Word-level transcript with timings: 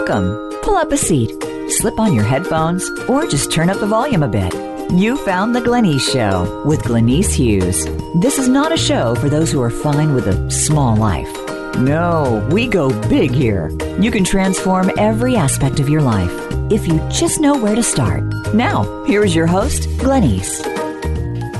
Welcome. 0.00 0.58
Pull 0.62 0.76
up 0.76 0.92
a 0.92 0.96
seat, 0.96 1.30
slip 1.68 2.00
on 2.00 2.14
your 2.14 2.24
headphones, 2.24 2.88
or 3.06 3.26
just 3.26 3.52
turn 3.52 3.68
up 3.68 3.80
the 3.80 3.86
volume 3.86 4.22
a 4.22 4.28
bit. 4.28 4.54
You 4.92 5.18
found 5.18 5.54
The 5.54 5.60
Glenyce 5.60 6.00
Show 6.10 6.64
with 6.64 6.80
Glenyce 6.80 7.34
Hughes. 7.34 7.84
This 8.14 8.38
is 8.38 8.48
not 8.48 8.72
a 8.72 8.78
show 8.78 9.14
for 9.16 9.28
those 9.28 9.52
who 9.52 9.60
are 9.60 9.68
fine 9.68 10.14
with 10.14 10.26
a 10.26 10.50
small 10.50 10.96
life. 10.96 11.30
No, 11.76 12.48
we 12.50 12.66
go 12.66 12.88
big 13.10 13.30
here. 13.30 13.68
You 14.00 14.10
can 14.10 14.24
transform 14.24 14.90
every 14.96 15.36
aspect 15.36 15.80
of 15.80 15.90
your 15.90 16.00
life 16.00 16.32
if 16.72 16.88
you 16.88 16.98
just 17.10 17.38
know 17.38 17.58
where 17.58 17.74
to 17.74 17.82
start. 17.82 18.24
Now, 18.54 19.04
here's 19.04 19.34
your 19.34 19.46
host, 19.46 19.82
Glenyce. 19.98 20.69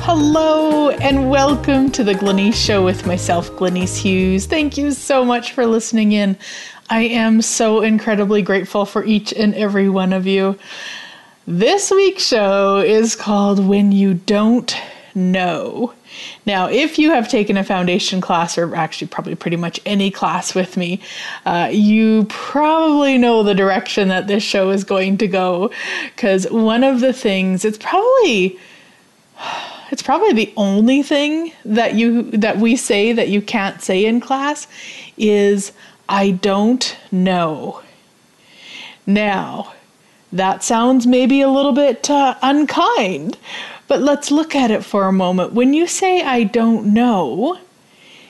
Hello 0.03 0.89
and 0.89 1.29
welcome 1.29 1.91
to 1.93 2.03
the 2.03 2.15
Glenyce 2.15 2.55
Show 2.55 2.83
with 2.83 3.07
myself, 3.07 3.51
Glenyce 3.53 3.99
Hughes. 3.99 4.47
Thank 4.47 4.79
you 4.79 4.93
so 4.93 5.27
much 5.27 5.53
for 5.53 5.67
listening 5.67 6.13
in. 6.13 6.39
I 6.89 7.03
am 7.03 7.43
so 7.43 7.83
incredibly 7.83 8.41
grateful 8.41 8.87
for 8.87 9.05
each 9.05 9.31
and 9.35 9.55
every 9.55 9.91
one 9.91 10.15
of 10.15 10.27
you. 10.27 10.59
This 11.47 11.91
week's 11.91 12.27
show 12.27 12.79
is 12.79 13.15
called 13.15 13.69
When 13.69 13.93
You 13.93 14.15
Don't 14.15 14.75
Know. 15.15 15.93
Now, 16.47 16.69
if 16.69 16.99
you 16.99 17.11
have 17.11 17.29
taken 17.29 17.59
a 17.59 17.63
foundation 17.63 18.23
class, 18.23 18.57
or 18.57 18.75
actually 18.75 19.09
probably 19.09 19.35
pretty 19.35 19.59
much 19.59 19.81
any 19.85 20.11
class 20.11 20.55
with 20.55 20.79
me, 20.79 21.03
uh, 21.45 21.69
you 21.71 22.25
probably 22.31 23.19
know 23.19 23.43
the 23.43 23.55
direction 23.55 24.09
that 24.09 24.29
this 24.29 24.43
show 24.43 24.71
is 24.71 24.83
going 24.83 25.19
to 25.19 25.29
go. 25.29 25.71
Because 26.17 26.51
one 26.51 26.85
of 26.85 27.01
the 27.01 27.13
things, 27.13 27.67
it's 27.67 27.79
probably 27.79 28.59
it's 29.91 30.03
probably 30.03 30.33
the 30.33 30.53
only 30.57 31.03
thing 31.03 31.53
that 31.65 31.95
you 31.95 32.31
that 32.33 32.59
we 32.59 32.77
say 32.77 33.13
that 33.13 33.29
you 33.29 33.43
can't 33.43 33.83
say 33.83 34.05
in 34.05 34.21
class 34.21 34.67
is 35.17 35.73
I 36.09 36.31
don't 36.33 36.97
know. 37.11 37.83
Now, 39.07 39.75
that 40.33 40.63
sounds 40.63 41.07
maybe 41.07 41.41
a 41.41 41.49
little 41.49 41.73
bit 41.73 42.09
uh, 42.09 42.37
unkind, 42.43 43.39
but 43.89 44.01
let's 44.01 44.31
look 44.31 44.55
at 44.55 44.71
it 44.71 44.85
for 44.85 45.07
a 45.07 45.13
moment. 45.13 45.53
When 45.53 45.75
you 45.75 45.87
say 45.87 46.23
I 46.23 46.45
don't 46.45 46.95
know, 46.95 47.59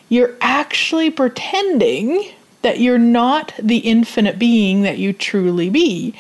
you're 0.08 0.36
actually 0.41 1.11
pretending 1.11 2.30
that 2.62 2.80
you're 2.80 2.98
not 2.98 3.55
the 3.58 3.78
infinite 3.78 4.39
being 4.39 4.83
that 4.83 4.98
you 4.98 5.12
truly 5.12 5.70
be. 5.70 6.14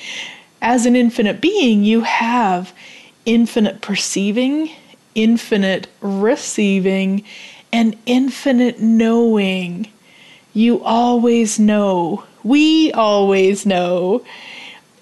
As 0.62 0.86
an 0.86 0.96
infinite 0.96 1.40
being, 1.40 1.84
you 1.84 2.02
have 2.02 2.72
infinite 3.26 3.80
perceiving, 3.80 4.70
infinite 5.14 5.88
receiving, 6.00 7.24
and 7.72 7.96
infinite 8.06 8.80
knowing. 8.80 9.88
You 10.52 10.82
always 10.82 11.58
know. 11.58 12.24
We 12.42 12.92
always 12.92 13.66
know. 13.66 14.24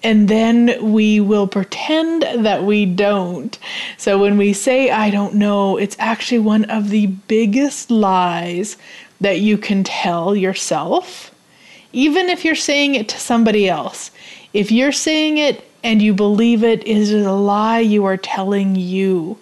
And 0.01 0.29
then 0.29 0.91
we 0.93 1.19
will 1.19 1.47
pretend 1.47 2.23
that 2.45 2.63
we 2.63 2.85
don't. 2.85 3.57
So 3.97 4.17
when 4.17 4.37
we 4.37 4.53
say, 4.53 4.89
I 4.91 5.09
don't 5.09 5.35
know, 5.35 5.77
it's 5.77 5.97
actually 5.99 6.39
one 6.39 6.65
of 6.65 6.89
the 6.89 7.07
biggest 7.07 7.91
lies 7.91 8.77
that 9.19 9.39
you 9.41 9.57
can 9.57 9.83
tell 9.83 10.35
yourself, 10.35 11.35
even 11.91 12.29
if 12.29 12.45
you're 12.45 12.55
saying 12.55 12.95
it 12.95 13.09
to 13.09 13.19
somebody 13.19 13.67
else. 13.67 14.11
If 14.53 14.71
you're 14.71 14.93
saying 14.93 15.37
it 15.37 15.69
and 15.83 16.01
you 16.01 16.13
believe 16.13 16.63
it, 16.63 16.81
it 16.81 16.87
is 16.87 17.11
a 17.11 17.31
lie 17.33 17.79
you 17.79 18.05
are 18.05 18.17
telling 18.17 18.75
you. 18.75 19.37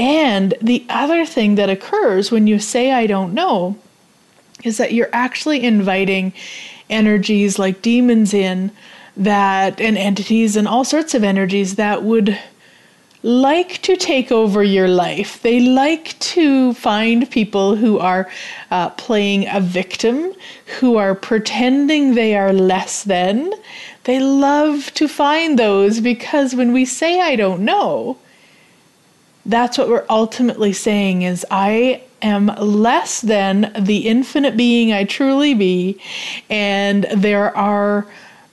And 0.00 0.54
the 0.62 0.86
other 0.88 1.26
thing 1.26 1.56
that 1.56 1.68
occurs 1.68 2.30
when 2.30 2.46
you 2.46 2.58
say, 2.58 2.90
I 2.90 3.06
don't 3.06 3.34
know, 3.34 3.76
is 4.64 4.78
that 4.78 4.94
you're 4.94 5.10
actually 5.12 5.62
inviting 5.62 6.32
energies 6.88 7.58
like 7.58 7.82
demons 7.82 8.32
in 8.32 8.72
that 9.14 9.78
and 9.78 9.98
entities 9.98 10.56
and 10.56 10.66
all 10.66 10.84
sorts 10.84 11.12
of 11.12 11.22
energies 11.22 11.74
that 11.74 12.02
would 12.02 12.38
like 13.22 13.82
to 13.82 13.94
take 13.94 14.32
over 14.32 14.62
your 14.62 14.88
life. 14.88 15.42
They 15.42 15.60
like 15.60 16.18
to 16.20 16.72
find 16.72 17.30
people 17.30 17.76
who 17.76 17.98
are 17.98 18.30
uh, 18.70 18.88
playing 18.90 19.48
a 19.48 19.60
victim, 19.60 20.32
who 20.78 20.96
are 20.96 21.14
pretending 21.14 22.14
they 22.14 22.34
are 22.36 22.54
less 22.54 23.04
than. 23.04 23.52
They 24.04 24.18
love 24.18 24.94
to 24.94 25.06
find 25.06 25.58
those 25.58 26.00
because 26.00 26.54
when 26.54 26.72
we 26.72 26.86
say, 26.86 27.20
I 27.20 27.36
don't 27.36 27.60
know, 27.66 28.16
that's 29.46 29.78
what 29.78 29.88
we're 29.88 30.06
ultimately 30.10 30.72
saying 30.72 31.22
is 31.22 31.46
I 31.50 32.02
am 32.22 32.46
less 32.58 33.20
than 33.20 33.72
the 33.78 34.08
infinite 34.08 34.56
being 34.56 34.92
I 34.92 35.04
truly 35.04 35.54
be, 35.54 36.00
and 36.48 37.04
there 37.14 37.56
are 37.56 38.06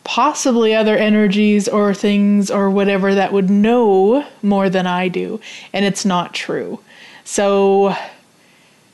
possibly 0.04 0.74
other 0.74 0.96
energies 0.96 1.68
or 1.68 1.94
things 1.94 2.50
or 2.50 2.70
whatever 2.70 3.14
that 3.14 3.34
would 3.34 3.50
know 3.50 4.26
more 4.42 4.70
than 4.70 4.88
I 4.88 5.10
do, 5.10 5.42
and 5.74 5.84
it's 5.84 6.06
not 6.06 6.34
true. 6.34 6.80
So, 7.26 7.94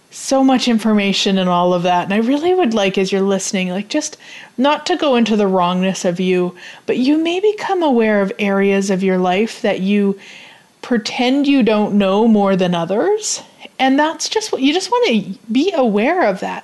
so 0.09 0.43
much 0.43 0.67
information 0.67 1.37
and 1.37 1.49
all 1.49 1.73
of 1.73 1.83
that. 1.83 2.05
And 2.05 2.13
I 2.13 2.17
really 2.17 2.55
would 2.55 2.73
like, 2.73 2.97
as 2.97 3.11
you're 3.11 3.21
listening, 3.21 3.69
like 3.69 3.89
just 3.89 4.17
not 4.57 4.87
to 4.87 4.95
go 4.95 5.15
into 5.15 5.35
the 5.35 5.47
wrongness 5.47 6.03
of 6.03 6.19
you, 6.19 6.55
but 6.87 6.97
you 6.97 7.19
may 7.19 7.39
become 7.39 7.83
aware 7.83 8.21
of 8.21 8.31
areas 8.39 8.89
of 8.89 9.03
your 9.03 9.19
life 9.19 9.61
that 9.61 9.81
you 9.81 10.19
pretend 10.83 11.47
you 11.47 11.63
don't 11.63 11.97
know 11.97 12.27
more 12.27 12.55
than 12.55 12.75
others. 12.75 13.41
And 13.79 13.97
that's 13.97 14.29
just 14.29 14.51
what 14.51 14.61
you 14.61 14.73
just 14.73 14.91
want 14.91 15.07
to 15.07 15.39
be 15.51 15.71
aware 15.75 16.27
of 16.27 16.41
that 16.41 16.63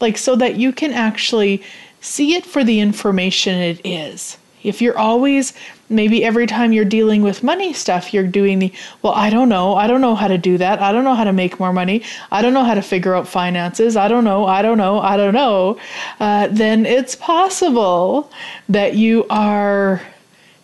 like 0.00 0.18
so 0.18 0.36
that 0.36 0.56
you 0.56 0.72
can 0.72 0.92
actually 0.92 1.62
see 2.00 2.34
it 2.34 2.44
for 2.44 2.64
the 2.64 2.80
information 2.80 3.54
it 3.54 3.80
is. 3.84 4.36
If 4.62 4.82
you're 4.82 4.98
always 4.98 5.54
maybe 5.88 6.22
every 6.24 6.46
time 6.46 6.72
you're 6.72 6.84
dealing 6.84 7.22
with 7.22 7.42
money 7.42 7.72
stuff 7.72 8.14
you're 8.14 8.26
doing 8.26 8.60
the 8.60 8.72
well 9.02 9.12
i 9.14 9.28
don't 9.30 9.48
know. 9.48 9.74
I 9.74 9.86
don't 9.86 10.00
know 10.00 10.14
how 10.14 10.28
to 10.28 10.38
do 10.38 10.58
that. 10.58 10.80
I 10.80 10.92
don't 10.92 11.04
know 11.04 11.14
how 11.14 11.24
to 11.24 11.32
make 11.32 11.58
more 11.58 11.72
money. 11.72 12.02
I 12.30 12.42
don't 12.42 12.52
know 12.52 12.64
how 12.64 12.74
to 12.74 12.82
figure 12.82 13.14
out 13.14 13.26
finances. 13.26 13.96
I 13.96 14.08
don't 14.08 14.24
know. 14.24 14.46
I 14.46 14.62
don't 14.62 14.78
know. 14.78 15.00
I 15.00 15.16
don't 15.16 15.34
know. 15.34 15.78
Uh, 16.18 16.48
then 16.50 16.86
it's 16.86 17.14
possible 17.14 18.30
that 18.68 18.94
you 18.94 19.26
are 19.30 20.02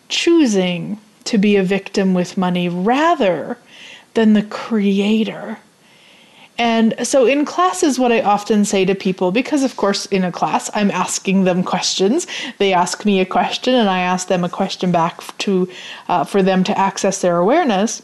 choosing 0.09 0.99
to 1.26 1.38
be 1.38 1.56
a 1.56 1.62
victim 1.62 2.14
with 2.14 2.37
money 2.37 2.69
rather 2.69 3.59
than 4.14 4.32
the 4.32 4.42
creator 4.42 5.59
and 6.59 6.94
so 7.06 7.26
in 7.26 7.44
classes, 7.44 7.98
what 7.98 8.12
I 8.12 8.22
often 8.22 8.64
say 8.64 8.84
to 8.87 8.94
people, 8.94 9.31
because 9.31 9.62
of 9.62 9.76
course 9.76 10.06
in 10.06 10.25
a 10.25 10.32
class 10.32 10.70
I'm 10.75 10.91
asking 10.91 11.44
them 11.44 11.62
questions, 11.62 12.26
they 12.59 12.72
ask 12.72 13.04
me 13.04 13.20
a 13.20 13.26
question 13.26 13.75
and 13.75 13.91
I 13.91 14.00
ask 14.00 14.28
them 14.28 14.42
a 14.42 14.48
question 14.48 14.91
back 14.91 15.20
to 15.38 15.69
uh, 16.09 16.25
for 16.25 16.42
them 16.42 16.64
to 16.64 16.78
access 16.78 17.20
their 17.20 17.37
awareness. 17.37 18.03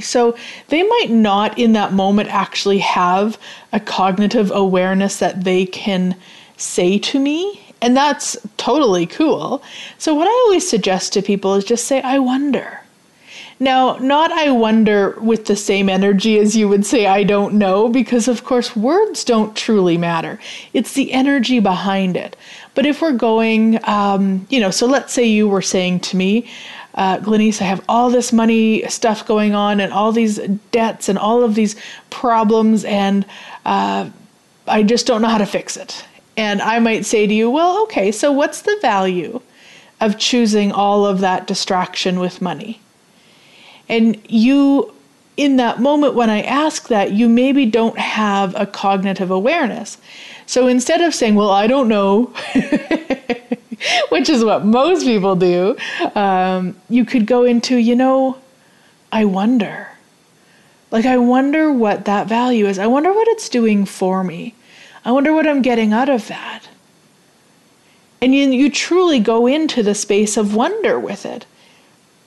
So 0.00 0.36
they 0.68 0.82
might 0.82 1.10
not 1.10 1.58
in 1.58 1.72
that 1.72 1.92
moment 1.92 2.28
actually 2.28 2.78
have 2.78 3.38
a 3.72 3.80
cognitive 3.80 4.50
awareness 4.52 5.18
that 5.18 5.44
they 5.44 5.66
can 5.66 6.16
say 6.56 6.98
to 6.98 7.18
me. 7.18 7.60
And 7.80 7.96
that's 7.96 8.36
totally 8.56 9.06
cool. 9.06 9.62
So, 9.98 10.14
what 10.14 10.26
I 10.26 10.30
always 10.46 10.68
suggest 10.68 11.12
to 11.12 11.22
people 11.22 11.54
is 11.54 11.64
just 11.64 11.86
say, 11.86 12.00
I 12.02 12.18
wonder. 12.18 12.80
Now, 13.60 13.96
not 13.98 14.32
I 14.32 14.50
wonder 14.50 15.16
with 15.20 15.46
the 15.46 15.54
same 15.54 15.88
energy 15.88 16.38
as 16.38 16.56
you 16.56 16.68
would 16.68 16.84
say 16.84 17.06
I 17.06 17.22
don't 17.22 17.54
know, 17.54 17.88
because 17.88 18.26
of 18.26 18.44
course 18.44 18.74
words 18.74 19.22
don't 19.24 19.56
truly 19.56 19.96
matter. 19.96 20.40
It's 20.72 20.92
the 20.94 21.12
energy 21.12 21.60
behind 21.60 22.16
it. 22.16 22.36
But 22.74 22.84
if 22.84 23.00
we're 23.00 23.12
going, 23.12 23.78
um, 23.84 24.46
you 24.50 24.58
know, 24.60 24.70
so 24.70 24.86
let's 24.86 25.12
say 25.12 25.24
you 25.24 25.48
were 25.48 25.62
saying 25.62 26.00
to 26.00 26.16
me, 26.16 26.50
uh, 26.94 27.18
Glenyce, 27.18 27.60
I 27.60 27.64
have 27.64 27.84
all 27.88 28.10
this 28.10 28.32
money 28.32 28.86
stuff 28.88 29.26
going 29.26 29.54
on 29.54 29.80
and 29.80 29.92
all 29.92 30.12
these 30.12 30.38
debts 30.70 31.08
and 31.08 31.18
all 31.18 31.42
of 31.42 31.54
these 31.54 31.76
problems, 32.10 32.84
and 32.84 33.24
uh, 33.64 34.08
I 34.66 34.82
just 34.82 35.06
don't 35.06 35.22
know 35.22 35.28
how 35.28 35.38
to 35.38 35.46
fix 35.46 35.76
it. 35.76 36.04
And 36.36 36.60
I 36.62 36.78
might 36.78 37.06
say 37.06 37.26
to 37.26 37.34
you, 37.34 37.50
well, 37.50 37.82
okay, 37.84 38.10
so 38.10 38.32
what's 38.32 38.62
the 38.62 38.76
value 38.82 39.40
of 40.00 40.18
choosing 40.18 40.72
all 40.72 41.06
of 41.06 41.20
that 41.20 41.46
distraction 41.46 42.18
with 42.18 42.42
money? 42.42 42.80
And 43.88 44.20
you, 44.28 44.92
in 45.36 45.56
that 45.56 45.80
moment 45.80 46.14
when 46.14 46.30
I 46.30 46.42
ask 46.42 46.88
that, 46.88 47.12
you 47.12 47.28
maybe 47.28 47.66
don't 47.66 47.98
have 47.98 48.54
a 48.58 48.66
cognitive 48.66 49.30
awareness. 49.30 49.98
So 50.46 50.66
instead 50.66 51.00
of 51.00 51.14
saying, 51.14 51.34
Well, 51.34 51.50
I 51.50 51.66
don't 51.66 51.88
know, 51.88 52.24
which 54.08 54.28
is 54.28 54.44
what 54.44 54.64
most 54.64 55.04
people 55.04 55.36
do, 55.36 55.76
um, 56.14 56.76
you 56.88 57.04
could 57.04 57.26
go 57.26 57.44
into, 57.44 57.76
You 57.76 57.94
know, 57.94 58.38
I 59.12 59.24
wonder. 59.24 59.88
Like, 60.90 61.06
I 61.06 61.18
wonder 61.18 61.72
what 61.72 62.04
that 62.04 62.28
value 62.28 62.66
is. 62.66 62.78
I 62.78 62.86
wonder 62.86 63.12
what 63.12 63.26
it's 63.28 63.48
doing 63.48 63.84
for 63.84 64.22
me. 64.22 64.54
I 65.04 65.12
wonder 65.12 65.32
what 65.32 65.46
I'm 65.46 65.62
getting 65.62 65.92
out 65.92 66.08
of 66.08 66.28
that. 66.28 66.68
And 68.20 68.34
you, 68.34 68.48
you 68.50 68.70
truly 68.70 69.20
go 69.20 69.46
into 69.46 69.82
the 69.82 69.94
space 69.94 70.36
of 70.36 70.54
wonder 70.54 70.98
with 70.98 71.26
it. 71.26 71.46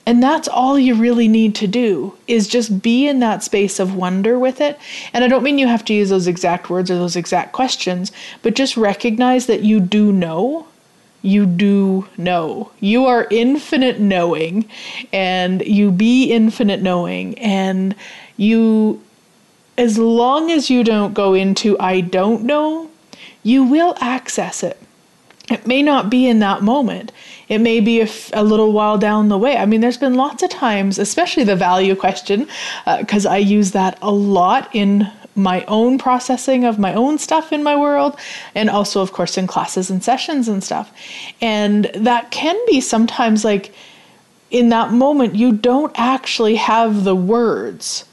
And 0.05 0.23
that's 0.23 0.47
all 0.47 0.79
you 0.79 0.95
really 0.95 1.27
need 1.27 1.53
to 1.55 1.67
do 1.67 2.15
is 2.27 2.47
just 2.47 2.81
be 2.81 3.07
in 3.07 3.19
that 3.19 3.43
space 3.43 3.79
of 3.79 3.95
wonder 3.95 4.39
with 4.39 4.61
it. 4.61 4.79
And 5.11 5.23
I 5.23 5.27
don't 5.27 5.43
mean 5.43 5.57
you 5.57 5.67
have 5.67 5.83
to 5.85 5.93
use 5.93 6.09
those 6.09 6.27
exact 6.27 6.69
words 6.69 6.89
or 6.89 6.95
those 6.95 7.17
exact 7.17 7.51
questions, 7.51 8.11
but 8.41 8.55
just 8.55 8.77
recognize 8.77 9.47
that 9.47 9.63
you 9.63 9.79
do 9.81 10.13
know. 10.13 10.67
you 11.21 11.45
do 11.45 12.07
know. 12.17 12.71
You 12.79 13.05
are 13.05 13.27
infinite 13.29 13.99
knowing, 13.99 14.69
and 15.11 15.61
you 15.65 15.91
be 15.91 16.31
infinite 16.31 16.81
knowing, 16.81 17.37
and 17.39 17.95
you, 18.37 19.01
as 19.77 19.97
long 19.97 20.51
as 20.51 20.69
you 20.69 20.83
don't 20.83 21.13
go 21.13 21.33
into 21.33 21.77
I 21.79 22.01
don't 22.01 22.43
know, 22.43 22.89
you 23.43 23.63
will 23.63 23.95
access 23.99 24.63
it. 24.63 24.79
It 25.49 25.65
may 25.65 25.81
not 25.81 26.09
be 26.09 26.27
in 26.27 26.39
that 26.39 26.61
moment. 26.61 27.13
It 27.47 27.59
may 27.59 27.79
be 27.79 28.01
a, 28.01 28.03
f- 28.03 28.31
a 28.33 28.43
little 28.43 28.73
while 28.73 28.97
down 28.97 29.29
the 29.29 29.37
way. 29.37 29.55
I 29.55 29.65
mean, 29.65 29.79
there's 29.79 29.97
been 29.97 30.15
lots 30.15 30.43
of 30.43 30.49
times, 30.49 30.99
especially 30.99 31.45
the 31.45 31.55
value 31.55 31.95
question, 31.95 32.47
because 32.99 33.25
uh, 33.25 33.31
I 33.31 33.37
use 33.37 33.71
that 33.71 33.97
a 34.01 34.11
lot 34.11 34.69
in 34.73 35.09
my 35.35 35.63
own 35.65 35.97
processing 35.99 36.65
of 36.65 36.79
my 36.79 36.93
own 36.93 37.17
stuff 37.17 37.53
in 37.53 37.63
my 37.63 37.75
world, 37.75 38.19
and 38.55 38.69
also, 38.69 39.01
of 39.01 39.13
course, 39.13 39.37
in 39.37 39.47
classes 39.47 39.89
and 39.89 40.03
sessions 40.03 40.49
and 40.49 40.61
stuff. 40.63 40.91
And 41.39 41.85
that 41.93 42.31
can 42.31 42.57
be 42.67 42.81
sometimes 42.81 43.45
like 43.45 43.73
in 44.49 44.69
that 44.69 44.91
moment, 44.91 45.35
you 45.35 45.51
don't 45.51 45.91
actually 45.97 46.55
have 46.55 47.03
the 47.03 47.15
words. 47.15 48.05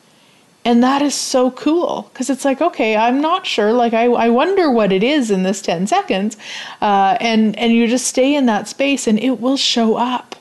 And 0.64 0.82
that 0.82 1.02
is 1.02 1.14
so 1.14 1.50
cool 1.50 2.08
because 2.12 2.30
it's 2.30 2.44
like, 2.44 2.62
okay, 2.62 2.96
I'm 2.96 3.20
not 3.20 3.46
sure. 3.46 3.72
Like, 3.72 3.92
I, 3.92 4.04
I 4.06 4.30
wonder 4.30 4.70
what 4.70 4.92
it 4.92 5.02
is 5.02 5.30
in 5.30 5.42
this 5.42 5.60
10 5.60 5.86
seconds. 5.86 6.38
Uh, 6.80 7.18
and, 7.20 7.56
and 7.58 7.72
you 7.72 7.86
just 7.86 8.06
stay 8.06 8.34
in 8.34 8.46
that 8.46 8.66
space 8.66 9.06
and 9.06 9.18
it 9.18 9.40
will 9.40 9.58
show 9.58 9.96
up. 9.96 10.36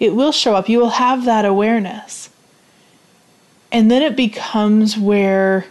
It 0.00 0.14
will 0.14 0.32
show 0.32 0.56
up. 0.56 0.68
You 0.68 0.80
will 0.80 0.90
have 0.90 1.24
that 1.26 1.44
awareness. 1.44 2.28
And 3.70 3.88
then 3.90 4.02
it 4.02 4.16
becomes 4.16 4.98
where 4.98 5.66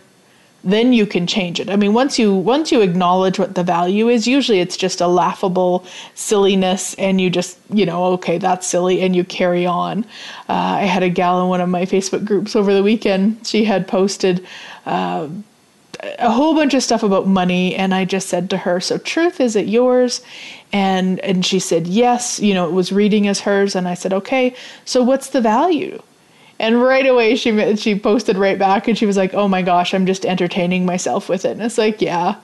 then 0.65 0.94
you 0.94 1.06
can 1.06 1.27
change 1.27 1.59
it. 1.59 1.69
I 1.69 1.75
mean, 1.75 1.94
once 1.94 2.17
you 2.17 2.33
once 2.33 2.71
you 2.71 2.81
acknowledge 2.81 3.38
what 3.38 3.53
the 3.53 3.63
value 3.63 4.09
is, 4.09 4.27
usually 4.27 4.59
it's 4.59 4.75
just 4.75 5.00
a 5.00 5.07
laughable 5.07 5.85
silliness, 6.15 6.95
and 6.95 7.21
you 7.21 7.29
just 7.29 7.57
you 7.71 7.85
know, 7.85 8.06
okay, 8.13 8.39
that's 8.39 8.65
silly, 8.65 9.01
and 9.01 9.15
you 9.15 9.23
carry 9.23 9.67
on. 9.67 10.03
Uh, 10.50 10.81
I 10.81 10.81
had 10.81 11.03
a 11.03 11.09
gal 11.09 11.41
in 11.44 11.50
one 11.50 11.62
of 11.62 11.69
my 11.69 11.85
Facebook 11.85 12.25
groups 12.25 12.56
over 12.56 12.73
the 12.73 12.83
weekend. 12.83 13.45
She 13.47 13.63
had 13.63 13.88
posted. 13.88 14.45
Uh, 14.85 15.29
a 16.19 16.29
whole 16.29 16.53
bunch 16.53 16.73
of 16.73 16.83
stuff 16.83 17.01
about 17.01 17.25
money 17.25 17.73
and 17.73 17.94
I 17.95 18.06
just 18.06 18.27
said 18.27 18.50
to 18.50 18.57
her, 18.57 18.79
"So 18.79 18.97
truth 18.97 19.39
is 19.39 19.56
it 19.56 19.68
yours?" 19.68 20.21
And 20.73 21.19
and 21.21 21.45
she 21.45 21.57
said, 21.57 21.88
"Yes, 21.88 22.39
you 22.39 22.53
know, 22.53 22.68
it 22.68 22.73
was 22.73 22.91
reading 22.91 23.27
as 23.27 23.39
hers." 23.39 23.75
And 23.75 23.88
I 23.88 23.94
said, 23.94 24.13
"Okay, 24.13 24.53
so 24.83 25.01
what's 25.03 25.29
the 25.29 25.41
value?" 25.41 26.01
And 26.60 26.81
right 26.81 27.06
away 27.06 27.36
she 27.36 27.75
she 27.75 28.00
posted 28.00 28.38
right 28.38 28.57
back 28.57 28.88
and 28.88 28.98
she 28.98 29.06
was 29.06 29.18
like, 29.18 29.34
"Oh 29.34 29.48
my 29.48 29.62
gosh, 29.62 29.94
I'm 29.94 30.06
just 30.06 30.25
entertaining 30.25 30.86
myself 30.86 31.28
with 31.28 31.46
it." 31.46 31.52
And 31.52 31.62
it's 31.62 31.78
like, 31.78 32.02
"Yeah. 32.02 32.36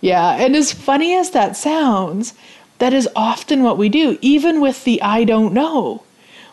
Yeah." 0.00 0.36
And 0.36 0.54
as 0.54 0.72
funny 0.72 1.16
as 1.16 1.30
that 1.30 1.56
sounds, 1.56 2.34
that 2.78 2.92
is 2.92 3.08
often 3.16 3.62
what 3.62 3.78
we 3.78 3.88
do, 3.88 4.18
even 4.20 4.60
with 4.60 4.84
the 4.84 5.00
I 5.00 5.24
don't 5.24 5.54
know. 5.54 6.02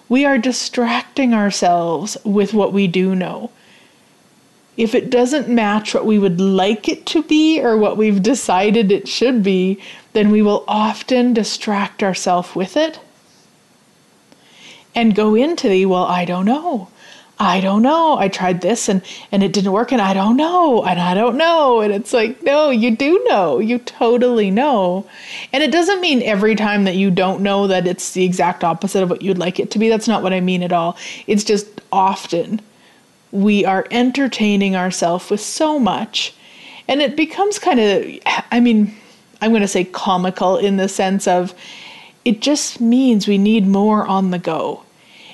We 0.07 0.25
are 0.25 0.37
distracting 0.37 1.33
ourselves 1.33 2.17
with 2.23 2.53
what 2.53 2.73
we 2.73 2.87
do 2.87 3.15
know. 3.15 3.51
If 4.77 4.95
it 4.95 5.09
doesn't 5.09 5.49
match 5.49 5.93
what 5.93 6.05
we 6.05 6.17
would 6.17 6.39
like 6.39 6.87
it 6.87 7.05
to 7.07 7.23
be 7.23 7.61
or 7.61 7.77
what 7.77 7.97
we've 7.97 8.23
decided 8.23 8.91
it 8.91 9.07
should 9.07 9.43
be, 9.43 9.79
then 10.13 10.31
we 10.31 10.41
will 10.41 10.63
often 10.67 11.33
distract 11.33 12.01
ourselves 12.03 12.55
with 12.55 12.77
it 12.77 12.99
and 14.95 15.15
go 15.15 15.35
into 15.35 15.69
the, 15.69 15.85
well, 15.85 16.05
I 16.05 16.25
don't 16.25 16.45
know. 16.45 16.87
I 17.41 17.59
don't 17.59 17.81
know. 17.81 18.19
I 18.19 18.27
tried 18.27 18.61
this 18.61 18.87
and 18.87 19.01
and 19.31 19.41
it 19.41 19.51
didn't 19.51 19.71
work 19.71 19.91
and 19.91 19.99
I 19.99 20.13
don't 20.13 20.37
know 20.37 20.83
and 20.83 20.99
I 20.99 21.15
don't 21.15 21.37
know. 21.37 21.81
And 21.81 21.91
it's 21.91 22.13
like, 22.13 22.43
no, 22.43 22.69
you 22.69 22.95
do 22.95 23.19
know. 23.27 23.57
You 23.57 23.79
totally 23.79 24.51
know. 24.51 25.09
And 25.51 25.63
it 25.63 25.71
doesn't 25.71 26.01
mean 26.01 26.21
every 26.21 26.55
time 26.55 26.83
that 26.83 26.97
you 26.97 27.09
don't 27.09 27.41
know 27.41 27.65
that 27.65 27.87
it's 27.87 28.11
the 28.11 28.23
exact 28.23 28.63
opposite 28.63 29.01
of 29.01 29.09
what 29.09 29.23
you'd 29.23 29.39
like 29.39 29.59
it 29.59 29.71
to 29.71 29.79
be. 29.79 29.89
That's 29.89 30.07
not 30.07 30.21
what 30.21 30.33
I 30.33 30.39
mean 30.39 30.61
at 30.61 30.71
all. 30.71 30.99
It's 31.25 31.43
just 31.43 31.81
often 31.91 32.61
we 33.31 33.65
are 33.65 33.87
entertaining 33.89 34.75
ourselves 34.75 35.31
with 35.31 35.41
so 35.41 35.79
much 35.79 36.35
and 36.87 37.01
it 37.01 37.15
becomes 37.15 37.57
kind 37.57 37.79
of 37.79 38.05
I 38.51 38.59
mean, 38.59 38.95
I'm 39.41 39.49
going 39.49 39.63
to 39.63 39.67
say 39.67 39.85
comical 39.85 40.57
in 40.57 40.77
the 40.77 40.87
sense 40.87 41.27
of 41.27 41.55
it 42.23 42.39
just 42.39 42.79
means 42.79 43.27
we 43.27 43.39
need 43.39 43.65
more 43.65 44.05
on 44.05 44.29
the 44.29 44.37
go 44.37 44.83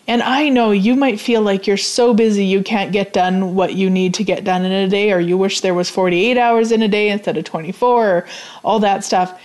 and 0.08 0.24
I 0.24 0.50
know 0.50 0.72
you 0.72 0.96
might 0.96 1.20
feel 1.20 1.42
like 1.42 1.68
you're 1.68 1.78
so 1.78 2.14
busy 2.14 2.46
you 2.46 2.64
can't 2.64 2.92
get 2.94 3.12
done 3.12 3.56
what 3.56 3.74
you 3.74 3.90
need 3.90 4.14
to 4.16 4.24
get 4.24 4.44
done 4.44 4.64
in 4.66 4.72
a 4.72 4.88
day, 4.88 5.12
or 5.12 5.20
you 5.20 5.38
wish 5.38 5.62
there 5.62 5.74
was 5.74 5.90
48 5.90 6.38
hours 6.38 6.72
in 6.72 6.82
a 6.82 6.88
day 6.88 7.10
instead 7.10 7.38
of 7.38 7.44
24, 7.44 8.08
or 8.08 8.28
all 8.64 8.80
that 8.80 9.04
stuff. 9.04 9.40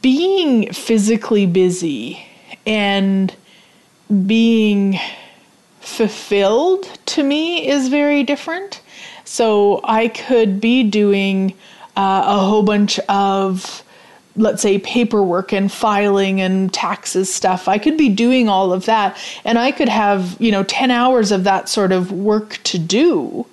Being 0.00 0.72
physically 0.72 1.46
busy 1.46 2.24
and 2.66 3.34
being 4.26 4.98
fulfilled 5.80 6.84
to 7.06 7.22
me 7.22 7.68
is 7.68 7.88
very 7.88 8.22
different. 8.22 8.80
So 9.24 9.80
I 9.84 10.08
could 10.08 10.60
be 10.60 10.84
doing 10.84 11.52
uh, 11.96 12.22
a 12.26 12.38
whole 12.38 12.62
bunch 12.62 12.98
of 13.08 13.83
let's 14.36 14.62
say 14.62 14.78
paperwork 14.78 15.52
and 15.52 15.70
filing 15.70 16.40
and 16.40 16.72
taxes 16.72 17.32
stuff 17.32 17.68
i 17.68 17.78
could 17.78 17.96
be 17.96 18.08
doing 18.08 18.48
all 18.48 18.72
of 18.72 18.86
that. 18.86 19.16
And 19.44 19.58
i 19.58 19.70
could 19.70 19.88
have 19.88 20.36
you 20.40 20.50
know 20.50 20.62
10 20.64 20.90
hours 20.90 21.32
of 21.32 21.44
that 21.44 21.68
sort 21.68 21.92
of 21.92 22.12
work 22.12 22.58
to 22.64 22.78
do. 22.78 23.46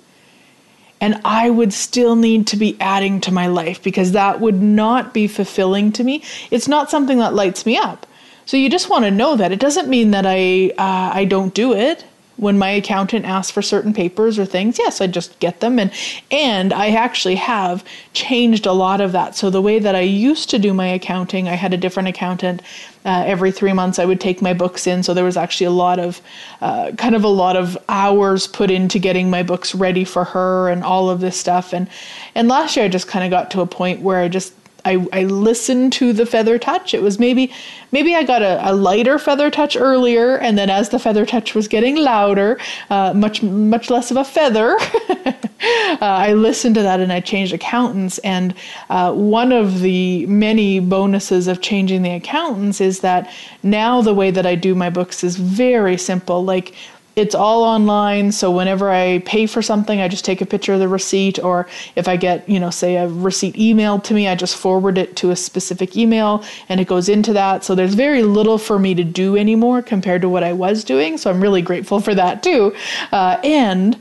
And 1.00 1.20
i 1.24 1.50
would 1.50 1.72
still 1.72 2.16
need 2.16 2.46
to 2.48 2.56
be 2.56 2.76
adding 2.80 3.20
to 3.22 3.32
my 3.32 3.46
life 3.46 3.82
because 3.82 4.12
that 4.12 4.40
would 4.40 4.62
not 4.62 5.14
be 5.14 5.26
fulfilling 5.26 5.92
to 5.92 6.04
me. 6.04 6.22
It's 6.50 6.68
not 6.68 6.90
something 6.90 7.18
that 7.18 7.34
lights 7.34 7.64
me 7.66 7.76
up. 7.76 8.06
So 8.44 8.56
you 8.56 8.68
just 8.68 8.90
want 8.90 9.04
to 9.04 9.10
know 9.10 9.36
that. 9.36 9.52
It 9.52 9.60
doesn't 9.60 9.88
mean 9.88 10.10
that 10.10 10.26
i 10.26 10.72
uh, 10.78 11.10
i 11.14 11.24
don't 11.24 11.54
do 11.54 11.72
it 11.72 12.04
when 12.42 12.58
my 12.58 12.70
accountant 12.70 13.24
asks 13.24 13.52
for 13.52 13.62
certain 13.62 13.94
papers 13.94 14.36
or 14.36 14.44
things, 14.44 14.76
yes, 14.76 15.00
I 15.00 15.06
just 15.06 15.38
get 15.38 15.60
them 15.60 15.78
and 15.78 15.92
and 16.32 16.72
I 16.72 16.90
actually 16.90 17.36
have 17.36 17.84
changed 18.14 18.66
a 18.66 18.72
lot 18.72 19.00
of 19.00 19.12
that. 19.12 19.36
So 19.36 19.48
the 19.48 19.62
way 19.62 19.78
that 19.78 19.94
I 19.94 20.00
used 20.00 20.50
to 20.50 20.58
do 20.58 20.74
my 20.74 20.88
accounting, 20.88 21.48
I 21.48 21.54
had 21.54 21.72
a 21.72 21.76
different 21.76 22.08
accountant. 22.08 22.60
Uh, 23.04 23.22
every 23.26 23.52
three 23.52 23.72
months, 23.72 23.98
I 23.98 24.04
would 24.04 24.20
take 24.20 24.42
my 24.42 24.54
books 24.54 24.86
in. 24.86 25.02
So 25.02 25.14
there 25.14 25.24
was 25.24 25.36
actually 25.36 25.66
a 25.66 25.70
lot 25.70 25.98
of, 25.98 26.20
uh, 26.60 26.92
kind 26.98 27.14
of 27.14 27.24
a 27.24 27.28
lot 27.28 27.56
of 27.56 27.76
hours 27.88 28.46
put 28.46 28.70
into 28.70 28.98
getting 28.98 29.30
my 29.30 29.42
books 29.42 29.74
ready 29.74 30.04
for 30.04 30.24
her 30.24 30.68
and 30.68 30.84
all 30.84 31.10
of 31.10 31.20
this 31.20 31.36
stuff. 31.36 31.72
And 31.72 31.88
and 32.34 32.48
last 32.48 32.76
year, 32.76 32.84
I 32.84 32.88
just 32.88 33.06
kind 33.06 33.24
of 33.24 33.30
got 33.30 33.52
to 33.52 33.60
a 33.60 33.66
point 33.66 34.02
where 34.02 34.18
I 34.18 34.28
just 34.28 34.52
I, 34.84 35.06
I 35.12 35.24
listened 35.24 35.92
to 35.94 36.12
the 36.12 36.26
feather 36.26 36.58
touch. 36.58 36.94
It 36.94 37.02
was 37.02 37.18
maybe 37.18 37.52
maybe 37.92 38.14
I 38.14 38.22
got 38.24 38.42
a, 38.42 38.70
a 38.70 38.72
lighter 38.72 39.18
feather 39.18 39.50
touch 39.50 39.76
earlier, 39.76 40.36
and 40.36 40.58
then 40.58 40.70
as 40.70 40.88
the 40.88 40.98
feather 40.98 41.24
touch 41.24 41.54
was 41.54 41.68
getting 41.68 41.96
louder, 41.96 42.58
uh, 42.90 43.12
much 43.14 43.42
much 43.42 43.90
less 43.90 44.10
of 44.10 44.16
a 44.16 44.24
feather, 44.24 44.76
uh, 45.20 45.96
I 46.00 46.32
listened 46.32 46.74
to 46.76 46.82
that 46.82 47.00
and 47.00 47.12
I 47.12 47.20
changed 47.20 47.52
accountants. 47.52 48.18
And 48.18 48.54
uh, 48.90 49.12
one 49.12 49.52
of 49.52 49.80
the 49.80 50.26
many 50.26 50.80
bonuses 50.80 51.48
of 51.48 51.60
changing 51.60 52.02
the 52.02 52.12
accountants 52.12 52.80
is 52.80 53.00
that 53.00 53.32
now 53.62 54.02
the 54.02 54.14
way 54.14 54.30
that 54.30 54.46
I 54.46 54.54
do 54.54 54.74
my 54.74 54.90
books 54.90 55.22
is 55.22 55.36
very 55.36 55.96
simple. 55.96 56.44
Like 56.44 56.74
it's 57.14 57.34
all 57.34 57.62
online 57.62 58.32
so 58.32 58.50
whenever 58.50 58.90
i 58.90 59.18
pay 59.26 59.46
for 59.46 59.60
something 59.60 60.00
i 60.00 60.08
just 60.08 60.24
take 60.24 60.40
a 60.40 60.46
picture 60.46 60.72
of 60.72 60.80
the 60.80 60.88
receipt 60.88 61.38
or 61.38 61.66
if 61.96 62.08
i 62.08 62.16
get 62.16 62.48
you 62.48 62.58
know 62.58 62.70
say 62.70 62.96
a 62.96 63.08
receipt 63.08 63.54
emailed 63.56 64.02
to 64.02 64.14
me 64.14 64.28
i 64.28 64.34
just 64.34 64.56
forward 64.56 64.96
it 64.96 65.14
to 65.16 65.30
a 65.30 65.36
specific 65.36 65.96
email 65.96 66.42
and 66.68 66.80
it 66.80 66.86
goes 66.86 67.08
into 67.08 67.32
that. 67.32 67.64
So 67.64 67.74
there's 67.74 67.94
very 67.94 68.22
little 68.22 68.58
for 68.58 68.78
me 68.78 68.94
to 68.94 69.04
do 69.04 69.36
anymore 69.36 69.82
compared 69.82 70.22
to 70.22 70.28
what 70.28 70.42
i 70.42 70.52
was 70.52 70.84
doing 70.84 71.18
so 71.18 71.30
i'm 71.30 71.40
really 71.40 71.62
grateful 71.62 72.00
for 72.00 72.14
that 72.14 72.42
too. 72.42 72.74
Uh, 73.10 73.38
and 73.44 73.96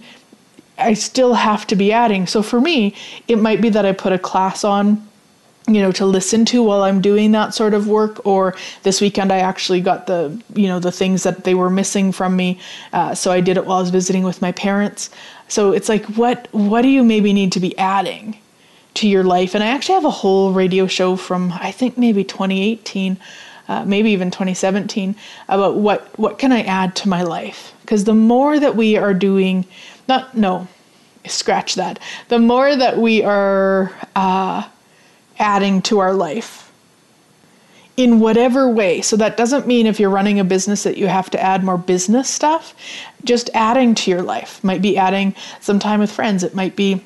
i 0.78 0.94
still 0.94 1.34
have 1.34 1.68
to 1.68 1.76
be 1.76 1.92
adding. 1.92 2.28
So 2.28 2.42
for 2.42 2.62
me 2.62 2.96
it 3.28 3.38
might 3.38 3.62
be 3.62 3.70
that 3.70 3.86
i 3.86 3.92
put 3.92 4.14
a 4.14 4.20
class 4.20 4.64
on 4.64 5.08
you 5.76 5.82
know 5.82 5.92
to 5.92 6.06
listen 6.06 6.46
to 6.46 6.64
while 6.64 6.84
i'm 6.84 7.02
doing 7.02 7.32
that 7.32 7.54
sort 7.54 7.74
of 7.74 7.88
work 7.88 8.26
or 8.26 8.56
this 8.84 9.02
weekend 9.02 9.32
i 9.32 9.38
actually 9.38 9.82
got 9.82 10.08
the 10.08 10.42
you 10.54 10.68
know 10.68 10.80
the 10.80 10.92
things 10.92 11.24
that 11.24 11.44
they 11.44 11.54
were 11.54 11.70
missing 11.70 12.12
from 12.12 12.36
me 12.36 12.60
uh, 12.94 13.14
so 13.14 13.32
i 13.32 13.42
did 13.42 13.58
it 13.58 13.66
while 13.66 13.78
i 13.78 13.82
was 13.82 13.90
visiting 13.90 14.24
with 14.24 14.42
my 14.42 14.52
parents. 14.52 15.10
So 15.48 15.72
it's 15.74 15.90
like 15.90 16.06
what 16.16 16.48
what 16.52 16.82
do 16.82 16.88
you 16.88 17.04
maybe 17.04 17.34
need 17.34 17.52
to 17.54 17.60
be 17.60 17.78
adding 17.78 18.38
to 18.96 19.08
your 19.08 19.24
life? 19.24 19.54
And 19.56 19.64
i 19.64 19.68
actually 19.68 19.96
have 19.96 20.06
a 20.06 20.10
whole 20.10 20.54
radio 20.54 20.88
show 20.88 21.16
from 21.16 21.52
i 21.54 21.72
think 21.72 21.98
maybe 21.98 22.24
2018 22.24 23.18
uh, 23.68 23.86
maybe 23.86 24.12
even 24.12 24.32
2017 24.32 25.16
about 25.48 25.76
what 25.76 26.08
what 26.20 26.38
can 26.38 26.52
i 26.52 26.62
add 26.64 26.96
to 26.98 27.10
my 27.10 27.24
life? 27.24 27.74
Because 27.82 28.04
the 28.04 28.14
more 28.14 28.60
that 28.60 28.76
we 28.76 28.98
are 28.98 29.14
doing 29.14 29.66
not 30.08 30.36
no 30.36 30.68
scratch 31.28 31.76
that. 31.76 32.00
The 32.30 32.40
more 32.40 32.76
that 32.76 32.98
we 32.98 33.24
are 33.24 33.92
uh, 34.16 34.68
adding 35.42 35.82
to 35.82 36.00
our 36.00 36.14
life 36.14 36.72
in 37.98 38.20
whatever 38.20 38.70
way. 38.70 39.02
So 39.02 39.18
that 39.18 39.36
doesn't 39.36 39.68
mean 39.68 39.86
if 39.86 40.00
you're 40.00 40.10
running 40.10 40.40
a 40.40 40.44
business 40.44 40.84
that 40.84 40.98
you 40.98 41.08
have 41.08 41.30
to 41.32 41.42
add 41.42 41.64
more 41.64 41.78
business 41.78 42.30
stuff. 42.30 42.74
Just 43.24 43.50
adding 43.54 43.94
to 43.96 44.12
your 44.12 44.22
life 44.22 44.64
might 44.64 44.82
be 44.82 44.98
adding 44.98 45.36
some 45.60 45.80
time 45.80 46.00
with 46.00 46.12
friends. 46.12 46.44
It 46.44 46.56
might 46.56 46.76
be 46.76 47.04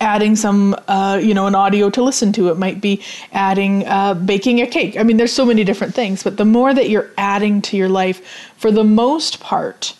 adding 0.00 0.36
some 0.36 0.76
uh, 0.86 1.18
you 1.22 1.34
know 1.34 1.46
an 1.46 1.54
audio 1.54 1.90
to 1.90 2.02
listen 2.02 2.32
to 2.32 2.48
it 2.50 2.58
might 2.58 2.80
be 2.80 3.02
adding 3.32 3.86
uh, 3.86 4.14
baking 4.14 4.60
a 4.60 4.66
cake 4.66 4.96
i 4.96 5.02
mean 5.02 5.16
there's 5.16 5.32
so 5.32 5.46
many 5.46 5.64
different 5.64 5.94
things 5.94 6.22
but 6.22 6.36
the 6.36 6.44
more 6.44 6.74
that 6.74 6.88
you're 6.88 7.10
adding 7.16 7.62
to 7.62 7.76
your 7.76 7.88
life 7.88 8.52
for 8.56 8.70
the 8.70 8.84
most 8.84 9.40
part 9.40 9.94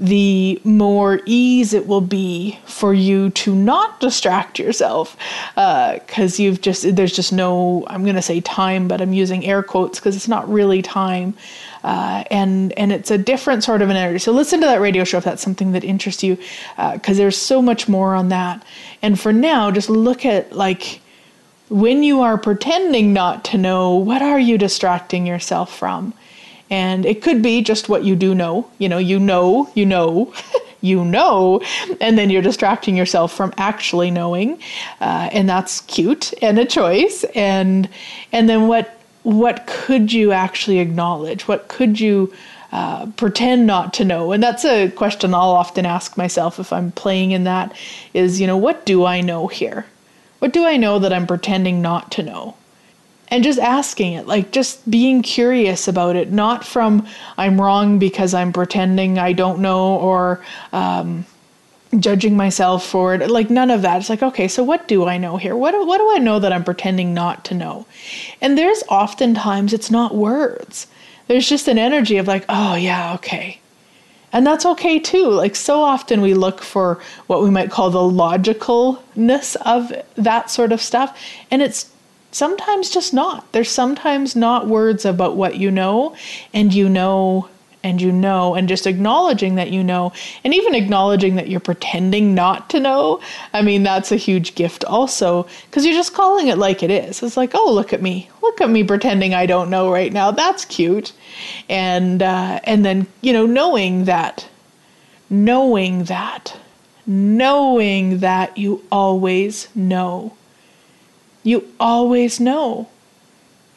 the 0.00 0.60
more 0.64 1.20
ease 1.26 1.74
it 1.74 1.86
will 1.86 2.00
be 2.00 2.58
for 2.66 2.94
you 2.94 3.30
to 3.30 3.54
not 3.54 3.98
distract 4.00 4.58
yourself 4.58 5.16
because 5.54 6.38
uh, 6.38 6.42
you've 6.42 6.60
just 6.60 6.94
there's 6.94 7.14
just 7.14 7.32
no 7.32 7.84
i'm 7.88 8.04
going 8.04 8.14
to 8.14 8.22
say 8.22 8.40
time 8.40 8.86
but 8.86 9.00
i'm 9.00 9.12
using 9.12 9.44
air 9.44 9.62
quotes 9.62 9.98
because 9.98 10.14
it's 10.14 10.28
not 10.28 10.48
really 10.48 10.82
time 10.82 11.34
uh, 11.84 12.24
and 12.30 12.72
and 12.78 12.92
it's 12.92 13.10
a 13.10 13.18
different 13.18 13.64
sort 13.64 13.82
of 13.82 13.90
an 13.90 13.96
energy. 13.96 14.18
So 14.18 14.32
listen 14.32 14.60
to 14.60 14.66
that 14.66 14.80
radio 14.80 15.04
show 15.04 15.18
if 15.18 15.24
that's 15.24 15.42
something 15.42 15.72
that 15.72 15.84
interests 15.84 16.22
you 16.22 16.36
because 16.36 17.16
uh, 17.16 17.22
there's 17.22 17.36
so 17.36 17.62
much 17.62 17.88
more 17.88 18.14
on 18.14 18.28
that. 18.28 18.64
And 19.02 19.18
for 19.18 19.32
now 19.32 19.70
just 19.70 19.88
look 19.88 20.26
at 20.26 20.52
like 20.52 21.00
when 21.68 22.02
you 22.02 22.20
are 22.20 22.38
pretending 22.38 23.12
not 23.12 23.44
to 23.44 23.58
know 23.58 23.94
what 23.94 24.22
are 24.22 24.40
you 24.40 24.58
distracting 24.58 25.26
yourself 25.26 25.76
from 25.76 26.14
and 26.70 27.06
it 27.06 27.22
could 27.22 27.42
be 27.42 27.62
just 27.62 27.88
what 27.88 28.04
you 28.04 28.16
do 28.16 28.34
know. 28.34 28.70
You 28.78 28.88
know, 28.88 28.98
you 28.98 29.18
know, 29.18 29.70
you 29.74 29.86
know, 29.86 30.32
you 30.80 31.04
know, 31.04 31.60
and 32.00 32.18
then 32.18 32.30
you're 32.30 32.42
distracting 32.42 32.96
yourself 32.96 33.32
from 33.32 33.52
actually 33.56 34.10
knowing, 34.10 34.60
uh, 35.00 35.28
and 35.32 35.48
that's 35.48 35.80
cute 35.82 36.32
and 36.42 36.58
a 36.58 36.64
choice. 36.64 37.24
And 37.34 37.88
and 38.32 38.48
then 38.48 38.68
what 38.68 38.98
what 39.22 39.66
could 39.66 40.12
you 40.12 40.32
actually 40.32 40.78
acknowledge? 40.78 41.48
What 41.48 41.68
could 41.68 42.00
you 42.00 42.32
uh, 42.70 43.06
pretend 43.16 43.66
not 43.66 43.94
to 43.94 44.04
know? 44.04 44.32
And 44.32 44.42
that's 44.42 44.64
a 44.64 44.90
question 44.90 45.34
I'll 45.34 45.50
often 45.50 45.86
ask 45.86 46.16
myself 46.16 46.58
if 46.58 46.72
I'm 46.72 46.92
playing 46.92 47.32
in 47.32 47.44
that. 47.44 47.74
Is 48.14 48.40
you 48.40 48.46
know 48.46 48.56
what 48.56 48.86
do 48.86 49.04
I 49.04 49.20
know 49.20 49.46
here? 49.46 49.86
What 50.38 50.52
do 50.52 50.64
I 50.64 50.76
know 50.76 51.00
that 51.00 51.12
I'm 51.12 51.26
pretending 51.26 51.82
not 51.82 52.12
to 52.12 52.22
know? 52.22 52.54
And 53.30 53.44
just 53.44 53.58
asking 53.58 54.14
it, 54.14 54.26
like 54.26 54.50
just 54.52 54.88
being 54.90 55.22
curious 55.22 55.88
about 55.88 56.16
it, 56.16 56.32
not 56.32 56.64
from 56.64 57.06
I'm 57.36 57.60
wrong 57.60 57.98
because 57.98 58.34
I'm 58.34 58.52
pretending 58.52 59.18
I 59.18 59.32
don't 59.32 59.60
know 59.60 59.96
or 59.96 60.44
um, 60.72 61.26
judging 61.98 62.36
myself 62.36 62.86
for 62.86 63.14
it. 63.14 63.30
Like 63.30 63.50
none 63.50 63.70
of 63.70 63.82
that. 63.82 63.98
It's 63.98 64.10
like, 64.10 64.22
okay, 64.22 64.48
so 64.48 64.62
what 64.62 64.88
do 64.88 65.06
I 65.06 65.18
know 65.18 65.36
here? 65.36 65.56
What 65.56 65.72
do, 65.72 65.86
what 65.86 65.98
do 65.98 66.10
I 66.14 66.18
know 66.18 66.38
that 66.38 66.52
I'm 66.52 66.64
pretending 66.64 67.14
not 67.14 67.44
to 67.46 67.54
know? 67.54 67.86
And 68.40 68.56
there's 68.56 68.82
oftentimes 68.88 69.72
it's 69.72 69.90
not 69.90 70.14
words. 70.14 70.86
There's 71.26 71.48
just 71.48 71.68
an 71.68 71.78
energy 71.78 72.16
of 72.16 72.26
like, 72.26 72.44
oh 72.48 72.74
yeah, 72.74 73.14
okay. 73.14 73.60
And 74.32 74.46
that's 74.46 74.66
okay 74.66 74.98
too. 74.98 75.28
Like 75.28 75.56
so 75.56 75.82
often 75.82 76.20
we 76.20 76.34
look 76.34 76.62
for 76.62 77.00
what 77.26 77.42
we 77.42 77.50
might 77.50 77.70
call 77.70 77.90
the 77.90 77.98
logicalness 77.98 79.56
of 79.64 79.92
that 80.16 80.50
sort 80.50 80.72
of 80.72 80.82
stuff. 80.82 81.18
And 81.50 81.62
it's 81.62 81.90
sometimes 82.30 82.90
just 82.90 83.14
not. 83.14 83.50
There's 83.52 83.70
sometimes 83.70 84.36
not 84.36 84.66
words 84.66 85.04
about 85.04 85.36
what 85.36 85.56
you 85.56 85.70
know, 85.70 86.16
and 86.52 86.72
you 86.72 86.88
know, 86.88 87.48
and 87.82 88.00
you 88.00 88.10
know, 88.10 88.54
and 88.54 88.68
just 88.68 88.86
acknowledging 88.86 89.54
that 89.54 89.70
you 89.70 89.84
know, 89.84 90.12
and 90.44 90.52
even 90.52 90.74
acknowledging 90.74 91.36
that 91.36 91.48
you're 91.48 91.60
pretending 91.60 92.34
not 92.34 92.68
to 92.70 92.80
know. 92.80 93.20
I 93.52 93.62
mean, 93.62 93.82
that's 93.82 94.12
a 94.12 94.16
huge 94.16 94.54
gift 94.54 94.84
also, 94.84 95.46
because 95.66 95.84
you're 95.86 95.94
just 95.94 96.14
calling 96.14 96.48
it 96.48 96.58
like 96.58 96.82
it 96.82 96.90
is. 96.90 97.22
It's 97.22 97.36
like, 97.36 97.54
oh, 97.54 97.72
look 97.72 97.92
at 97.92 98.02
me, 98.02 98.30
look 98.42 98.60
at 98.60 98.70
me 98.70 98.84
pretending 98.84 99.34
I 99.34 99.46
don't 99.46 99.70
know 99.70 99.90
right 99.90 100.12
now. 100.12 100.30
That's 100.30 100.64
cute, 100.64 101.12
and 101.68 102.22
uh, 102.22 102.60
and 102.64 102.84
then 102.84 103.06
you 103.20 103.32
know, 103.32 103.46
knowing 103.46 104.04
that, 104.04 104.46
knowing 105.30 106.04
that, 106.04 106.56
knowing 107.06 108.18
that 108.18 108.58
you 108.58 108.84
always 108.90 109.68
know 109.74 110.34
you 111.48 111.66
always 111.80 112.38
know. 112.38 112.88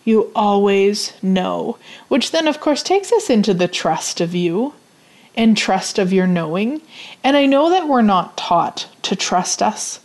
You 0.03 0.29
always 0.35 1.13
know. 1.21 1.77
Which 2.09 2.31
then, 2.31 2.47
of 2.47 2.59
course, 2.59 2.83
takes 2.83 3.13
us 3.13 3.29
into 3.29 3.53
the 3.53 3.69
trust 3.69 4.19
of 4.19 4.35
you 4.35 4.73
and 5.37 5.55
trust 5.55 5.97
of 5.97 6.11
your 6.11 6.27
knowing. 6.27 6.81
And 7.23 7.37
I 7.37 7.45
know 7.45 7.69
that 7.69 7.87
we're 7.87 8.01
not 8.01 8.35
taught 8.35 8.87
to 9.03 9.15
trust 9.15 9.61
us. 9.61 10.01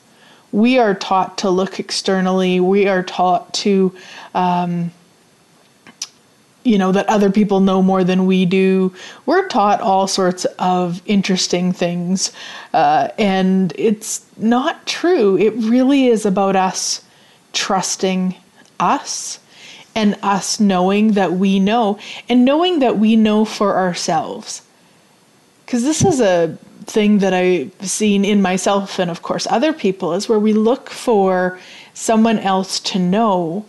We 0.53 0.79
are 0.79 0.95
taught 0.95 1.39
to 1.39 1.51
look 1.51 1.81
externally. 1.81 2.61
We 2.61 2.87
are 2.87 3.03
taught 3.03 3.53
to, 3.55 3.93
um, 4.33 4.93
you 6.63 6.79
know, 6.79 6.93
that 6.93 7.09
other 7.09 7.31
people 7.31 7.59
know 7.59 7.83
more 7.83 8.05
than 8.05 8.27
we 8.27 8.47
do. 8.47 8.95
We're 9.27 9.49
taught 9.49 9.81
all 9.81 10.07
sorts 10.07 10.45
of 10.61 11.03
interesting 11.07 11.73
things. 11.73 12.31
Uh, 12.73 13.09
and 13.19 13.73
it's 13.77 14.25
not 14.37 14.87
true. 14.87 15.37
It 15.37 15.55
really 15.57 16.07
is 16.07 16.25
about 16.25 16.55
us 16.55 17.03
trusting 17.57 18.37
us 18.79 19.41
and 19.95 20.15
us 20.23 20.61
knowing 20.61 21.13
that 21.13 21.33
we 21.33 21.59
know 21.59 21.99
and 22.29 22.45
knowing 22.45 22.81
that 22.81 22.99
we 22.99 23.17
know 23.17 23.45
for 23.45 23.77
ourselves. 23.77 24.63
Because 25.65 25.83
this 25.83 26.05
is 26.05 26.21
a 26.21 26.57
thing 26.85 27.19
that 27.19 27.33
I've 27.33 27.73
seen 27.81 28.25
in 28.25 28.43
myself 28.43 29.01
and, 29.01 29.11
of 29.11 29.23
course, 29.23 29.47
other 29.49 29.73
people 29.73 30.13
is 30.13 30.29
where 30.29 30.39
we 30.39 30.53
look 30.53 30.91
for 30.91 31.59
someone 31.95 32.39
else 32.39 32.79
to 32.81 32.99
know. 32.99 33.65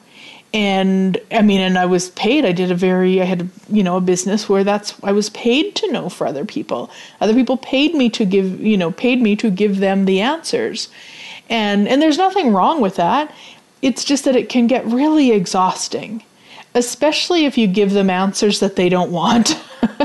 And 0.54 1.18
I 1.32 1.42
mean, 1.42 1.62
and 1.62 1.78
I 1.78 1.86
was 1.86 2.10
paid. 2.12 2.46
I 2.46 2.52
did 2.52 2.72
a 2.72 2.76
very, 2.76 3.22
I 3.22 3.26
had, 3.26 3.50
you 3.70 3.84
know, 3.84 3.96
a 3.96 4.02
business 4.02 4.50
where 4.50 4.64
that's, 4.64 4.94
I 5.04 5.14
was 5.14 5.30
paid 5.30 5.76
to 5.76 5.92
know 5.92 6.10
for 6.10 6.28
other 6.28 6.46
people. 6.46 6.92
Other 7.22 7.34
people 7.34 7.58
paid 7.58 7.96
me 7.96 8.10
to 8.12 8.26
give, 8.26 8.60
you 8.62 8.78
know, 8.78 8.92
paid 8.92 9.22
me 9.22 9.36
to 9.38 9.50
give 9.50 9.78
them 9.78 10.06
the 10.06 10.22
answers. 10.22 10.90
And, 11.50 11.88
and 11.88 12.02
there's 12.02 12.18
nothing 12.18 12.54
wrong 12.54 12.82
with 12.82 12.98
that. 12.98 13.34
It's 13.82 14.04
just 14.04 14.26
that 14.26 14.36
it 14.36 14.50
can 14.50 14.68
get 14.68 14.86
really 14.86 15.32
exhausting, 15.32 16.24
especially 16.74 17.46
if 17.46 17.58
you 17.58 17.68
give 17.68 17.92
them 17.92 18.10
answers 18.10 18.60
that 18.60 18.76
they 18.76 18.90
don't 18.90 19.12
want. 19.12 19.60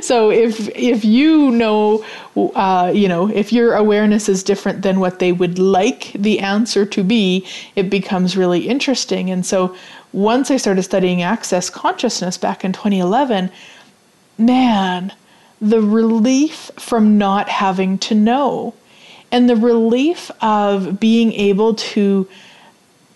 so 0.00 0.30
if 0.30 0.68
if 0.76 1.04
you 1.04 1.50
know 1.50 2.04
uh, 2.36 2.92
you 2.94 3.08
know 3.08 3.28
if 3.28 3.52
your 3.52 3.74
awareness 3.74 4.28
is 4.28 4.42
different 4.42 4.82
than 4.82 5.00
what 5.00 5.18
they 5.18 5.32
would 5.32 5.58
like 5.58 6.12
the 6.12 6.38
answer 6.38 6.86
to 6.86 7.02
be 7.02 7.46
it 7.74 7.90
becomes 7.90 8.36
really 8.36 8.68
interesting 8.68 9.30
and 9.30 9.44
so 9.44 9.74
once 10.12 10.50
i 10.50 10.56
started 10.56 10.82
studying 10.82 11.22
access 11.22 11.70
consciousness 11.70 12.38
back 12.38 12.64
in 12.64 12.72
2011 12.72 13.50
man 14.38 15.12
the 15.60 15.82
relief 15.82 16.70
from 16.76 17.18
not 17.18 17.48
having 17.48 17.98
to 17.98 18.14
know 18.14 18.74
and 19.30 19.48
the 19.48 19.56
relief 19.56 20.30
of 20.40 20.98
being 20.98 21.32
able 21.32 21.74
to 21.74 22.28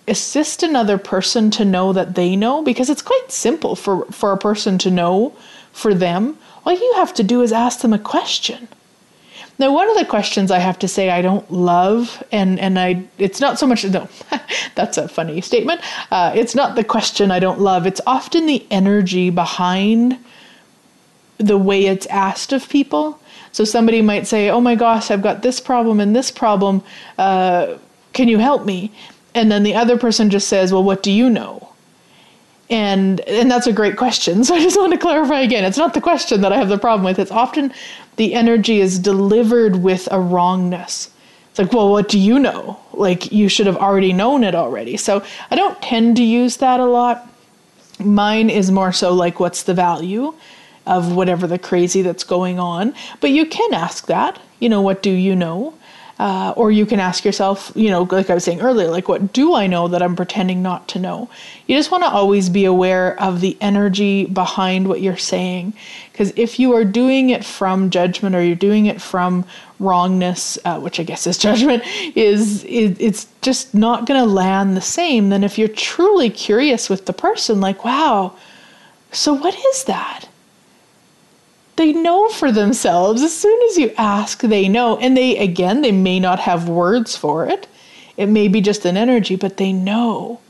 assist 0.08 0.62
another 0.62 0.98
person 0.98 1.50
to 1.50 1.64
know 1.64 1.92
that 1.92 2.14
they 2.14 2.34
know 2.36 2.62
because 2.62 2.90
it's 2.90 3.02
quite 3.02 3.30
simple 3.30 3.76
for 3.76 4.04
for 4.06 4.32
a 4.32 4.38
person 4.38 4.78
to 4.78 4.90
know 4.90 5.34
for 5.72 5.94
them. 5.94 6.36
All 6.64 6.72
you 6.72 6.92
have 6.96 7.14
to 7.14 7.22
do 7.22 7.42
is 7.42 7.52
ask 7.52 7.80
them 7.80 7.92
a 7.92 7.98
question. 7.98 8.68
Now 9.58 9.72
one 9.72 9.88
of 9.88 9.96
the 9.96 10.04
questions 10.04 10.50
i 10.50 10.58
have 10.58 10.78
to 10.80 10.88
say 10.88 11.10
i 11.10 11.22
don't 11.22 11.50
love 11.50 12.22
and 12.32 12.58
and 12.58 12.78
i 12.78 13.04
it's 13.18 13.40
not 13.40 13.58
so 13.58 13.66
much 13.66 13.84
no 13.84 14.08
that's 14.74 14.96
a 14.98 15.08
funny 15.08 15.40
statement. 15.40 15.80
Uh, 16.10 16.32
it's 16.34 16.54
not 16.54 16.74
the 16.74 16.84
question 16.84 17.30
i 17.30 17.38
don't 17.38 17.60
love. 17.60 17.86
It's 17.86 18.00
often 18.06 18.46
the 18.46 18.66
energy 18.70 19.30
behind 19.30 20.18
the 21.38 21.58
way 21.58 21.86
it's 21.86 22.06
asked 22.06 22.52
of 22.52 22.68
people 22.68 23.18
so 23.52 23.64
somebody 23.64 24.02
might 24.02 24.26
say, 24.26 24.50
"Oh 24.50 24.60
my 24.60 24.74
gosh, 24.74 25.10
I've 25.10 25.22
got 25.22 25.42
this 25.42 25.60
problem 25.60 26.00
and 26.00 26.16
this 26.16 26.30
problem. 26.30 26.82
Uh, 27.18 27.74
can 28.12 28.28
you 28.28 28.38
help 28.38 28.64
me?" 28.64 28.90
And 29.34 29.50
then 29.50 29.62
the 29.62 29.74
other 29.74 29.96
person 29.96 30.30
just 30.30 30.48
says, 30.48 30.72
"Well, 30.72 30.84
what 30.84 31.02
do 31.02 31.12
you 31.12 31.30
know?" 31.30 31.68
And 32.70 33.20
and 33.20 33.50
that's 33.50 33.66
a 33.66 33.72
great 33.72 33.96
question. 33.96 34.44
So 34.44 34.54
I 34.54 34.60
just 34.60 34.78
want 34.78 34.92
to 34.92 34.98
clarify 34.98 35.40
again. 35.40 35.64
It's 35.64 35.78
not 35.78 35.94
the 35.94 36.00
question 36.00 36.40
that 36.40 36.52
I 36.52 36.56
have 36.56 36.68
the 36.68 36.78
problem 36.78 37.04
with. 37.04 37.18
It's 37.18 37.30
often 37.30 37.72
the 38.16 38.34
energy 38.34 38.80
is 38.80 38.98
delivered 38.98 39.76
with 39.76 40.08
a 40.10 40.20
wrongness. 40.20 41.10
It's 41.50 41.58
like, 41.58 41.72
well, 41.74 41.90
what 41.90 42.08
do 42.08 42.18
you 42.18 42.38
know? 42.38 42.78
Like, 42.94 43.30
you 43.30 43.46
should 43.50 43.66
have 43.66 43.76
already 43.76 44.14
known 44.14 44.42
it 44.42 44.54
already. 44.54 44.96
So 44.96 45.22
I 45.50 45.54
don't 45.54 45.80
tend 45.82 46.16
to 46.16 46.22
use 46.22 46.56
that 46.56 46.80
a 46.80 46.86
lot. 46.86 47.28
Mine 47.98 48.48
is 48.48 48.70
more 48.70 48.90
so 48.90 49.12
like, 49.12 49.38
what's 49.38 49.64
the 49.64 49.74
value? 49.74 50.32
Of 50.86 51.14
whatever 51.14 51.46
the 51.46 51.58
crazy 51.58 52.02
that's 52.02 52.24
going 52.24 52.58
on. 52.58 52.94
But 53.20 53.30
you 53.30 53.46
can 53.46 53.72
ask 53.72 54.06
that, 54.06 54.40
you 54.58 54.68
know, 54.68 54.80
what 54.80 55.02
do 55.02 55.10
you 55.10 55.36
know? 55.36 55.74
Uh, 56.18 56.52
or 56.56 56.70
you 56.70 56.86
can 56.86 57.00
ask 57.00 57.24
yourself, 57.24 57.72
you 57.74 57.90
know, 57.90 58.02
like 58.02 58.30
I 58.30 58.34
was 58.34 58.44
saying 58.44 58.60
earlier, 58.60 58.88
like, 58.88 59.08
what 59.08 59.32
do 59.32 59.54
I 59.54 59.66
know 59.66 59.88
that 59.88 60.02
I'm 60.02 60.14
pretending 60.14 60.62
not 60.62 60.86
to 60.88 61.00
know? 61.00 61.28
You 61.66 61.76
just 61.76 61.90
want 61.90 62.04
to 62.04 62.10
always 62.10 62.48
be 62.48 62.64
aware 62.64 63.20
of 63.20 63.40
the 63.40 63.56
energy 63.60 64.26
behind 64.26 64.86
what 64.86 65.00
you're 65.00 65.16
saying. 65.16 65.72
Because 66.12 66.32
if 66.36 66.60
you 66.60 66.74
are 66.74 66.84
doing 66.84 67.30
it 67.30 67.44
from 67.44 67.90
judgment 67.90 68.36
or 68.36 68.42
you're 68.42 68.54
doing 68.54 68.86
it 68.86 69.00
from 69.00 69.44
wrongness, 69.80 70.58
uh, 70.64 70.78
which 70.78 71.00
I 71.00 71.02
guess 71.02 71.26
is 71.26 71.38
judgment, 71.48 71.82
is 72.14 72.62
it, 72.64 73.00
it's 73.00 73.26
just 73.40 73.74
not 73.74 74.06
going 74.06 74.20
to 74.20 74.30
land 74.30 74.76
the 74.76 74.80
same 74.80 75.30
than 75.30 75.42
if 75.42 75.58
you're 75.58 75.66
truly 75.66 76.30
curious 76.30 76.88
with 76.88 77.06
the 77.06 77.12
person, 77.12 77.60
like, 77.60 77.84
wow, 77.84 78.36
so 79.10 79.32
what 79.32 79.54
is 79.54 79.84
that? 79.84 80.28
They 81.76 81.92
know 81.92 82.28
for 82.28 82.52
themselves. 82.52 83.22
As 83.22 83.36
soon 83.36 83.58
as 83.70 83.78
you 83.78 83.92
ask, 83.96 84.40
they 84.40 84.68
know. 84.68 84.98
And 84.98 85.16
they, 85.16 85.38
again, 85.38 85.82
they 85.82 85.92
may 85.92 86.20
not 86.20 86.40
have 86.40 86.68
words 86.68 87.16
for 87.16 87.46
it. 87.48 87.66
It 88.16 88.26
may 88.26 88.48
be 88.48 88.60
just 88.60 88.84
an 88.84 88.96
energy, 88.96 89.36
but 89.36 89.56
they 89.56 89.72
know. 89.72 90.40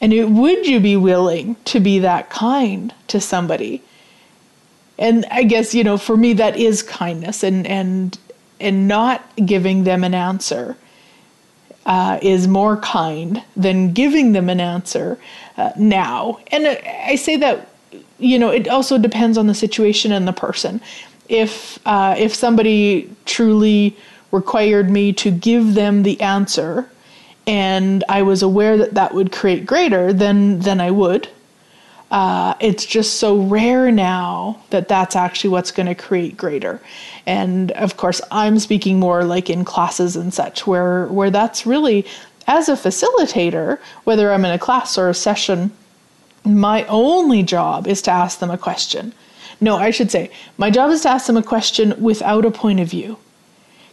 And 0.00 0.12
it, 0.12 0.30
would 0.30 0.66
you 0.66 0.80
be 0.80 0.96
willing 0.96 1.56
to 1.66 1.80
be 1.80 1.98
that 2.00 2.30
kind 2.30 2.94
to 3.08 3.20
somebody? 3.20 3.82
And 4.98 5.26
I 5.30 5.42
guess, 5.42 5.74
you 5.74 5.84
know, 5.84 5.98
for 5.98 6.16
me, 6.16 6.32
that 6.34 6.56
is 6.56 6.82
kindness 6.82 7.42
and, 7.42 7.66
and, 7.66 8.18
and 8.60 8.88
not 8.88 9.22
giving 9.44 9.84
them 9.84 10.04
an 10.04 10.14
answer 10.14 10.76
uh, 11.86 12.18
is 12.22 12.48
more 12.48 12.78
kind 12.78 13.42
than 13.56 13.92
giving 13.92 14.32
them 14.32 14.48
an 14.48 14.60
answer 14.60 15.18
uh, 15.56 15.72
now. 15.76 16.38
And 16.50 16.66
I 16.66 17.16
say 17.16 17.36
that 17.36 17.68
you 18.24 18.38
know 18.38 18.50
it 18.50 18.68
also 18.68 18.98
depends 18.98 19.36
on 19.36 19.46
the 19.46 19.54
situation 19.54 20.12
and 20.12 20.26
the 20.26 20.32
person. 20.32 20.80
If 21.28 21.78
uh, 21.86 22.14
if 22.18 22.34
somebody 22.34 23.10
truly 23.24 23.96
required 24.32 24.90
me 24.90 25.12
to 25.12 25.30
give 25.30 25.74
them 25.74 26.02
the 26.02 26.20
answer, 26.20 26.88
and 27.46 28.02
I 28.08 28.22
was 28.22 28.42
aware 28.42 28.76
that 28.76 28.94
that 28.94 29.14
would 29.14 29.30
create 29.32 29.66
greater, 29.66 30.12
then 30.12 30.60
then 30.60 30.80
I 30.80 30.90
would. 30.90 31.28
Uh, 32.10 32.54
it's 32.60 32.86
just 32.86 33.14
so 33.14 33.40
rare 33.40 33.90
now 33.90 34.60
that 34.70 34.88
that's 34.88 35.16
actually 35.16 35.50
what's 35.50 35.72
going 35.72 35.86
to 35.86 35.94
create 35.96 36.36
greater. 36.36 36.80
And 37.26 37.72
of 37.72 37.96
course, 37.96 38.20
I'm 38.30 38.58
speaking 38.60 39.00
more 39.00 39.24
like 39.24 39.50
in 39.50 39.64
classes 39.64 40.14
and 40.14 40.32
such, 40.32 40.66
where 40.66 41.06
where 41.08 41.30
that's 41.30 41.66
really 41.66 42.06
as 42.46 42.68
a 42.68 42.74
facilitator, 42.74 43.78
whether 44.04 44.32
I'm 44.32 44.44
in 44.44 44.52
a 44.52 44.58
class 44.58 44.98
or 44.98 45.08
a 45.08 45.14
session, 45.14 45.72
my 46.44 46.84
only 46.84 47.42
job 47.42 47.86
is 47.86 48.02
to 48.02 48.10
ask 48.10 48.38
them 48.38 48.50
a 48.50 48.58
question. 48.58 49.12
No, 49.60 49.76
I 49.76 49.90
should 49.90 50.10
say, 50.10 50.30
my 50.58 50.70
job 50.70 50.90
is 50.90 51.02
to 51.02 51.10
ask 51.10 51.26
them 51.26 51.36
a 51.36 51.42
question 51.42 51.94
without 52.00 52.44
a 52.44 52.50
point 52.50 52.80
of 52.80 52.88
view 52.88 53.16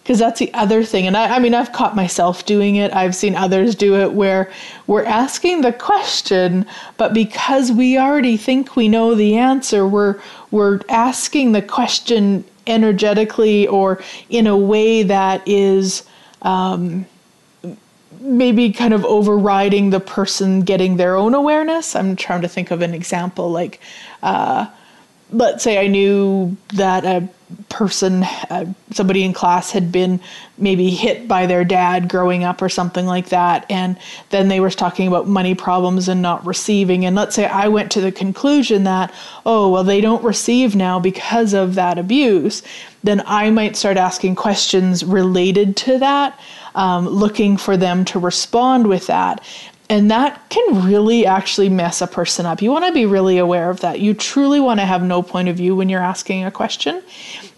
because 0.03 0.17
that's 0.17 0.39
the 0.39 0.53
other 0.53 0.83
thing 0.83 1.05
and 1.05 1.15
I, 1.15 1.35
I, 1.35 1.39
mean 1.39 1.53
i've 1.53 1.71
caught 1.71 1.95
myself 1.95 2.45
doing 2.45 2.75
it 2.75 2.93
i've 2.93 3.15
seen 3.15 3.35
others 3.35 3.75
do 3.75 3.95
it 3.95 4.13
where 4.13 4.51
we're 4.87 5.05
asking 5.05 5.61
the 5.61 5.71
question 5.71 6.65
but 6.97 7.13
because 7.13 7.71
we 7.71 7.97
already 7.97 8.37
think 8.37 8.75
we 8.75 8.89
know 8.89 9.15
the 9.15 9.37
answer 9.37 9.87
we're 9.87 10.19
we're 10.49 10.81
asking 10.89 11.51
the 11.51 11.61
question 11.61 12.43
energetically 12.67 13.67
or 13.67 14.01
in 14.29 14.47
a 14.47 14.57
way 14.57 15.03
that 15.03 15.47
is 15.47 16.03
um, 16.41 17.05
maybe 18.21 18.71
kind 18.71 18.93
of 18.93 19.03
overriding 19.05 19.89
the 19.89 19.99
person 19.99 20.61
getting 20.61 20.97
their 20.97 21.15
own 21.15 21.33
awareness 21.33 21.95
i'm 21.95 22.15
trying 22.15 22.41
to 22.41 22.47
think 22.47 22.71
of 22.71 22.81
an 22.81 22.93
example 22.93 23.49
like 23.51 23.79
uh, 24.23 24.65
let's 25.31 25.63
say 25.63 25.83
i 25.83 25.87
knew 25.87 26.55
that 26.73 27.05
a 27.05 27.27
person, 27.69 28.23
uh, 28.49 28.65
somebody 28.91 29.23
in 29.23 29.33
class 29.33 29.71
had 29.71 29.91
been 29.91 30.19
maybe 30.57 30.89
hit 30.89 31.27
by 31.27 31.45
their 31.45 31.63
dad 31.63 32.09
growing 32.09 32.43
up 32.43 32.61
or 32.61 32.69
something 32.69 33.05
like 33.05 33.29
that, 33.29 33.65
and 33.69 33.97
then 34.29 34.47
they 34.47 34.59
were 34.59 34.69
talking 34.69 35.07
about 35.07 35.27
money 35.27 35.55
problems 35.55 36.07
and 36.07 36.21
not 36.21 36.45
receiving. 36.45 37.05
And 37.05 37.15
let's 37.15 37.35
say 37.35 37.45
I 37.45 37.67
went 37.67 37.91
to 37.91 38.01
the 38.01 38.11
conclusion 38.11 38.83
that, 38.83 39.13
oh, 39.45 39.69
well, 39.69 39.83
they 39.83 40.01
don't 40.01 40.23
receive 40.23 40.75
now 40.75 40.99
because 40.99 41.53
of 41.53 41.75
that 41.75 41.97
abuse, 41.97 42.63
then 43.03 43.23
I 43.25 43.49
might 43.49 43.75
start 43.75 43.97
asking 43.97 44.35
questions 44.35 45.03
related 45.03 45.75
to 45.77 45.97
that. 45.99 46.39
Um, 46.73 47.07
looking 47.07 47.57
for 47.57 47.75
them 47.75 48.05
to 48.05 48.19
respond 48.19 48.87
with 48.87 49.07
that. 49.07 49.43
And 49.91 50.09
that 50.09 50.49
can 50.49 50.85
really 50.85 51.25
actually 51.25 51.67
mess 51.67 52.01
a 52.01 52.07
person 52.07 52.45
up. 52.45 52.61
You 52.61 52.71
want 52.71 52.85
to 52.85 52.93
be 52.93 53.05
really 53.05 53.37
aware 53.37 53.69
of 53.69 53.81
that. 53.81 53.99
You 53.99 54.13
truly 54.13 54.61
want 54.61 54.79
to 54.79 54.85
have 54.85 55.03
no 55.03 55.21
point 55.21 55.49
of 55.49 55.57
view 55.57 55.75
when 55.75 55.89
you're 55.89 55.99
asking 55.99 56.45
a 56.45 56.49
question. 56.51 57.03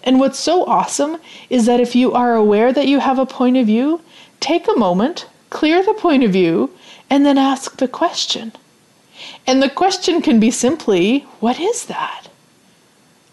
And 0.04 0.20
what's 0.20 0.40
so 0.40 0.66
awesome 0.66 1.18
is 1.52 1.68
that 1.68 1.80
if 1.80 1.96
you 1.96 2.12
are 2.14 2.34
aware 2.34 2.74
that 2.74 2.88
you 2.88 3.00
have 3.00 3.20
a 3.20 3.28
point 3.28 3.58
of 3.58 3.68
view, 3.68 4.02
take 4.40 4.68
a 4.68 4.80
moment, 4.80 5.28
clear 5.52 5.84
the 5.84 5.94
point 5.94 6.24
of 6.24 6.32
view, 6.32 6.72
and 7.08 7.24
then 7.24 7.38
ask 7.38 7.78
the 7.78 7.88
question. 7.88 8.52
And 9.46 9.62
the 9.62 9.70
question 9.70 10.24
can 10.24 10.40
be 10.40 10.50
simply, 10.50 11.28
What 11.40 11.60
is 11.60 11.86
that? 11.86 12.30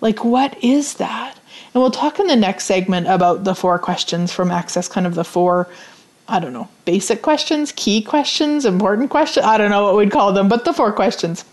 Like, 0.03 0.25
what 0.25 0.63
is 0.63 0.95
that? 0.95 1.40
And 1.73 1.81
we'll 1.81 1.91
talk 1.91 2.19
in 2.19 2.27
the 2.27 2.37
next 2.37 2.65
segment 2.65 3.07
about 3.07 3.45
the 3.45 3.55
four 3.55 3.79
questions 3.79 4.33
from 4.33 4.51
Access, 4.51 4.89
kind 4.89 5.07
of 5.07 5.15
the 5.15 5.25
four 5.25 5.69
I 6.31 6.39
don't 6.39 6.53
know, 6.53 6.69
basic 6.85 7.23
questions, 7.23 7.73
key 7.73 8.01
questions, 8.01 8.65
important 8.65 9.11
questions. 9.11 9.45
I 9.45 9.59
don't 9.59 9.71
know 9.71 9.83
what 9.83 9.97
we'd 9.97 10.13
call 10.13 10.33
them, 10.33 10.49
but 10.49 10.65
the 10.65 10.73
four 10.73 10.93
questions. 10.93 11.45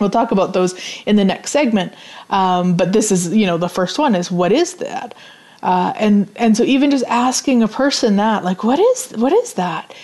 We'll 0.00 0.10
talk 0.10 0.32
about 0.32 0.54
those 0.54 0.74
in 1.04 1.16
the 1.16 1.24
next 1.24 1.50
segment. 1.50 1.92
Um, 2.30 2.74
but 2.74 2.94
this 2.94 3.12
is, 3.12 3.34
you 3.34 3.46
know, 3.46 3.58
the 3.58 3.68
first 3.68 3.98
one 3.98 4.14
is 4.14 4.30
what 4.30 4.50
is 4.50 4.74
that? 4.76 5.14
Uh, 5.62 5.92
and 5.96 6.28
and 6.36 6.56
so 6.56 6.64
even 6.64 6.90
just 6.90 7.04
asking 7.04 7.62
a 7.62 7.68
person 7.68 8.16
that, 8.16 8.44
like, 8.44 8.64
what 8.64 8.78
is 8.78 9.12
what 9.16 9.32
is 9.32 9.54
that? 9.54 9.94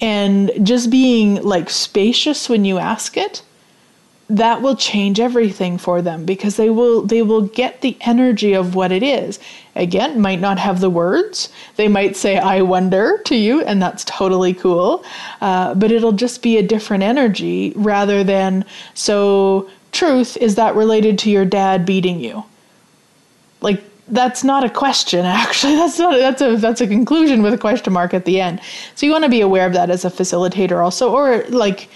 And 0.00 0.50
just 0.62 0.90
being 0.90 1.42
like 1.42 1.68
spacious 1.70 2.48
when 2.48 2.64
you 2.64 2.78
ask 2.78 3.16
it, 3.16 3.42
that 4.30 4.62
will 4.62 4.76
change 4.76 5.18
everything 5.18 5.76
for 5.76 6.00
them 6.00 6.24
because 6.24 6.56
they 6.56 6.70
will 6.70 7.02
they 7.02 7.20
will 7.20 7.42
get 7.42 7.80
the 7.80 7.96
energy 8.02 8.52
of 8.54 8.76
what 8.76 8.92
it 8.92 9.02
is. 9.02 9.40
Again 9.74 10.20
might 10.20 10.40
not 10.40 10.58
have 10.58 10.80
the 10.80 10.88
words. 10.88 11.48
They 11.76 11.88
might 11.88 12.16
say 12.16 12.38
i 12.38 12.62
wonder 12.62 13.18
to 13.24 13.34
you 13.34 13.62
and 13.62 13.82
that's 13.82 14.04
totally 14.04 14.54
cool. 14.54 15.04
Uh, 15.40 15.74
but 15.74 15.90
it'll 15.90 16.12
just 16.12 16.42
be 16.42 16.56
a 16.56 16.62
different 16.62 17.02
energy 17.02 17.72
rather 17.74 18.22
than 18.22 18.64
so 18.94 19.68
truth 19.90 20.36
is 20.36 20.54
that 20.54 20.76
related 20.76 21.18
to 21.18 21.30
your 21.30 21.44
dad 21.44 21.84
beating 21.84 22.20
you? 22.20 22.44
Like 23.60 23.82
that's 24.06 24.44
not 24.44 24.62
a 24.62 24.70
question 24.70 25.24
actually. 25.26 25.74
That's 25.74 25.98
not 25.98 26.16
that's 26.18 26.40
a 26.40 26.56
that's 26.56 26.80
a 26.80 26.86
conclusion 26.86 27.42
with 27.42 27.52
a 27.52 27.58
question 27.58 27.92
mark 27.92 28.14
at 28.14 28.26
the 28.26 28.40
end. 28.40 28.60
So 28.94 29.06
you 29.06 29.12
want 29.12 29.24
to 29.24 29.30
be 29.30 29.40
aware 29.40 29.66
of 29.66 29.72
that 29.72 29.90
as 29.90 30.04
a 30.04 30.10
facilitator 30.10 30.84
also 30.84 31.12
or 31.12 31.42
like 31.48 31.88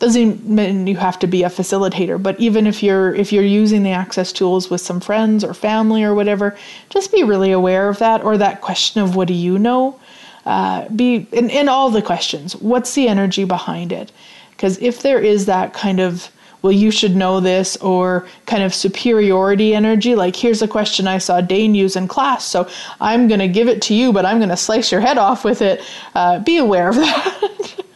doesn't 0.00 0.48
mean 0.48 0.86
you 0.86 0.96
have 0.96 1.18
to 1.18 1.26
be 1.26 1.42
a 1.42 1.48
facilitator 1.48 2.20
but 2.20 2.38
even 2.40 2.66
if 2.66 2.82
you're 2.82 3.14
if 3.14 3.32
you're 3.32 3.44
using 3.44 3.82
the 3.82 3.90
access 3.90 4.32
tools 4.32 4.70
with 4.70 4.80
some 4.80 4.98
friends 4.98 5.44
or 5.44 5.54
family 5.54 6.02
or 6.02 6.14
whatever 6.14 6.56
just 6.88 7.12
be 7.12 7.22
really 7.22 7.52
aware 7.52 7.88
of 7.88 7.98
that 7.98 8.24
or 8.24 8.36
that 8.38 8.60
question 8.62 9.00
of 9.02 9.14
what 9.14 9.28
do 9.28 9.34
you 9.34 9.58
know? 9.58 9.98
Uh, 10.46 10.88
be 10.88 11.26
in, 11.32 11.50
in 11.50 11.68
all 11.68 11.90
the 11.90 12.00
questions 12.00 12.56
what's 12.56 12.94
the 12.94 13.06
energy 13.06 13.44
behind 13.44 13.92
it? 13.92 14.10
Because 14.52 14.78
if 14.78 15.02
there 15.02 15.20
is 15.20 15.46
that 15.46 15.74
kind 15.74 16.00
of 16.00 16.30
well 16.62 16.72
you 16.72 16.90
should 16.90 17.14
know 17.14 17.40
this 17.40 17.76
or 17.78 18.26
kind 18.46 18.62
of 18.62 18.74
superiority 18.74 19.74
energy 19.74 20.14
like 20.14 20.36
here's 20.36 20.60
a 20.60 20.68
question 20.68 21.08
i 21.08 21.16
saw 21.16 21.40
dane 21.40 21.74
use 21.74 21.96
in 21.96 22.06
class 22.06 22.44
so 22.44 22.68
i'm 23.00 23.28
going 23.28 23.40
to 23.40 23.48
give 23.48 23.66
it 23.66 23.80
to 23.80 23.94
you 23.94 24.12
but 24.12 24.26
i'm 24.26 24.36
going 24.38 24.50
to 24.50 24.56
slice 24.56 24.92
your 24.92 25.00
head 25.00 25.16
off 25.16 25.42
with 25.42 25.62
it 25.62 25.80
uh, 26.14 26.38
be 26.40 26.58
aware 26.58 26.90
of 26.90 26.96
that 26.96 27.84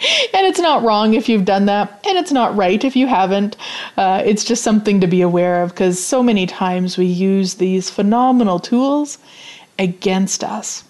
and 0.00 0.46
it's 0.46 0.60
not 0.60 0.82
wrong 0.82 1.14
if 1.14 1.28
you've 1.28 1.44
done 1.44 1.66
that, 1.66 2.04
and 2.06 2.18
it's 2.18 2.32
not 2.32 2.54
right 2.56 2.84
if 2.84 2.96
you 2.96 3.06
haven't. 3.06 3.56
Uh, 3.96 4.22
it's 4.24 4.44
just 4.44 4.62
something 4.62 5.00
to 5.00 5.06
be 5.06 5.22
aware 5.22 5.62
of 5.62 5.70
because 5.70 6.04
so 6.04 6.22
many 6.22 6.46
times 6.46 6.98
we 6.98 7.06
use 7.06 7.54
these 7.54 7.88
phenomenal 7.88 8.58
tools 8.58 9.18
against 9.78 10.44
us. 10.44 10.84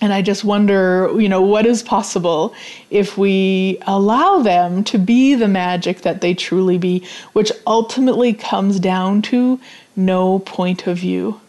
And 0.00 0.12
I 0.12 0.22
just 0.22 0.44
wonder, 0.44 1.10
you 1.18 1.28
know, 1.28 1.42
what 1.42 1.66
is 1.66 1.82
possible 1.82 2.54
if 2.90 3.18
we 3.18 3.78
allow 3.88 4.38
them 4.38 4.84
to 4.84 4.98
be 4.98 5.34
the 5.34 5.48
magic 5.48 6.02
that 6.02 6.20
they 6.20 6.34
truly 6.34 6.78
be, 6.78 7.04
which 7.32 7.50
ultimately 7.66 8.32
comes 8.32 8.78
down 8.78 9.22
to 9.22 9.58
no 9.96 10.38
point 10.38 10.86
of 10.86 10.98
view 10.98 11.40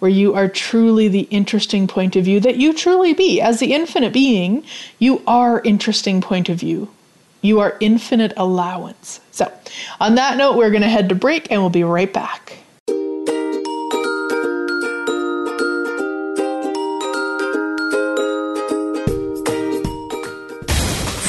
where 0.00 0.10
you 0.10 0.34
are 0.34 0.48
truly 0.48 1.08
the 1.08 1.28
interesting 1.30 1.86
point 1.86 2.16
of 2.16 2.24
view 2.24 2.40
that 2.40 2.56
you 2.56 2.74
truly 2.74 3.14
be. 3.14 3.40
As 3.40 3.60
the 3.60 3.72
infinite 3.72 4.12
being, 4.12 4.64
you 4.98 5.22
are 5.26 5.62
interesting 5.62 6.20
point 6.20 6.48
of 6.48 6.58
view. 6.58 6.90
You 7.42 7.60
are 7.60 7.76
infinite 7.80 8.32
allowance. 8.36 9.20
So, 9.30 9.50
on 10.00 10.16
that 10.16 10.36
note, 10.36 10.56
we're 10.56 10.70
going 10.70 10.82
to 10.82 10.88
head 10.88 11.08
to 11.10 11.14
break 11.14 11.50
and 11.50 11.60
we'll 11.60 11.70
be 11.70 11.84
right 11.84 12.12
back. 12.12 12.58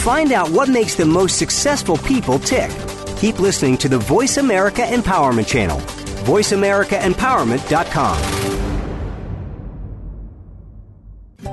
Find 0.01 0.31
out 0.31 0.49
what 0.49 0.67
makes 0.67 0.95
the 0.95 1.05
most 1.05 1.38
successful 1.38 1.97
people 1.97 2.39
tick. 2.39 2.71
Keep 3.17 3.39
listening 3.39 3.77
to 3.77 3.88
the 3.88 3.99
Voice 3.99 4.38
America 4.38 4.81
Empowerment 4.81 5.47
Channel, 5.47 5.77
voiceamericaempowerment.com. 6.25 8.40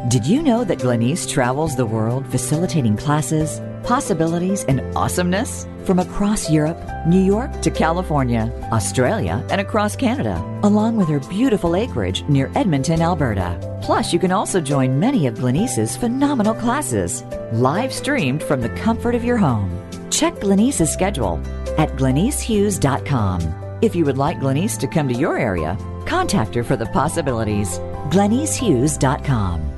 Did 0.09 0.27
you 0.27 0.43
know 0.43 0.65
that 0.65 0.79
Glenyce 0.79 1.29
travels 1.29 1.77
the 1.77 1.85
world 1.85 2.27
facilitating 2.29 2.97
classes, 2.97 3.61
possibilities, 3.83 4.65
and 4.65 4.81
awesomeness? 4.97 5.67
From 5.85 5.99
across 5.99 6.49
Europe, 6.51 6.79
New 7.07 7.23
York 7.23 7.61
to 7.61 7.71
California, 7.71 8.51
Australia, 8.73 9.45
and 9.51 9.61
across 9.61 9.97
Canada, 9.97 10.37
along 10.63 10.97
with 10.97 11.09
her 11.09 11.21
beautiful 11.21 11.77
acreage 11.77 12.23
near 12.25 12.51
Edmonton, 12.55 13.03
Alberta. 13.03 13.59
Plus, 13.83 14.11
you 14.11 14.19
can 14.19 14.33
also 14.33 14.63
join 14.63 14.99
many 14.99 15.27
of 15.27 15.35
Glenyce's 15.35 15.95
phenomenal 15.95 16.55
classes, 16.55 17.23
live 17.53 17.93
streamed 17.93 18.43
from 18.43 18.63
the 18.63 18.71
comfort 18.71 19.15
of 19.15 19.25
your 19.25 19.37
home. 19.37 19.71
Check 20.11 20.37
Glenyce's 20.37 20.91
schedule 20.91 21.39
at 21.77 21.91
glenycehughes.com. 21.97 23.79
If 23.83 23.95
you 23.95 24.07
would 24.07 24.17
like 24.19 24.39
Glenyce 24.39 24.79
to 24.79 24.87
come 24.87 25.09
to 25.09 25.15
your 25.15 25.37
area, 25.37 25.77
contact 26.07 26.55
her 26.55 26.65
for 26.65 26.77
the 26.77 26.87
possibilities. 26.87 27.79
GlenyceHughes.com. 28.09 29.78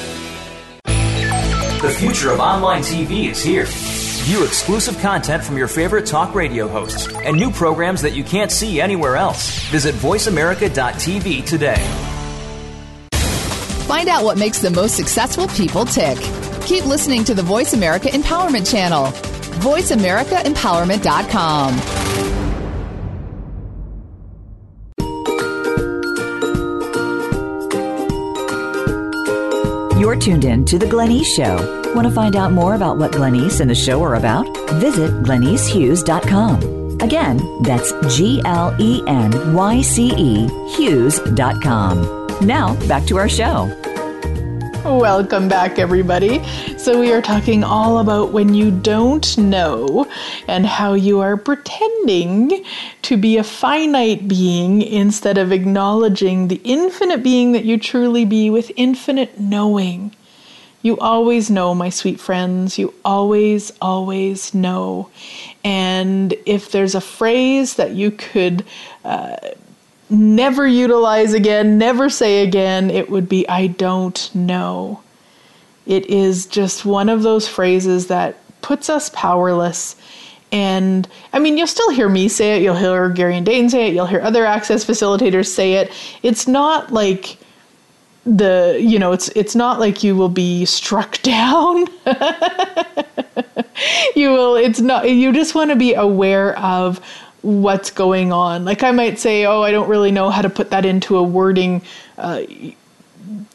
The 1.81 1.89
future 1.89 2.29
of 2.29 2.39
online 2.39 2.83
TV 2.83 3.31
is 3.31 3.41
here. 3.41 3.65
View 3.67 4.45
exclusive 4.45 4.99
content 4.99 5.43
from 5.43 5.57
your 5.57 5.67
favorite 5.67 6.05
talk 6.05 6.35
radio 6.35 6.67
hosts 6.67 7.11
and 7.11 7.35
new 7.35 7.49
programs 7.49 8.03
that 8.03 8.13
you 8.13 8.23
can't 8.23 8.51
see 8.51 8.79
anywhere 8.79 9.15
else. 9.15 9.59
Visit 9.69 9.95
VoiceAmerica.tv 9.95 11.43
today. 11.43 11.83
Find 13.87 14.09
out 14.09 14.23
what 14.23 14.37
makes 14.37 14.59
the 14.59 14.69
most 14.69 14.95
successful 14.95 15.47
people 15.47 15.85
tick. 15.85 16.19
Keep 16.67 16.85
listening 16.85 17.23
to 17.23 17.33
the 17.33 17.41
Voice 17.41 17.73
America 17.73 18.09
Empowerment 18.09 18.71
Channel. 18.71 19.07
VoiceAmericaEmpowerment.com. 19.61 22.10
You're 30.11 30.19
tuned 30.19 30.43
in 30.43 30.65
to 30.65 30.77
The 30.77 30.87
Glenyce 30.87 31.23
Show. 31.23 31.93
Want 31.95 32.05
to 32.05 32.13
find 32.13 32.35
out 32.35 32.51
more 32.51 32.75
about 32.75 32.97
what 32.97 33.13
Glenyce 33.13 33.61
and 33.61 33.69
the 33.69 33.75
show 33.75 34.03
are 34.03 34.15
about? 34.15 34.45
Visit 34.71 35.09
glenycehughes.com. 35.23 36.99
Again, 36.99 37.39
that's 37.61 37.93
G 38.13 38.41
L 38.43 38.75
E 38.77 39.01
N 39.07 39.53
Y 39.53 39.81
C 39.81 40.11
E 40.17 40.49
Hughes.com. 40.75 42.27
Now, 42.41 42.75
back 42.89 43.05
to 43.05 43.15
our 43.19 43.29
show. 43.29 43.73
Welcome 44.83 45.47
back, 45.47 45.79
everybody. 45.79 46.41
So, 46.81 46.99
we 46.99 47.13
are 47.13 47.21
talking 47.21 47.63
all 47.63 47.99
about 47.99 48.31
when 48.31 48.55
you 48.55 48.71
don't 48.71 49.37
know 49.37 50.07
and 50.47 50.65
how 50.65 50.95
you 50.95 51.19
are 51.19 51.37
pretending 51.37 52.65
to 53.03 53.17
be 53.17 53.37
a 53.37 53.43
finite 53.43 54.27
being 54.27 54.81
instead 54.81 55.37
of 55.37 55.51
acknowledging 55.51 56.47
the 56.47 56.59
infinite 56.63 57.21
being 57.21 57.51
that 57.51 57.65
you 57.65 57.77
truly 57.77 58.25
be 58.25 58.49
with 58.49 58.71
infinite 58.77 59.39
knowing. 59.39 60.15
You 60.81 60.97
always 60.97 61.51
know, 61.51 61.75
my 61.75 61.89
sweet 61.89 62.19
friends. 62.19 62.79
You 62.79 62.95
always, 63.05 63.71
always 63.79 64.51
know. 64.55 65.11
And 65.63 66.33
if 66.47 66.71
there's 66.71 66.95
a 66.95 67.01
phrase 67.01 67.75
that 67.75 67.91
you 67.91 68.09
could 68.09 68.65
uh, 69.05 69.37
never 70.09 70.65
utilize 70.65 71.35
again, 71.35 71.77
never 71.77 72.09
say 72.09 72.41
again, 72.41 72.89
it 72.89 73.07
would 73.11 73.29
be, 73.29 73.47
I 73.47 73.67
don't 73.67 74.33
know. 74.33 75.03
It 75.85 76.05
is 76.07 76.45
just 76.45 76.85
one 76.85 77.09
of 77.09 77.23
those 77.23 77.47
phrases 77.47 78.07
that 78.07 78.37
puts 78.61 78.89
us 78.89 79.09
powerless. 79.09 79.95
And 80.51 81.07
I 81.33 81.39
mean, 81.39 81.57
you'll 81.57 81.67
still 81.67 81.91
hear 81.91 82.09
me 82.09 82.27
say 82.27 82.57
it, 82.57 82.61
you'll 82.61 82.75
hear 82.75 83.09
Gary 83.09 83.37
and 83.37 83.45
Dane 83.45 83.69
say 83.69 83.87
it, 83.87 83.93
you'll 83.93 84.05
hear 84.05 84.21
other 84.21 84.45
access 84.45 84.85
facilitators 84.85 85.47
say 85.47 85.73
it. 85.73 85.91
It's 86.23 86.47
not 86.47 86.91
like 86.91 87.37
the 88.23 88.77
you 88.79 88.99
know 88.99 89.13
it's 89.13 89.29
it's 89.29 89.55
not 89.55 89.79
like 89.79 90.03
you 90.03 90.15
will 90.15 90.29
be 90.29 90.63
struck 90.63 91.19
down 91.23 91.87
you 94.15 94.29
will 94.29 94.55
it's 94.55 94.79
not 94.79 95.09
you 95.09 95.33
just 95.33 95.55
want 95.55 95.71
to 95.71 95.75
be 95.75 95.95
aware 95.95 96.55
of 96.59 97.01
what's 97.41 97.89
going 97.89 98.31
on. 98.31 98.65
Like 98.65 98.83
I 98.83 98.91
might 98.91 99.19
say, 99.19 99.45
oh, 99.45 99.61
I 99.61 99.71
don't 99.71 99.89
really 99.89 100.11
know 100.11 100.29
how 100.29 100.41
to 100.41 100.49
put 100.49 100.69
that 100.71 100.85
into 100.85 101.17
a 101.17 101.23
wording 101.23 101.81
uh, 102.17 102.43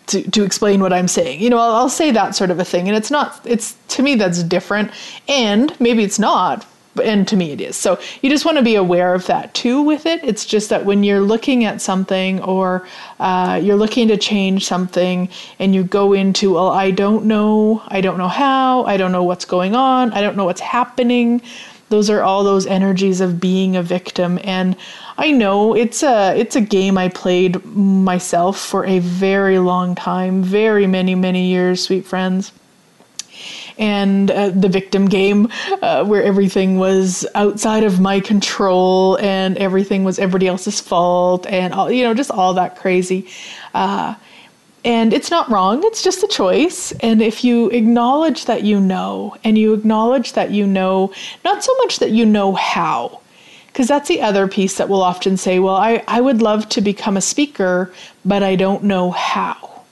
to 0.07 0.31
to 0.31 0.45
explain 0.45 0.81
what 0.81 0.93
I'm 0.93 1.09
saying. 1.09 1.41
You 1.41 1.51
know, 1.51 1.59
I'll, 1.59 1.75
I'll 1.75 1.89
say 1.89 2.11
that 2.11 2.35
sort 2.35 2.51
of 2.51 2.59
a 2.59 2.65
thing, 2.65 2.89
and 2.89 2.97
it's 2.97 3.11
not. 3.11 3.41
It's 3.45 3.77
to 3.89 4.03
me 4.03 4.15
that's 4.15 4.43
different, 4.43 4.91
and 5.29 5.79
maybe 5.81 6.03
it's 6.03 6.19
not. 6.19 6.67
And 7.05 7.29
to 7.29 7.37
me, 7.37 7.51
it 7.51 7.61
is. 7.61 7.77
So 7.77 8.01
you 8.23 8.31
just 8.31 8.47
want 8.47 8.57
to 8.57 8.65
be 8.65 8.75
aware 8.75 9.13
of 9.13 9.27
that 9.27 9.53
too 9.53 9.83
with 9.83 10.07
it. 10.07 10.25
It's 10.25 10.47
just 10.47 10.71
that 10.71 10.87
when 10.87 11.05
you're 11.05 11.21
looking 11.21 11.65
at 11.65 11.83
something 11.83 12.41
or 12.43 12.89
uh, 13.21 13.61
you're 13.63 13.77
looking 13.77 14.09
to 14.09 14.17
change 14.17 14.65
something 14.65 15.29
and 15.59 15.75
you 15.75 15.85
go 15.85 16.15
into, 16.15 16.55
well, 16.55 16.71
I 16.71 16.91
don't 16.91 17.27
know, 17.27 17.83
I 17.89 18.01
don't 18.01 18.17
know 18.17 18.29
how, 18.29 18.85
I 18.85 18.97
don't 18.97 19.13
know 19.13 19.25
what's 19.25 19.45
going 19.45 19.77
on, 19.77 20.15
I 20.15 20.23
don't 20.23 20.39
know 20.39 20.47
what's 20.47 20.63
happening 20.63 21.43
those 21.89 22.11
are 22.11 22.23
all 22.23 22.43
those 22.43 22.67
energies 22.67 23.21
of 23.21 23.41
being 23.41 23.77
a 23.77 23.83
victim 23.83 24.41
and 24.43 24.77
I 25.19 25.31
know 25.31 25.75
it's 25.75 26.03
a 26.03 26.39
it's 26.39 26.57
a 26.57 26.61
game 26.61 26.99
I 26.99 27.09
played 27.09 27.65
myself 27.65 28.59
for 28.61 28.85
a 28.85 28.99
very 28.99 29.59
long 29.59 29.95
time, 29.95 30.43
very 30.43 30.87
many 30.87 31.15
many 31.15 31.49
years, 31.49 31.83
sweet 31.83 32.05
friends. 32.07 32.53
And 33.79 34.31
uh, 34.31 34.51
the 34.51 34.71
victim 34.71 35.07
game, 35.07 35.49
uh, 35.83 36.03
where 36.05 36.23
everything 36.23 36.79
was 36.79 37.27
outside 37.35 37.85
of 37.85 38.01
my 38.01 38.21
control 38.21 39.19
and 39.19 39.59
everything 39.59 40.03
was 40.03 40.19
everybody 40.19 40.49
else's 40.49 40.81
fault, 40.81 41.47
and 41.47 41.75
all, 41.75 41.91
you 41.91 42.03
know, 42.05 42.15
just 42.15 42.31
all 42.31 42.55
that 42.55 42.77
crazy. 42.77 43.29
Uh, 43.75 44.15
and 44.87 45.13
it's 45.13 45.31
not 45.31 45.51
wrong, 45.51 45.83
it's 45.85 46.03
just 46.03 46.23
a 46.23 46.29
choice. 46.29 46.93
And 47.01 47.21
if 47.21 47.43
you 47.43 47.69
acknowledge 47.71 48.45
that 48.45 48.63
you 48.63 48.81
know, 48.81 49.37
and 49.45 49.59
you 49.59 49.75
acknowledge 49.75 50.35
that 50.35 50.53
you 50.53 50.67
know, 50.67 51.13
not 51.45 51.65
so 51.65 51.75
much 51.79 51.99
that 51.99 52.13
you 52.13 52.25
know 52.25 52.55
how, 52.55 53.21
because 53.77 53.89
that's 53.89 54.09
the 54.09 54.23
other 54.23 54.49
piece 54.49 54.79
that 54.79 54.89
we'll 54.89 55.03
often 55.03 55.37
say, 55.37 55.59
well, 55.59 55.77
I, 55.77 56.03
I 56.09 56.23
would 56.23 56.41
love 56.41 56.67
to 56.71 56.81
become 56.81 57.15
a 57.15 57.21
speaker, 57.21 57.93
but 58.25 58.43
I 58.43 58.57
don't 58.57 58.85
know 58.85 59.11
how. 59.11 59.83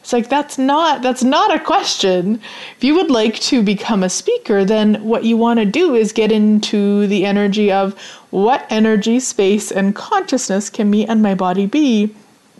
It's 0.00 0.14
like 0.14 0.30
that's 0.30 0.56
not 0.56 1.02
that's 1.02 1.22
not 1.22 1.54
a 1.54 1.60
question. 1.60 2.40
If 2.78 2.82
you 2.82 2.94
would 2.94 3.10
like 3.10 3.34
to 3.40 3.62
become 3.62 4.02
a 4.02 4.08
speaker, 4.08 4.64
then 4.64 4.94
what 5.04 5.24
you 5.24 5.36
want 5.36 5.58
to 5.58 5.66
do 5.66 5.94
is 5.94 6.12
get 6.12 6.32
into 6.32 7.06
the 7.06 7.26
energy 7.26 7.70
of 7.70 8.00
what 8.30 8.64
energy, 8.70 9.20
space, 9.20 9.70
and 9.70 9.94
consciousness 9.94 10.70
can 10.70 10.88
me 10.88 11.06
and 11.06 11.22
my 11.22 11.34
body 11.34 11.66
be 11.66 12.14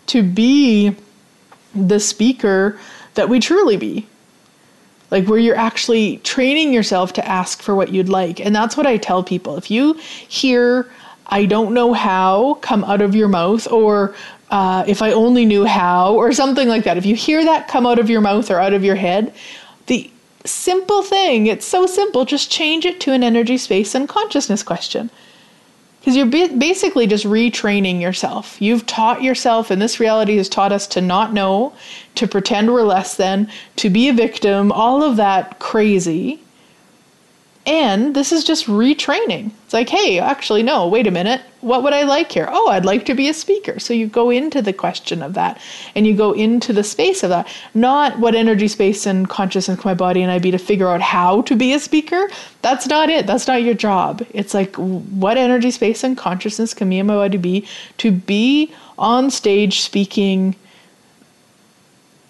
to 0.05 0.21
be 0.21 0.95
the 1.73 1.99
speaker 1.99 2.79
that 3.15 3.27
we 3.27 3.39
truly 3.39 3.75
be. 3.75 4.05
Like 5.11 5.27
where 5.27 5.39
you're 5.39 5.55
actually 5.57 6.17
training 6.17 6.73
yourself 6.73 7.13
to 7.13 7.27
ask 7.27 7.61
for 7.61 7.75
what 7.75 7.93
you'd 7.93 8.09
like. 8.09 8.39
And 8.39 8.55
that's 8.55 8.75
what 8.75 8.87
I 8.87 8.97
tell 8.97 9.23
people. 9.23 9.57
If 9.57 9.69
you 9.69 9.93
hear, 10.27 10.89
I 11.27 11.45
don't 11.45 11.73
know 11.73 11.93
how 11.93 12.55
come 12.61 12.83
out 12.85 13.01
of 13.01 13.13
your 13.13 13.27
mouth, 13.27 13.69
or 13.71 14.15
uh, 14.49 14.83
if 14.87 15.01
I 15.01 15.11
only 15.11 15.45
knew 15.45 15.65
how, 15.65 16.15
or 16.15 16.31
something 16.31 16.67
like 16.67 16.83
that, 16.85 16.97
if 16.97 17.05
you 17.05 17.15
hear 17.15 17.43
that 17.43 17.67
come 17.67 17.85
out 17.85 17.99
of 17.99 18.09
your 18.09 18.21
mouth 18.21 18.49
or 18.49 18.59
out 18.59 18.73
of 18.73 18.83
your 18.83 18.95
head, 18.95 19.33
the 19.87 20.09
simple 20.45 21.03
thing, 21.03 21.47
it's 21.47 21.65
so 21.65 21.85
simple, 21.85 22.25
just 22.25 22.49
change 22.49 22.85
it 22.85 22.99
to 23.01 23.13
an 23.13 23.23
energy, 23.23 23.57
space, 23.57 23.93
and 23.93 24.09
consciousness 24.09 24.63
question 24.63 25.09
because 26.01 26.15
you're 26.15 26.25
basically 26.25 27.05
just 27.05 27.25
retraining 27.25 28.01
yourself. 28.01 28.59
You've 28.59 28.87
taught 28.87 29.21
yourself, 29.21 29.69
and 29.69 29.79
this 29.79 29.99
reality 29.99 30.35
has 30.37 30.49
taught 30.49 30.71
us 30.71 30.87
to 30.87 31.01
not 31.01 31.31
know, 31.31 31.73
to 32.15 32.27
pretend 32.27 32.73
we're 32.73 32.81
less 32.81 33.17
than, 33.17 33.51
to 33.75 33.87
be 33.87 34.09
a 34.09 34.13
victim, 34.13 34.71
all 34.71 35.03
of 35.03 35.15
that 35.17 35.59
crazy. 35.59 36.39
And 37.63 38.15
this 38.15 38.31
is 38.31 38.43
just 38.43 38.65
retraining. 38.65 39.51
It's 39.65 39.73
like, 39.73 39.87
hey, 39.87 40.17
actually, 40.19 40.63
no, 40.63 40.87
wait 40.87 41.05
a 41.05 41.11
minute. 41.11 41.41
What 41.61 41.83
would 41.83 41.93
I 41.93 42.03
like 42.03 42.31
here? 42.31 42.49
Oh, 42.49 42.69
I'd 42.69 42.85
like 42.85 43.05
to 43.05 43.13
be 43.13 43.29
a 43.29 43.35
speaker. 43.35 43.77
So 43.79 43.93
you 43.93 44.07
go 44.07 44.31
into 44.31 44.63
the 44.63 44.73
question 44.73 45.21
of 45.21 45.35
that 45.35 45.61
and 45.93 46.07
you 46.07 46.15
go 46.15 46.31
into 46.31 46.73
the 46.73 46.83
space 46.83 47.21
of 47.21 47.29
that. 47.29 47.47
Not 47.75 48.17
what 48.17 48.33
energy, 48.33 48.67
space, 48.67 49.05
and 49.05 49.29
consciousness 49.29 49.79
can 49.79 49.89
my 49.89 49.93
body 49.93 50.23
and 50.23 50.31
I 50.31 50.39
be 50.39 50.49
to 50.49 50.57
figure 50.57 50.87
out 50.87 51.01
how 51.01 51.43
to 51.43 51.55
be 51.55 51.71
a 51.73 51.79
speaker. 51.79 52.29
That's 52.63 52.87
not 52.87 53.11
it. 53.11 53.27
That's 53.27 53.45
not 53.45 53.61
your 53.61 53.75
job. 53.75 54.25
It's 54.31 54.55
like, 54.55 54.75
what 54.77 55.37
energy, 55.37 55.69
space, 55.69 56.03
and 56.03 56.17
consciousness 56.17 56.73
can 56.73 56.89
me 56.89 56.97
and 56.97 57.07
my 57.07 57.13
body 57.13 57.37
be 57.37 57.67
to 57.99 58.11
be 58.11 58.73
on 58.97 59.29
stage 59.29 59.81
speaking 59.81 60.55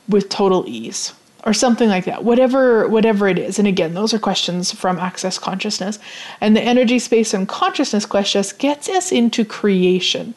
with 0.09 0.27
total 0.27 0.65
ease? 0.67 1.13
Or 1.43 1.53
something 1.53 1.89
like 1.89 2.05
that 2.05 2.23
whatever 2.23 2.87
whatever 2.87 3.27
it 3.27 3.37
is 3.37 3.57
and 3.57 3.67
again 3.67 3.93
those 3.93 4.13
are 4.13 4.19
questions 4.19 4.71
from 4.71 4.99
access 4.99 5.37
consciousness 5.37 5.99
and 6.39 6.55
the 6.55 6.61
energy 6.61 6.99
space 6.99 7.33
and 7.33 7.47
consciousness 7.47 8.05
question 8.05 8.43
gets 8.59 8.87
us 8.89 9.11
into 9.11 9.43
creation 9.43 10.33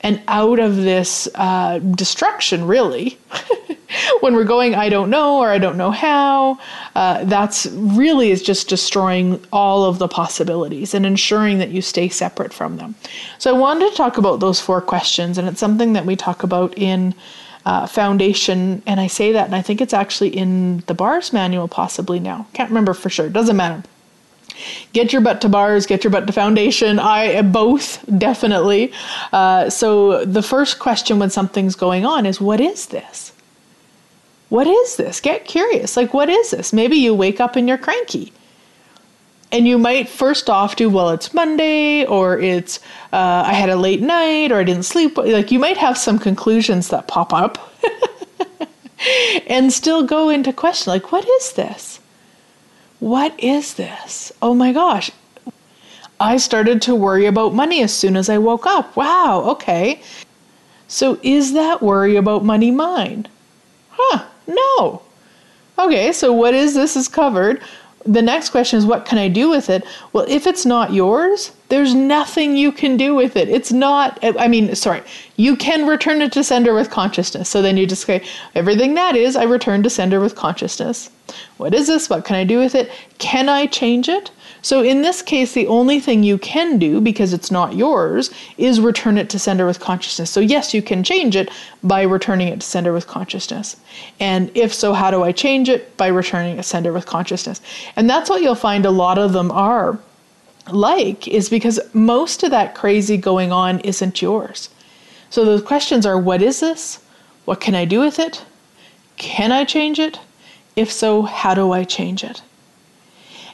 and 0.00 0.22
out 0.28 0.58
of 0.58 0.76
this 0.76 1.28
uh, 1.34 1.78
destruction 1.78 2.66
really 2.66 3.18
when 4.20 4.34
we're 4.34 4.44
going, 4.44 4.74
I 4.74 4.88
don't 4.88 5.10
know 5.10 5.38
or 5.38 5.48
I 5.50 5.58
don't 5.58 5.76
know 5.76 5.90
how, 5.90 6.58
uh, 6.94 7.24
that's 7.24 7.66
really 7.66 8.30
is 8.30 8.42
just 8.42 8.68
destroying 8.68 9.44
all 9.52 9.84
of 9.84 9.98
the 9.98 10.08
possibilities 10.08 10.94
and 10.94 11.06
ensuring 11.06 11.58
that 11.58 11.70
you 11.70 11.82
stay 11.82 12.08
separate 12.08 12.52
from 12.52 12.76
them. 12.76 12.94
So 13.38 13.54
I 13.54 13.58
wanted 13.58 13.90
to 13.90 13.96
talk 13.96 14.18
about 14.18 14.40
those 14.40 14.60
four 14.60 14.80
questions, 14.80 15.38
and 15.38 15.48
it's 15.48 15.60
something 15.60 15.92
that 15.94 16.06
we 16.06 16.16
talk 16.16 16.42
about 16.42 16.76
in. 16.76 17.14
Uh, 17.66 17.84
foundation, 17.84 18.80
and 18.86 19.00
I 19.00 19.08
say 19.08 19.32
that, 19.32 19.46
and 19.46 19.54
I 19.56 19.60
think 19.60 19.80
it's 19.80 19.92
actually 19.92 20.28
in 20.28 20.84
the 20.86 20.94
bars 20.94 21.32
manual, 21.32 21.66
possibly 21.66 22.20
now. 22.20 22.46
Can't 22.52 22.70
remember 22.70 22.94
for 22.94 23.10
sure. 23.10 23.28
Doesn't 23.28 23.56
matter 23.56 23.82
get 24.92 25.12
your 25.12 25.22
butt 25.22 25.40
to 25.42 25.48
bars, 25.48 25.86
get 25.86 26.04
your 26.04 26.10
butt 26.10 26.26
to 26.26 26.32
foundation. 26.32 26.98
I 26.98 27.42
both 27.42 28.04
definitely. 28.18 28.92
Uh, 29.32 29.70
so 29.70 30.24
the 30.24 30.42
first 30.42 30.78
question 30.78 31.18
when 31.18 31.30
something's 31.30 31.74
going 31.74 32.06
on 32.06 32.26
is, 32.26 32.40
what 32.40 32.60
is 32.60 32.86
this? 32.86 33.32
What 34.48 34.66
is 34.66 34.96
this? 34.96 35.20
Get 35.20 35.44
curious. 35.44 35.96
Like, 35.96 36.14
what 36.14 36.30
is 36.30 36.52
this? 36.52 36.72
Maybe 36.72 36.96
you 36.96 37.14
wake 37.14 37.40
up 37.40 37.56
and 37.56 37.68
you're 37.68 37.78
cranky. 37.78 38.32
And 39.52 39.66
you 39.66 39.78
might 39.78 40.08
first 40.08 40.50
off 40.50 40.76
do, 40.76 40.90
well, 40.90 41.10
it's 41.10 41.32
Monday, 41.32 42.04
or 42.04 42.38
it's, 42.38 42.78
uh, 43.12 43.44
I 43.46 43.52
had 43.52 43.68
a 43.68 43.76
late 43.76 44.02
night, 44.02 44.50
or 44.50 44.56
I 44.56 44.64
didn't 44.64 44.84
sleep. 44.84 45.16
Like, 45.16 45.52
you 45.52 45.58
might 45.58 45.76
have 45.76 45.96
some 45.96 46.18
conclusions 46.18 46.88
that 46.88 47.06
pop 47.06 47.32
up 47.32 47.72
and 49.46 49.72
still 49.72 50.02
go 50.02 50.28
into 50.28 50.52
question, 50.52 50.92
like, 50.92 51.12
what 51.12 51.26
is 51.28 51.52
this? 51.52 52.00
What 52.98 53.38
is 53.38 53.74
this? 53.74 54.32
Oh 54.42 54.54
my 54.54 54.72
gosh. 54.72 55.10
I 56.18 56.38
started 56.38 56.80
to 56.82 56.94
worry 56.94 57.26
about 57.26 57.54
money 57.54 57.82
as 57.82 57.92
soon 57.92 58.16
as 58.16 58.28
I 58.28 58.38
woke 58.38 58.66
up. 58.66 58.96
Wow, 58.96 59.44
okay. 59.50 60.00
So, 60.88 61.18
is 61.22 61.52
that 61.52 61.82
worry 61.82 62.16
about 62.16 62.44
money 62.44 62.70
mine? 62.70 63.28
Huh, 63.90 64.24
no. 64.46 65.02
Okay, 65.78 66.12
so 66.12 66.32
what 66.32 66.54
is 66.54 66.74
this 66.74 66.96
is 66.96 67.06
covered. 67.06 67.60
The 68.06 68.22
next 68.22 68.50
question 68.50 68.78
is 68.78 68.86
what 68.86 69.04
can 69.04 69.18
I 69.18 69.28
do 69.28 69.50
with 69.50 69.68
it? 69.68 69.84
Well, 70.12 70.24
if 70.28 70.46
it's 70.46 70.64
not 70.64 70.92
yours, 70.92 71.52
there's 71.68 71.94
nothing 71.94 72.56
you 72.56 72.70
can 72.70 72.96
do 72.96 73.14
with 73.14 73.36
it. 73.36 73.48
It's 73.48 73.72
not, 73.72 74.18
I 74.22 74.46
mean, 74.46 74.74
sorry, 74.76 75.02
you 75.36 75.56
can 75.56 75.86
return 75.86 76.22
it 76.22 76.32
to 76.32 76.44
sender 76.44 76.72
with 76.72 76.90
consciousness. 76.90 77.48
So 77.48 77.62
then 77.62 77.76
you 77.76 77.86
just 77.86 78.04
say, 78.04 78.24
everything 78.54 78.94
that 78.94 79.16
is, 79.16 79.34
I 79.34 79.42
return 79.42 79.82
to 79.82 79.90
sender 79.90 80.20
with 80.20 80.36
consciousness. 80.36 81.10
What 81.56 81.74
is 81.74 81.88
this? 81.88 82.08
What 82.08 82.24
can 82.24 82.36
I 82.36 82.44
do 82.44 82.58
with 82.58 82.76
it? 82.76 82.90
Can 83.18 83.48
I 83.48 83.66
change 83.66 84.08
it? 84.08 84.30
So 84.66 84.82
in 84.82 85.02
this 85.02 85.22
case, 85.22 85.52
the 85.52 85.68
only 85.68 86.00
thing 86.00 86.24
you 86.24 86.38
can 86.38 86.76
do, 86.76 87.00
because 87.00 87.32
it's 87.32 87.52
not 87.52 87.76
yours, 87.76 88.32
is 88.58 88.80
return 88.80 89.16
it 89.16 89.30
to 89.30 89.38
sender 89.38 89.64
with 89.64 89.78
consciousness. 89.78 90.28
So 90.28 90.40
yes, 90.40 90.74
you 90.74 90.82
can 90.82 91.04
change 91.04 91.36
it 91.36 91.50
by 91.84 92.02
returning 92.02 92.48
it 92.48 92.62
to 92.62 92.66
sender 92.66 92.92
with 92.92 93.06
consciousness. 93.06 93.76
And 94.18 94.50
if 94.56 94.74
so, 94.74 94.92
how 94.92 95.12
do 95.12 95.22
I 95.22 95.30
change 95.30 95.68
it? 95.68 95.96
By 95.96 96.08
returning 96.08 96.58
a 96.58 96.64
sender 96.64 96.92
with 96.92 97.06
consciousness. 97.06 97.60
And 97.94 98.10
that's 98.10 98.28
what 98.28 98.42
you'll 98.42 98.56
find 98.56 98.84
a 98.84 98.90
lot 98.90 99.18
of 99.18 99.32
them 99.32 99.52
are 99.52 100.00
like, 100.72 101.28
is 101.28 101.48
because 101.48 101.78
most 101.94 102.42
of 102.42 102.50
that 102.50 102.74
crazy 102.74 103.16
going 103.16 103.52
on 103.52 103.78
isn't 103.82 104.20
yours. 104.20 104.68
So 105.30 105.44
the 105.44 105.64
questions 105.64 106.04
are 106.04 106.18
what 106.18 106.42
is 106.42 106.58
this? 106.58 106.98
What 107.44 107.60
can 107.60 107.76
I 107.76 107.84
do 107.84 108.00
with 108.00 108.18
it? 108.18 108.44
Can 109.16 109.52
I 109.52 109.62
change 109.62 110.00
it? 110.00 110.18
If 110.74 110.90
so, 110.90 111.22
how 111.22 111.54
do 111.54 111.70
I 111.70 111.84
change 111.84 112.24
it? 112.24 112.42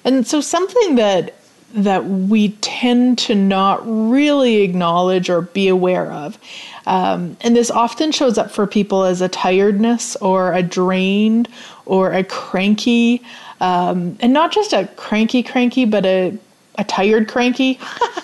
And 0.04 0.26
so 0.26 0.40
something 0.40 0.96
that 0.96 1.34
that 1.74 2.04
we 2.06 2.50
tend 2.60 3.18
to 3.18 3.34
not 3.34 3.80
really 3.84 4.56
acknowledge 4.56 5.30
or 5.30 5.42
be 5.42 5.68
aware 5.68 6.10
of. 6.12 6.38
Um, 6.86 7.36
and 7.40 7.56
this 7.56 7.70
often 7.70 8.12
shows 8.12 8.36
up 8.36 8.50
for 8.50 8.66
people 8.66 9.04
as 9.04 9.20
a 9.20 9.28
tiredness 9.28 10.16
or 10.16 10.52
a 10.52 10.62
drained 10.62 11.48
or 11.86 12.12
a 12.12 12.24
cranky, 12.24 13.22
um, 13.60 14.16
and 14.20 14.32
not 14.32 14.52
just 14.52 14.72
a 14.72 14.88
cranky 14.96 15.42
cranky, 15.42 15.84
but 15.84 16.04
a, 16.04 16.36
a 16.76 16.84
tired 16.84 17.28
cranky. 17.28 17.78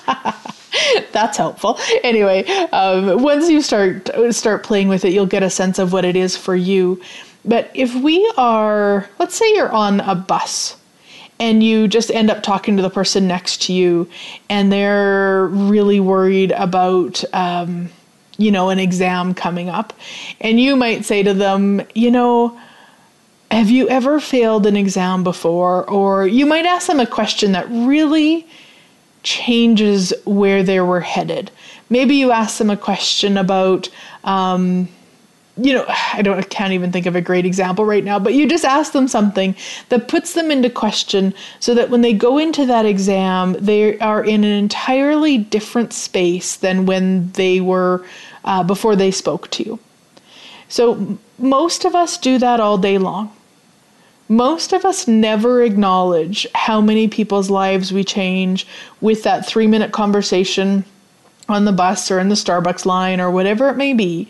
That's 1.13 1.37
helpful. 1.37 1.79
Anyway, 2.03 2.45
um, 2.73 3.23
once 3.23 3.49
you 3.49 3.63
start 3.63 4.11
start 4.31 4.63
playing 4.63 4.89
with 4.89 5.05
it, 5.05 5.13
you'll 5.13 5.27
get 5.27 5.43
a 5.43 5.51
sense 5.51 5.79
of 5.79 5.93
what 5.93 6.05
it 6.05 6.17
is 6.17 6.37
for 6.37 6.55
you. 6.55 7.01
But 7.45 7.71
if 7.73 7.95
we 7.95 8.31
are, 8.37 9.09
let's 9.19 9.35
say 9.35 9.55
you're 9.55 9.73
on 9.73 10.01
a 10.01 10.15
bus 10.15 10.78
and 11.41 11.63
you 11.63 11.89
just 11.89 12.11
end 12.11 12.31
up 12.31 12.43
talking 12.43 12.77
to 12.77 12.83
the 12.83 12.91
person 12.91 13.29
next 13.29 13.63
to 13.63 13.73
you 13.73 14.09
and 14.49 14.73
they're 14.73 15.47
really 15.47 16.01
worried 16.01 16.53
about 16.53 17.23
um, 17.33 17.89
you 18.37 18.51
know 18.51 18.71
an 18.71 18.79
exam 18.79 19.35
coming 19.35 19.69
up. 19.69 19.93
And 20.41 20.61
you 20.61 20.77
might 20.77 21.05
say 21.05 21.23
to 21.23 21.35
them 21.35 21.83
you 21.95 22.11
know 22.11 22.59
have 23.51 23.71
you 23.71 23.89
ever 23.89 24.21
failed 24.21 24.67
an 24.67 24.77
exam 24.77 25.25
before? 25.25 25.89
Or 25.89 26.27
you 26.27 26.45
might 26.45 26.67
ask 26.67 26.87
them 26.87 27.01
a 27.01 27.07
question 27.07 27.53
that 27.53 27.67
really 27.71 28.47
changes 29.23 30.13
where 30.25 30.63
they 30.63 30.81
were 30.81 31.01
headed. 31.01 31.51
Maybe 31.91 32.17
you 32.17 32.31
ask 32.31 32.59
them 32.59 32.71
a 32.71 32.77
question 32.77 33.37
about 33.37 33.89
um, 34.25 34.89
you 35.61 35.75
know, 35.75 35.85
I 35.89 36.23
don't 36.23 36.39
I 36.39 36.43
can't 36.43 36.73
even 36.73 36.93
think 36.93 37.07
of 37.07 37.17
a 37.17 37.21
great 37.21 37.45
example 37.45 37.85
right 37.85 38.05
now, 38.05 38.19
but 38.19 38.35
you 38.35 38.49
just 38.49 38.65
ask 38.65 38.93
them 38.93 39.09
something 39.09 39.57
that 39.89 40.09
puts 40.09 40.35
them 40.35 40.51
into 40.51 40.71
question 40.71 41.35
so 41.59 41.75
that 41.75 41.91
when 41.91 42.01
they 42.01 42.13
go 42.13 42.39
into 42.39 42.65
that 42.67 42.87
exam, 42.87 43.55
they 43.55 43.99
are 43.99 44.25
in 44.25 44.45
an 44.45 44.53
entirely 44.53 45.39
different 45.39 45.93
space 45.93 46.57
than 46.57 46.87
when 46.87 47.33
they 47.33 47.61
were 47.61 48.05
uh, 48.45 48.63
before 48.63 48.95
they 48.95 49.11
spoke 49.11 49.51
to 49.51 49.65
you. 49.65 49.79
So 50.69 51.19
most 51.39 51.85
of 51.85 51.95
us 51.95 52.19
do 52.19 52.39
that 52.39 52.61
all 52.61 52.79
day 52.79 52.99
long. 52.99 53.35
Most 54.29 54.73
of 54.73 54.85
us 54.85 55.09
never 55.09 55.63
acknowledge 55.63 56.47
how 56.55 56.81
many 56.81 57.09
people's 57.09 57.49
lives 57.49 57.93
we 57.93 58.05
change 58.05 58.67
with 59.01 59.23
that 59.23 59.47
three 59.47 59.67
minute 59.67 59.91
conversation 59.91 60.85
on 61.49 61.65
the 61.65 61.73
bus 61.73 62.11
or 62.11 62.19
in 62.19 62.29
the 62.29 62.35
Starbucks 62.35 62.85
line 62.85 63.21
or 63.21 63.31
whatever 63.31 63.69
it 63.69 63.77
may 63.77 63.95
be. 63.95 64.29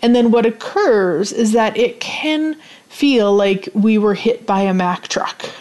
And 0.00 0.14
then 0.14 0.30
what 0.30 0.46
occurs 0.46 1.32
is 1.32 1.52
that 1.52 1.76
it 1.76 2.00
can 2.00 2.56
feel 2.88 3.34
like 3.34 3.68
we 3.74 3.98
were 3.98 4.14
hit 4.14 4.46
by 4.46 4.62
a 4.62 4.74
Mack 4.74 5.08
truck. 5.08 5.44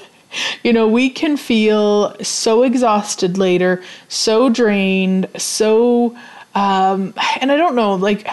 You 0.63 0.71
know, 0.71 0.87
we 0.87 1.09
can 1.09 1.35
feel 1.35 2.15
so 2.23 2.63
exhausted 2.63 3.37
later, 3.37 3.83
so 4.07 4.47
drained, 4.47 5.27
so, 5.37 6.15
um, 6.55 7.13
and 7.41 7.51
I 7.51 7.57
don't 7.57 7.75
know, 7.75 7.95
like, 7.95 8.25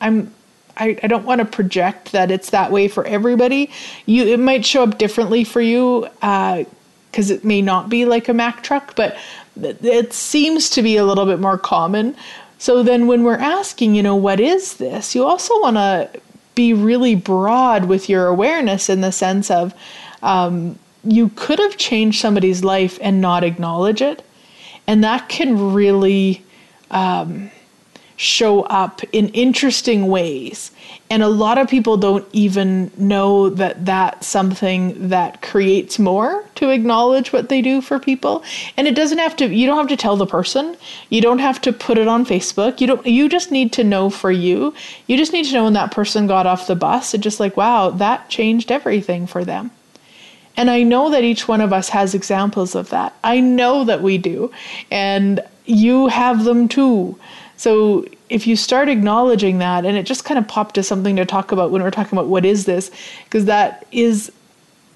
I'm, 0.00 0.32
I, 0.78 0.98
I 1.02 1.08
don't 1.08 1.26
want 1.26 1.40
to 1.40 1.44
project 1.44 2.12
that 2.12 2.30
it's 2.30 2.48
that 2.50 2.72
way 2.72 2.88
for 2.88 3.04
everybody. 3.04 3.70
You, 4.06 4.28
it 4.28 4.40
might 4.40 4.64
show 4.64 4.82
up 4.82 4.96
differently 4.96 5.44
for 5.44 5.60
you, 5.60 6.08
uh, 6.22 6.64
because 7.10 7.30
it 7.30 7.44
may 7.44 7.60
not 7.60 7.90
be 7.90 8.06
like 8.06 8.30
a 8.30 8.32
Mack 8.32 8.62
truck, 8.62 8.96
but 8.96 9.14
it 9.56 10.12
seems 10.12 10.70
to 10.70 10.82
be 10.82 10.96
a 10.96 11.04
little 11.04 11.26
bit 11.26 11.40
more 11.40 11.58
common. 11.58 12.16
So 12.58 12.82
then 12.82 13.06
when 13.06 13.24
we're 13.24 13.34
asking, 13.36 13.94
you 13.94 14.02
know, 14.02 14.16
what 14.16 14.40
is 14.40 14.76
this? 14.76 15.14
You 15.14 15.24
also 15.24 15.60
want 15.60 15.76
to 15.76 16.08
be 16.54 16.72
really 16.72 17.14
broad 17.14 17.86
with 17.86 18.08
your 18.08 18.26
awareness 18.26 18.88
in 18.88 19.00
the 19.00 19.12
sense 19.12 19.50
of 19.50 19.74
um, 20.22 20.78
you 21.04 21.30
could 21.30 21.58
have 21.58 21.76
changed 21.76 22.20
somebody's 22.20 22.62
life 22.62 22.98
and 23.02 23.20
not 23.20 23.42
acknowledge 23.42 24.00
it. 24.00 24.24
And 24.86 25.02
that 25.02 25.28
can 25.28 25.72
really 25.72 26.44
um, 26.90 27.50
show 28.16 28.62
up 28.62 29.02
in 29.12 29.28
interesting 29.30 30.08
ways. 30.08 30.70
And 31.10 31.22
a 31.22 31.28
lot 31.28 31.58
of 31.58 31.68
people 31.68 31.96
don't 31.96 32.26
even 32.32 32.90
know 32.96 33.50
that 33.50 33.84
that's 33.84 34.26
something 34.26 35.08
that 35.08 35.42
creates 35.42 35.98
more 35.98 36.44
to 36.54 36.70
acknowledge 36.70 37.32
what 37.32 37.48
they 37.48 37.60
do 37.60 37.80
for 37.80 37.98
people. 37.98 38.42
And 38.76 38.86
it 38.86 38.94
doesn't 38.94 39.18
have 39.18 39.36
to 39.36 39.46
you 39.46 39.66
don't 39.66 39.78
have 39.78 39.88
to 39.88 39.96
tell 39.96 40.16
the 40.16 40.26
person. 40.26 40.76
You 41.10 41.20
don't 41.20 41.40
have 41.40 41.60
to 41.62 41.72
put 41.72 41.98
it 41.98 42.08
on 42.08 42.24
Facebook. 42.24 42.80
You 42.80 42.86
don't 42.86 43.06
you 43.06 43.28
just 43.28 43.50
need 43.50 43.72
to 43.72 43.84
know 43.84 44.08
for 44.10 44.30
you. 44.30 44.74
You 45.06 45.16
just 45.16 45.32
need 45.32 45.44
to 45.46 45.54
know 45.54 45.64
when 45.64 45.74
that 45.74 45.92
person 45.92 46.26
got 46.26 46.46
off 46.46 46.66
the 46.66 46.76
bus 46.76 47.14
and 47.14 47.22
just 47.22 47.40
like, 47.40 47.56
wow, 47.56 47.90
that 47.90 48.30
changed 48.30 48.70
everything 48.70 49.26
for 49.26 49.44
them. 49.44 49.70
And 50.56 50.70
I 50.70 50.82
know 50.82 51.10
that 51.10 51.24
each 51.24 51.48
one 51.48 51.60
of 51.60 51.72
us 51.72 51.88
has 51.90 52.14
examples 52.14 52.74
of 52.74 52.90
that. 52.90 53.14
I 53.24 53.40
know 53.40 53.84
that 53.84 54.02
we 54.02 54.18
do. 54.18 54.50
And 54.90 55.40
you 55.64 56.08
have 56.08 56.44
them 56.44 56.68
too. 56.68 57.18
So 57.62 58.04
if 58.28 58.48
you 58.48 58.56
start 58.56 58.88
acknowledging 58.88 59.58
that, 59.58 59.84
and 59.84 59.96
it 59.96 60.04
just 60.04 60.24
kind 60.24 60.36
of 60.36 60.48
popped 60.48 60.78
as 60.78 60.88
something 60.88 61.14
to 61.14 61.24
talk 61.24 61.52
about 61.52 61.70
when 61.70 61.80
we're 61.80 61.92
talking 61.92 62.18
about 62.18 62.26
what 62.26 62.44
is 62.44 62.64
this, 62.64 62.90
because 63.22 63.44
that 63.44 63.86
is 63.92 64.32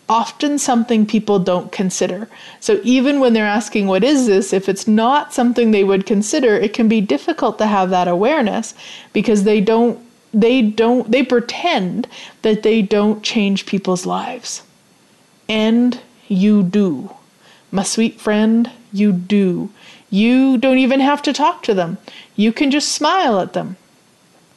often 0.09 0.59
something 0.59 1.07
people 1.07 1.39
don't 1.39 1.71
consider. 1.71 2.29
So 2.59 2.81
even 2.83 3.21
when 3.21 3.35
they're 3.35 3.47
asking, 3.47 3.87
What 3.87 4.03
is 4.03 4.27
this? 4.27 4.53
if 4.53 4.69
it's 4.69 4.89
not 4.89 5.33
something 5.33 5.71
they 5.71 5.85
would 5.85 6.07
consider, 6.07 6.57
it 6.57 6.75
can 6.75 6.89
be 6.89 7.01
difficult 7.01 7.59
to 7.59 7.67
have 7.67 7.91
that 7.91 8.09
awareness 8.09 8.75
because 9.13 9.45
they 9.45 9.61
don't. 9.61 10.01
They 10.35 10.61
don't, 10.61 11.09
they 11.11 11.23
pretend 11.23 12.09
that 12.43 12.65
they 12.65 12.83
don't 12.83 13.23
change 13.23 13.65
people's 13.65 14.05
lives. 14.05 14.65
And 15.49 15.99
you 16.27 16.65
do. 16.65 17.15
My 17.71 17.85
sweet 17.85 18.21
friend, 18.21 18.71
you 18.93 19.13
do. 19.13 19.71
You 20.11 20.59
don't 20.59 20.79
even 20.79 21.01
have 21.01 21.23
to 21.23 21.33
talk 21.33 21.63
to 21.65 21.75
them. 21.75 21.99
You 22.37 22.53
can 22.53 22.71
just 22.71 22.93
smile 22.93 23.41
at 23.41 23.53
them. 23.53 23.77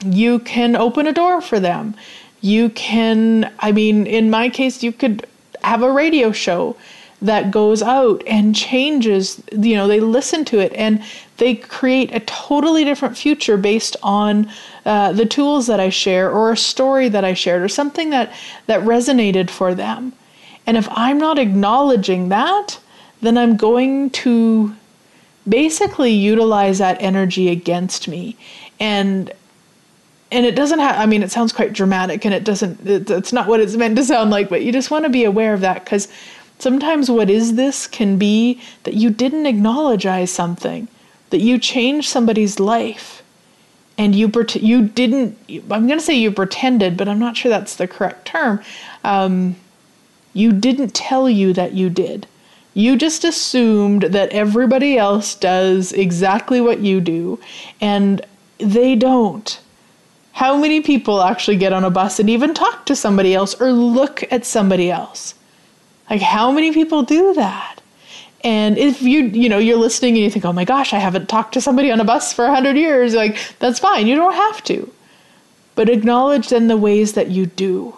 You 0.05 0.39
can 0.39 0.75
open 0.75 1.07
a 1.07 1.13
door 1.13 1.41
for 1.41 1.59
them. 1.59 1.95
You 2.41 2.69
can, 2.69 3.51
I 3.59 3.71
mean, 3.71 4.07
in 4.07 4.29
my 4.29 4.49
case, 4.49 4.81
you 4.83 4.91
could 4.91 5.27
have 5.63 5.83
a 5.83 5.91
radio 5.91 6.31
show 6.31 6.77
that 7.21 7.51
goes 7.51 7.81
out 7.81 8.23
and 8.25 8.55
changes, 8.55 9.43
you 9.51 9.75
know, 9.75 9.87
they 9.87 9.99
listen 9.99 10.45
to 10.45 10.59
it 10.59 10.71
and 10.73 11.03
they 11.37 11.53
create 11.53 12.15
a 12.15 12.21
totally 12.21 12.85
different 12.85 13.17
future 13.17 13.57
based 13.57 13.97
on 14.01 14.49
uh, 14.85 15.11
the 15.11 15.25
tools 15.25 15.67
that 15.67 15.81
I 15.81 15.89
share 15.89 16.31
or 16.31 16.51
a 16.51 16.57
story 16.57 17.09
that 17.09 17.25
I 17.25 17.33
shared 17.33 17.61
or 17.61 17.67
something 17.67 18.09
that, 18.11 18.33
that 18.67 18.81
resonated 18.81 19.49
for 19.49 19.75
them. 19.75 20.13
And 20.65 20.77
if 20.77 20.87
I'm 20.91 21.17
not 21.17 21.37
acknowledging 21.37 22.29
that, 22.29 22.79
then 23.21 23.37
I'm 23.37 23.57
going 23.57 24.11
to 24.11 24.73
basically 25.49 26.11
utilize 26.11 26.77
that 26.77 27.01
energy 27.01 27.49
against 27.49 28.07
me. 28.07 28.37
And 28.79 29.33
and 30.31 30.45
it 30.45 30.55
doesn't 30.55 30.79
have 30.79 30.95
i 30.97 31.05
mean 31.05 31.23
it 31.23 31.31
sounds 31.31 31.51
quite 31.51 31.73
dramatic 31.73 32.25
and 32.25 32.33
it 32.33 32.43
doesn't 32.43 32.85
it, 32.87 33.09
it's 33.09 33.33
not 33.33 33.47
what 33.47 33.59
it's 33.59 33.75
meant 33.75 33.95
to 33.95 34.03
sound 34.03 34.29
like 34.29 34.49
but 34.49 34.61
you 34.63 34.71
just 34.71 34.91
want 34.91 35.03
to 35.03 35.09
be 35.09 35.23
aware 35.23 35.53
of 35.53 35.61
that 35.61 35.83
because 35.83 36.07
sometimes 36.59 37.09
what 37.09 37.29
is 37.29 37.55
this 37.55 37.87
can 37.87 38.17
be 38.17 38.61
that 38.83 38.93
you 38.93 39.09
didn't 39.09 39.45
acknowledge 39.45 40.05
something 40.29 40.87
that 41.29 41.39
you 41.39 41.57
changed 41.57 42.09
somebody's 42.09 42.59
life 42.59 43.23
and 43.97 44.15
you 44.15 44.31
you 44.55 44.87
didn't 44.87 45.37
i'm 45.71 45.87
going 45.87 45.99
to 45.99 46.05
say 46.05 46.13
you 46.13 46.31
pretended 46.31 46.95
but 46.97 47.07
i'm 47.07 47.19
not 47.19 47.35
sure 47.35 47.49
that's 47.49 47.75
the 47.75 47.87
correct 47.87 48.25
term 48.25 48.61
um, 49.03 49.55
you 50.33 50.51
didn't 50.51 50.93
tell 50.93 51.29
you 51.29 51.53
that 51.53 51.73
you 51.73 51.89
did 51.89 52.27
you 52.79 52.95
just 52.95 53.23
assumed 53.23 54.03
that 54.03 54.29
everybody 54.29 54.97
else 54.97 55.35
does 55.35 55.91
exactly 55.91 56.61
what 56.61 56.79
you 56.79 57.01
do 57.01 57.39
and 57.81 58.25
they 58.57 58.95
don't 58.95 59.59
how 60.39 60.55
many 60.55 60.79
people 60.79 61.21
actually 61.21 61.57
get 61.57 61.73
on 61.73 61.83
a 61.83 61.89
bus 61.89 62.17
and 62.17 62.29
even 62.29 62.53
talk 62.53 62.85
to 62.85 62.95
somebody 62.95 63.35
else 63.35 63.59
or 63.59 63.73
look 63.73 64.23
at 64.31 64.45
somebody 64.45 64.89
else? 64.89 65.35
Like, 66.09 66.21
how 66.21 66.49
many 66.49 66.71
people 66.71 67.03
do 67.03 67.33
that? 67.33 67.81
And 68.41 68.77
if 68.77 69.01
you, 69.01 69.23
you 69.23 69.49
know, 69.49 69.57
you're 69.57 69.77
listening 69.77 70.15
and 70.15 70.23
you 70.23 70.29
think, 70.29 70.45
oh 70.45 70.53
my 70.53 70.63
gosh, 70.63 70.93
I 70.93 70.99
haven't 70.99 71.27
talked 71.27 71.55
to 71.55 71.61
somebody 71.61 71.91
on 71.91 71.99
a 71.99 72.05
bus 72.05 72.31
for 72.31 72.45
100 72.45 72.77
years, 72.77 73.13
like, 73.13 73.37
that's 73.59 73.79
fine. 73.79 74.07
You 74.07 74.15
don't 74.15 74.33
have 74.33 74.63
to. 74.63 74.89
But 75.75 75.89
acknowledge 75.89 76.47
then 76.47 76.69
the 76.69 76.77
ways 76.77 77.15
that 77.15 77.27
you 77.27 77.45
do 77.45 77.97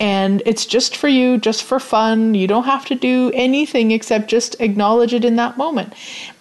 and 0.00 0.42
it's 0.46 0.64
just 0.64 0.96
for 0.96 1.08
you, 1.08 1.36
just 1.36 1.62
for 1.62 1.78
fun. 1.78 2.34
You 2.34 2.46
don't 2.46 2.64
have 2.64 2.86
to 2.86 2.94
do 2.94 3.30
anything 3.34 3.90
except 3.90 4.30
just 4.30 4.58
acknowledge 4.58 5.12
it 5.12 5.26
in 5.26 5.36
that 5.36 5.58
moment. 5.58 5.92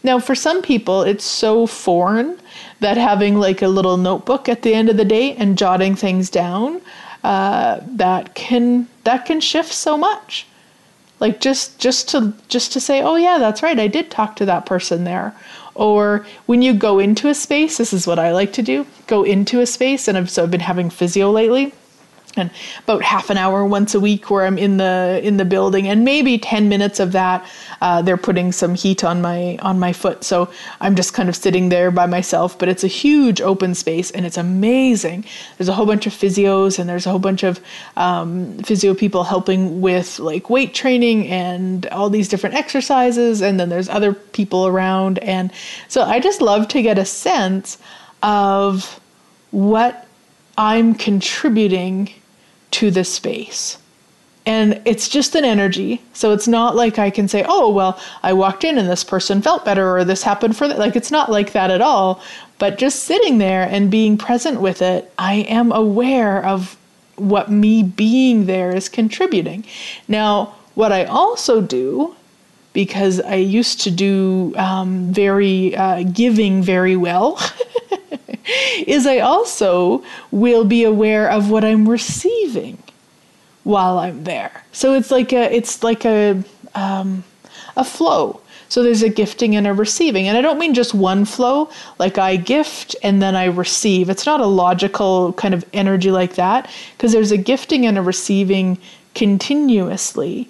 Now, 0.01 0.17
for 0.19 0.33
some 0.33 0.61
people, 0.61 1.01
it's 1.01 1.25
so 1.25 1.67
foreign 1.67 2.39
that 2.79 2.95
having 2.95 3.37
like 3.37 3.61
a 3.61 3.67
little 3.67 3.97
notebook 3.97 4.47
at 4.47 4.61
the 4.61 4.73
end 4.73 4.87
of 4.87 4.95
the 4.95 5.03
day 5.03 5.35
and 5.35 5.57
jotting 5.57 5.97
things 5.97 6.29
down 6.29 6.81
uh, 7.25 7.81
that 7.85 8.33
can 8.33 8.87
that 9.03 9.25
can 9.25 9.41
shift 9.41 9.73
so 9.73 9.97
much. 9.97 10.47
Like 11.19 11.41
just 11.41 11.79
just 11.79 12.07
to 12.09 12.33
just 12.47 12.71
to 12.71 12.79
say, 12.79 13.01
oh 13.01 13.17
yeah, 13.17 13.39
that's 13.39 13.61
right, 13.61 13.77
I 13.77 13.87
did 13.87 14.09
talk 14.09 14.37
to 14.37 14.45
that 14.45 14.65
person 14.65 15.03
there. 15.03 15.35
Or 15.75 16.25
when 16.45 16.61
you 16.61 16.73
go 16.73 16.99
into 16.99 17.27
a 17.27 17.33
space, 17.33 17.77
this 17.77 17.91
is 17.91 18.07
what 18.07 18.19
I 18.19 18.31
like 18.31 18.53
to 18.53 18.61
do: 18.61 18.87
go 19.07 19.23
into 19.23 19.59
a 19.59 19.65
space, 19.65 20.07
and 20.07 20.17
I've 20.17 20.29
so 20.29 20.43
I've 20.43 20.51
been 20.51 20.61
having 20.61 20.89
physio 20.89 21.29
lately 21.29 21.73
and 22.37 22.51
about 22.83 23.01
half 23.03 23.29
an 23.29 23.37
hour 23.37 23.65
once 23.65 23.95
a 23.95 23.99
week 23.99 24.29
where 24.29 24.45
I'm 24.45 24.57
in 24.57 24.77
the 24.77 25.19
in 25.23 25.37
the 25.37 25.45
building, 25.45 25.87
and 25.87 26.05
maybe 26.05 26.37
ten 26.37 26.69
minutes 26.69 26.99
of 26.99 27.11
that 27.13 27.45
uh, 27.81 28.01
they're 28.01 28.17
putting 28.17 28.51
some 28.51 28.75
heat 28.75 29.03
on 29.03 29.21
my 29.21 29.57
on 29.61 29.79
my 29.79 29.93
foot. 29.93 30.23
So 30.23 30.49
I'm 30.79 30.95
just 30.95 31.13
kind 31.13 31.29
of 31.29 31.35
sitting 31.35 31.69
there 31.69 31.91
by 31.91 32.05
myself, 32.05 32.57
but 32.57 32.69
it's 32.69 32.83
a 32.83 32.87
huge 32.87 33.41
open 33.41 33.75
space 33.75 34.11
and 34.11 34.25
it's 34.25 34.37
amazing. 34.37 35.25
There's 35.57 35.69
a 35.69 35.73
whole 35.73 35.85
bunch 35.85 36.07
of 36.07 36.13
physios 36.13 36.79
and 36.79 36.89
there's 36.89 37.05
a 37.05 37.09
whole 37.09 37.19
bunch 37.19 37.43
of 37.43 37.59
um, 37.97 38.57
physio 38.59 38.93
people 38.93 39.23
helping 39.23 39.81
with 39.81 40.19
like 40.19 40.49
weight 40.49 40.73
training 40.73 41.27
and 41.27 41.85
all 41.87 42.09
these 42.09 42.27
different 42.27 42.55
exercises, 42.55 43.41
and 43.41 43.59
then 43.59 43.69
there's 43.69 43.89
other 43.89 44.13
people 44.13 44.67
around, 44.67 45.19
and 45.19 45.51
so 45.87 46.03
I 46.03 46.19
just 46.19 46.41
love 46.41 46.67
to 46.69 46.81
get 46.81 46.97
a 46.97 47.05
sense 47.05 47.77
of 48.21 48.99
what 49.51 50.05
I'm 50.59 50.93
contributing 50.93 52.13
to 52.71 52.91
the 52.91 53.05
space. 53.05 53.77
And 54.45 54.81
it's 54.83 55.07
just 55.07 55.33
an 55.35 55.45
energy. 55.45 56.01
So 56.11 56.33
it's 56.33 56.49
not 56.49 56.75
like 56.75 56.99
I 56.99 57.09
can 57.09 57.29
say, 57.29 57.45
oh, 57.47 57.69
well, 57.71 57.97
I 58.23 58.33
walked 58.33 58.65
in 58.65 58.77
and 58.77 58.89
this 58.89 59.05
person 59.05 59.41
felt 59.41 59.63
better 59.63 59.95
or 59.95 60.03
this 60.03 60.21
happened 60.21 60.57
for 60.57 60.67
that. 60.67 60.77
Like 60.77 60.97
it's 60.97 61.11
not 61.11 61.31
like 61.31 61.53
that 61.53 61.71
at 61.71 61.81
all. 61.81 62.21
But 62.57 62.77
just 62.77 63.03
sitting 63.03 63.37
there 63.37 63.63
and 63.63 63.89
being 63.89 64.17
present 64.17 64.59
with 64.59 64.81
it, 64.81 65.09
I 65.17 65.35
am 65.35 65.71
aware 65.71 66.45
of 66.45 66.75
what 67.15 67.49
me 67.49 67.81
being 67.81 68.45
there 68.45 68.75
is 68.75 68.89
contributing. 68.89 69.63
Now, 70.09 70.55
what 70.75 70.91
I 70.91 71.05
also 71.05 71.61
do, 71.61 72.15
because 72.73 73.21
I 73.21 73.35
used 73.35 73.79
to 73.81 73.91
do 73.91 74.53
um, 74.57 75.13
very 75.13 75.73
uh, 75.73 76.03
giving 76.03 76.61
very 76.61 76.97
well. 76.97 77.39
is 78.87 79.05
I 79.05 79.19
also 79.19 80.03
will 80.31 80.65
be 80.65 80.83
aware 80.83 81.29
of 81.29 81.49
what 81.49 81.63
I'm 81.63 81.87
receiving 81.87 82.77
while 83.63 83.99
I'm 83.99 84.23
there. 84.23 84.63
So 84.71 84.93
it's 84.93 85.11
like 85.11 85.33
a 85.33 85.53
it's 85.53 85.83
like 85.83 86.05
a 86.05 86.43
um, 86.75 87.23
a 87.75 87.83
flow. 87.83 88.41
So 88.69 88.83
there's 88.83 89.01
a 89.01 89.09
gifting 89.09 89.55
and 89.55 89.65
a 89.65 89.73
receiving. 89.73 90.27
And 90.27 90.37
I 90.37 90.41
don't 90.41 90.59
mean 90.59 90.75
just 90.75 90.93
one 90.93 91.25
flow, 91.25 91.71
like 91.97 92.19
I 92.19 92.35
gift 92.35 92.95
and 93.01 93.19
then 93.19 93.35
I 93.35 93.45
receive. 93.45 94.09
It's 94.11 94.27
not 94.27 94.41
a 94.41 94.45
logical 94.45 95.33
kind 95.33 95.55
of 95.55 95.65
energy 95.73 96.11
like 96.11 96.35
that, 96.35 96.69
because 96.95 97.11
there's 97.11 97.31
a 97.31 97.37
gifting 97.37 97.87
and 97.87 97.97
a 97.97 98.01
receiving 98.03 98.77
continuously. 99.15 100.47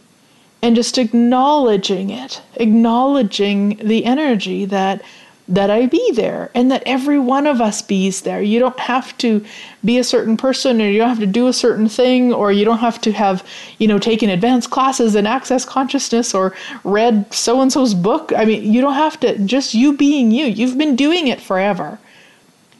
And 0.61 0.75
just 0.75 0.97
acknowledging 0.97 2.09
it, 2.09 2.41
acknowledging 2.55 3.77
the 3.77 4.03
energy 4.03 4.65
that 4.65 5.01
that 5.49 5.71
I 5.71 5.87
be 5.87 6.11
there 6.11 6.51
and 6.53 6.71
that 6.71 6.83
every 6.85 7.17
one 7.17 7.47
of 7.47 7.59
us 7.59 7.81
bees 7.81 8.21
there. 8.21 8.39
You 8.41 8.59
don't 8.59 8.79
have 8.79 9.17
to 9.17 9.43
be 9.83 9.97
a 9.97 10.03
certain 10.03 10.37
person 10.37 10.79
or 10.79 10.85
you 10.85 10.99
don't 10.99 11.09
have 11.09 11.19
to 11.19 11.25
do 11.25 11.47
a 11.47 11.53
certain 11.53 11.89
thing 11.89 12.31
or 12.31 12.51
you 12.51 12.63
don't 12.63 12.77
have 12.77 13.01
to 13.01 13.11
have, 13.11 13.43
you 13.79 13.87
know, 13.87 13.97
taken 13.97 14.29
advanced 14.29 14.69
classes 14.69 15.15
in 15.15 15.25
access 15.25 15.65
consciousness 15.65 16.35
or 16.35 16.55
read 16.83 17.33
so 17.33 17.61
and 17.61 17.73
so's 17.73 17.95
book. 17.95 18.31
I 18.37 18.45
mean, 18.45 18.71
you 18.71 18.79
don't 18.79 18.93
have 18.93 19.19
to, 19.21 19.39
just 19.39 19.73
you 19.73 19.97
being 19.97 20.29
you. 20.29 20.45
You've 20.45 20.77
been 20.77 20.95
doing 20.95 21.27
it 21.27 21.41
forever. 21.41 21.97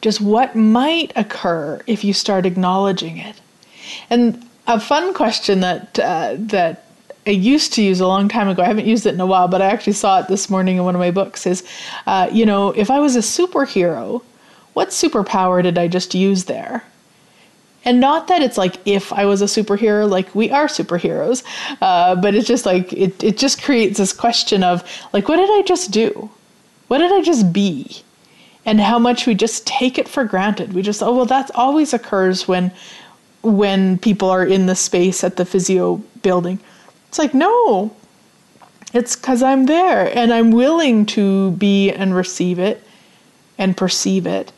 Just 0.00 0.20
what 0.20 0.54
might 0.54 1.12
occur 1.16 1.82
if 1.88 2.04
you 2.04 2.12
start 2.12 2.46
acknowledging 2.46 3.18
it. 3.18 3.40
And 4.08 4.48
a 4.68 4.78
fun 4.78 5.12
question 5.12 5.60
that 5.60 5.98
uh, 5.98 6.36
that 6.38 6.84
I 7.30 7.34
used 7.34 7.72
to 7.74 7.82
use 7.82 8.00
a 8.00 8.08
long 8.08 8.28
time 8.28 8.48
ago. 8.48 8.60
I 8.60 8.66
haven't 8.66 8.86
used 8.86 9.06
it 9.06 9.14
in 9.14 9.20
a 9.20 9.26
while, 9.26 9.46
but 9.46 9.62
I 9.62 9.66
actually 9.66 9.92
saw 9.92 10.18
it 10.18 10.26
this 10.26 10.50
morning 10.50 10.78
in 10.78 10.84
one 10.84 10.96
of 10.96 10.98
my 10.98 11.12
books. 11.12 11.46
Is, 11.46 11.62
uh, 12.08 12.28
you 12.32 12.44
know, 12.44 12.70
if 12.72 12.90
I 12.90 12.98
was 12.98 13.14
a 13.14 13.20
superhero, 13.20 14.22
what 14.72 14.88
superpower 14.88 15.62
did 15.62 15.78
I 15.78 15.86
just 15.86 16.12
use 16.12 16.46
there? 16.46 16.82
And 17.84 18.00
not 18.00 18.26
that 18.26 18.42
it's 18.42 18.58
like 18.58 18.84
if 18.84 19.12
I 19.12 19.26
was 19.26 19.42
a 19.42 19.44
superhero, 19.44 20.10
like 20.10 20.34
we 20.34 20.50
are 20.50 20.66
superheroes, 20.66 21.44
uh, 21.80 22.16
but 22.16 22.34
it's 22.34 22.48
just 22.48 22.66
like 22.66 22.92
it, 22.92 23.22
it 23.22 23.38
just 23.38 23.62
creates 23.62 23.98
this 23.98 24.12
question 24.12 24.64
of 24.64 24.82
like, 25.12 25.28
what 25.28 25.36
did 25.36 25.50
I 25.50 25.62
just 25.62 25.92
do? 25.92 26.30
What 26.88 26.98
did 26.98 27.12
I 27.12 27.22
just 27.22 27.52
be? 27.52 28.02
And 28.66 28.80
how 28.80 28.98
much 28.98 29.24
we 29.28 29.36
just 29.36 29.68
take 29.68 29.98
it 29.98 30.08
for 30.08 30.24
granted. 30.24 30.72
We 30.72 30.82
just, 30.82 31.00
oh, 31.00 31.14
well, 31.14 31.26
that 31.26 31.48
always 31.54 31.94
occurs 31.94 32.48
when 32.48 32.72
when 33.42 33.98
people 33.98 34.28
are 34.28 34.44
in 34.44 34.66
the 34.66 34.74
space 34.74 35.22
at 35.22 35.36
the 35.36 35.44
physio 35.44 36.02
building 36.22 36.58
it's 37.10 37.18
like, 37.18 37.34
no, 37.34 37.92
it's 38.92 39.16
because 39.16 39.42
I'm 39.42 39.66
there 39.66 40.16
and 40.16 40.32
I'm 40.32 40.52
willing 40.52 41.06
to 41.06 41.50
be 41.50 41.90
and 41.90 42.14
receive 42.14 42.60
it 42.60 42.86
and 43.58 43.76
perceive 43.76 44.28
it. 44.28 44.52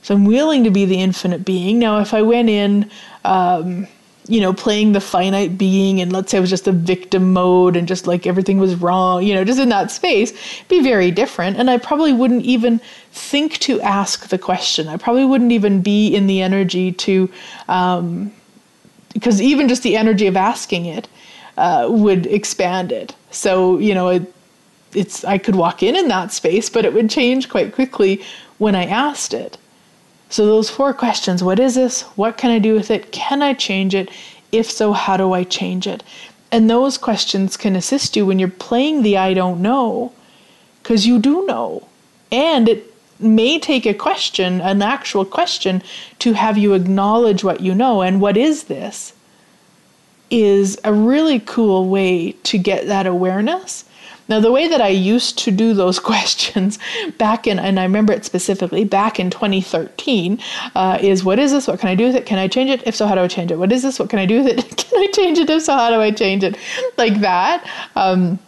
So 0.00 0.14
I'm 0.14 0.24
willing 0.24 0.64
to 0.64 0.70
be 0.70 0.86
the 0.86 0.98
infinite 0.98 1.44
being. 1.44 1.78
Now, 1.78 1.98
if 1.98 2.14
I 2.14 2.22
went 2.22 2.48
in, 2.48 2.90
um, 3.26 3.86
you 4.26 4.40
know, 4.40 4.54
playing 4.54 4.92
the 4.92 5.00
finite 5.02 5.58
being, 5.58 6.00
and 6.00 6.10
let's 6.10 6.30
say 6.30 6.38
I 6.38 6.40
was 6.40 6.48
just 6.48 6.66
a 6.66 6.72
victim 6.72 7.34
mode 7.34 7.76
and 7.76 7.86
just 7.86 8.06
like 8.06 8.26
everything 8.26 8.58
was 8.58 8.76
wrong, 8.76 9.22
you 9.22 9.34
know, 9.34 9.44
just 9.44 9.60
in 9.60 9.68
that 9.68 9.90
space, 9.90 10.32
be 10.68 10.82
very 10.82 11.10
different. 11.10 11.58
And 11.58 11.68
I 11.68 11.76
probably 11.76 12.14
wouldn't 12.14 12.46
even 12.46 12.80
think 13.12 13.58
to 13.58 13.78
ask 13.82 14.28
the 14.28 14.38
question. 14.38 14.88
I 14.88 14.96
probably 14.96 15.26
wouldn't 15.26 15.52
even 15.52 15.82
be 15.82 16.14
in 16.14 16.28
the 16.28 16.40
energy 16.40 16.92
to, 16.92 17.30
um, 17.68 18.32
because 19.12 19.42
even 19.42 19.68
just 19.68 19.82
the 19.82 19.98
energy 19.98 20.28
of 20.28 20.36
asking 20.36 20.86
it 20.86 21.06
uh, 21.56 21.86
would 21.90 22.26
expand 22.26 22.92
it. 22.92 23.14
So, 23.30 23.78
you 23.78 23.94
know, 23.94 24.08
it, 24.08 24.32
it's 24.92 25.24
I 25.24 25.38
could 25.38 25.56
walk 25.56 25.82
in 25.82 25.96
in 25.96 26.08
that 26.08 26.32
space, 26.32 26.68
but 26.68 26.84
it 26.84 26.94
would 26.94 27.10
change 27.10 27.48
quite 27.48 27.74
quickly 27.74 28.22
when 28.58 28.74
I 28.74 28.84
asked 28.84 29.34
it. 29.34 29.56
So, 30.28 30.46
those 30.46 30.70
four 30.70 30.94
questions 30.94 31.42
what 31.42 31.58
is 31.58 31.74
this? 31.74 32.02
What 32.16 32.36
can 32.36 32.50
I 32.50 32.58
do 32.58 32.74
with 32.74 32.90
it? 32.90 33.12
Can 33.12 33.42
I 33.42 33.54
change 33.54 33.94
it? 33.94 34.10
If 34.52 34.70
so, 34.70 34.92
how 34.92 35.16
do 35.16 35.32
I 35.32 35.44
change 35.44 35.86
it? 35.86 36.02
And 36.52 36.68
those 36.68 36.98
questions 36.98 37.56
can 37.56 37.76
assist 37.76 38.16
you 38.16 38.26
when 38.26 38.38
you're 38.38 38.48
playing 38.48 39.02
the 39.02 39.16
I 39.16 39.34
don't 39.34 39.62
know, 39.62 40.12
because 40.82 41.06
you 41.06 41.18
do 41.18 41.46
know. 41.46 41.86
And 42.32 42.68
it 42.68 42.92
may 43.20 43.58
take 43.58 43.86
a 43.86 43.94
question, 43.94 44.60
an 44.60 44.82
actual 44.82 45.24
question, 45.24 45.82
to 46.20 46.32
have 46.32 46.58
you 46.58 46.74
acknowledge 46.74 47.44
what 47.44 47.60
you 47.60 47.74
know. 47.74 48.02
And 48.02 48.20
what 48.20 48.36
is 48.36 48.64
this? 48.64 49.12
Is 50.30 50.78
a 50.84 50.92
really 50.92 51.40
cool 51.40 51.88
way 51.88 52.32
to 52.44 52.58
get 52.58 52.86
that 52.86 53.06
awareness. 53.06 53.84
Now, 54.30 54.38
the 54.38 54.52
way 54.52 54.68
that 54.68 54.80
I 54.80 54.88
used 54.88 55.38
to 55.40 55.50
do 55.50 55.74
those 55.74 55.98
questions 56.12 56.78
back 57.18 57.48
in, 57.48 57.58
and 57.58 57.80
I 57.80 57.82
remember 57.82 58.12
it 58.12 58.24
specifically 58.24 58.84
back 58.84 59.18
in 59.18 59.28
2013, 59.28 60.38
uh, 60.76 60.98
is 61.02 61.24
what 61.24 61.40
is 61.40 61.50
this? 61.50 61.66
What 61.66 61.80
can 61.80 61.88
I 61.88 61.96
do 61.96 62.06
with 62.06 62.14
it? 62.14 62.26
Can 62.26 62.38
I 62.38 62.46
change 62.46 62.70
it? 62.70 62.86
If 62.86 62.94
so, 62.94 63.08
how 63.08 63.16
do 63.16 63.22
I 63.22 63.28
change 63.28 63.50
it? 63.50 63.58
What 63.58 63.72
is 63.72 63.82
this? 63.82 63.98
What 63.98 64.08
can 64.08 64.20
I 64.20 64.26
do 64.26 64.44
with 64.44 64.46
it? 64.46 64.76
can 64.76 65.00
I 65.00 65.08
change 65.08 65.38
it? 65.38 65.50
If 65.50 65.64
so, 65.64 65.74
how 65.74 65.90
do 65.90 66.00
I 66.00 66.12
change 66.12 66.44
it? 66.44 66.56
Like 66.96 67.20
that. 67.20 67.68
Um, 67.96 68.38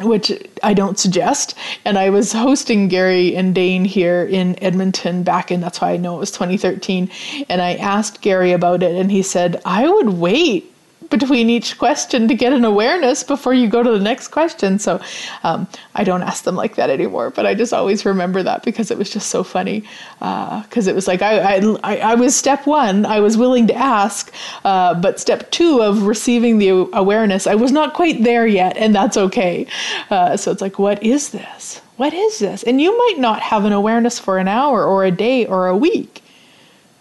which 0.00 0.32
I 0.62 0.74
don't 0.74 0.98
suggest. 0.98 1.56
And 1.84 1.96
I 1.96 2.10
was 2.10 2.32
hosting 2.32 2.88
Gary 2.88 3.36
and 3.36 3.54
Dane 3.54 3.84
here 3.84 4.24
in 4.24 4.62
Edmonton 4.62 5.22
back 5.22 5.52
in, 5.52 5.60
that's 5.60 5.80
why 5.80 5.92
I 5.92 5.96
know 5.96 6.16
it 6.16 6.18
was 6.18 6.32
2013. 6.32 7.08
And 7.48 7.62
I 7.62 7.74
asked 7.76 8.20
Gary 8.20 8.52
about 8.52 8.82
it, 8.82 8.96
and 8.96 9.10
he 9.10 9.22
said, 9.22 9.62
I 9.64 9.88
would 9.88 10.10
wait 10.10 10.73
between 11.10 11.50
each 11.50 11.78
question 11.78 12.28
to 12.28 12.34
get 12.34 12.52
an 12.52 12.64
awareness 12.64 13.22
before 13.22 13.54
you 13.54 13.68
go 13.68 13.82
to 13.82 13.90
the 13.90 14.00
next 14.00 14.28
question. 14.28 14.78
So 14.78 15.00
um, 15.42 15.66
I 15.94 16.04
don't 16.04 16.22
ask 16.22 16.44
them 16.44 16.56
like 16.56 16.76
that 16.76 16.90
anymore, 16.90 17.30
but 17.30 17.46
I 17.46 17.54
just 17.54 17.72
always 17.72 18.04
remember 18.04 18.42
that 18.42 18.64
because 18.64 18.90
it 18.90 18.98
was 18.98 19.10
just 19.10 19.28
so 19.28 19.44
funny. 19.44 19.84
Because 20.18 20.88
uh, 20.88 20.90
it 20.90 20.94
was 20.94 21.06
like 21.06 21.22
I, 21.22 21.58
I, 21.82 21.96
I 21.96 22.14
was 22.14 22.34
step 22.34 22.66
one, 22.66 23.06
I 23.06 23.20
was 23.20 23.36
willing 23.36 23.66
to 23.68 23.74
ask, 23.74 24.32
uh, 24.64 24.94
but 24.94 25.20
step 25.20 25.50
two 25.50 25.82
of 25.82 26.02
receiving 26.02 26.58
the 26.58 26.88
awareness, 26.92 27.46
I 27.46 27.54
was 27.54 27.72
not 27.72 27.94
quite 27.94 28.22
there 28.22 28.46
yet, 28.46 28.76
and 28.76 28.94
that's 28.94 29.16
okay. 29.16 29.66
Uh, 30.10 30.36
so 30.36 30.50
it's 30.50 30.62
like, 30.62 30.78
what 30.78 31.02
is 31.02 31.30
this? 31.30 31.80
What 31.96 32.12
is 32.12 32.40
this? 32.40 32.64
And 32.64 32.80
you 32.80 32.96
might 32.96 33.18
not 33.18 33.40
have 33.40 33.64
an 33.64 33.72
awareness 33.72 34.18
for 34.18 34.38
an 34.38 34.48
hour 34.48 34.84
or 34.84 35.04
a 35.04 35.12
day 35.12 35.46
or 35.46 35.68
a 35.68 35.76
week, 35.76 36.22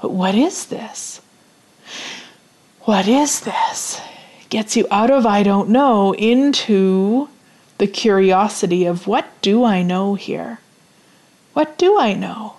but 0.01 0.11
what 0.11 0.35
is 0.35 0.67
this? 0.67 1.21
What 2.85 3.07
is 3.07 3.41
this? 3.41 4.01
Gets 4.49 4.75
you 4.75 4.85
out 4.91 5.09
of 5.09 5.25
I 5.25 5.43
don't 5.43 5.69
know 5.69 6.13
into 6.15 7.29
the 7.77 7.87
curiosity 7.87 8.85
of 8.85 9.07
what 9.07 9.25
do 9.41 9.63
I 9.63 9.81
know 9.81 10.15
here? 10.15 10.59
What 11.53 11.77
do 11.77 11.97
I 11.97 12.13
know? 12.13 12.55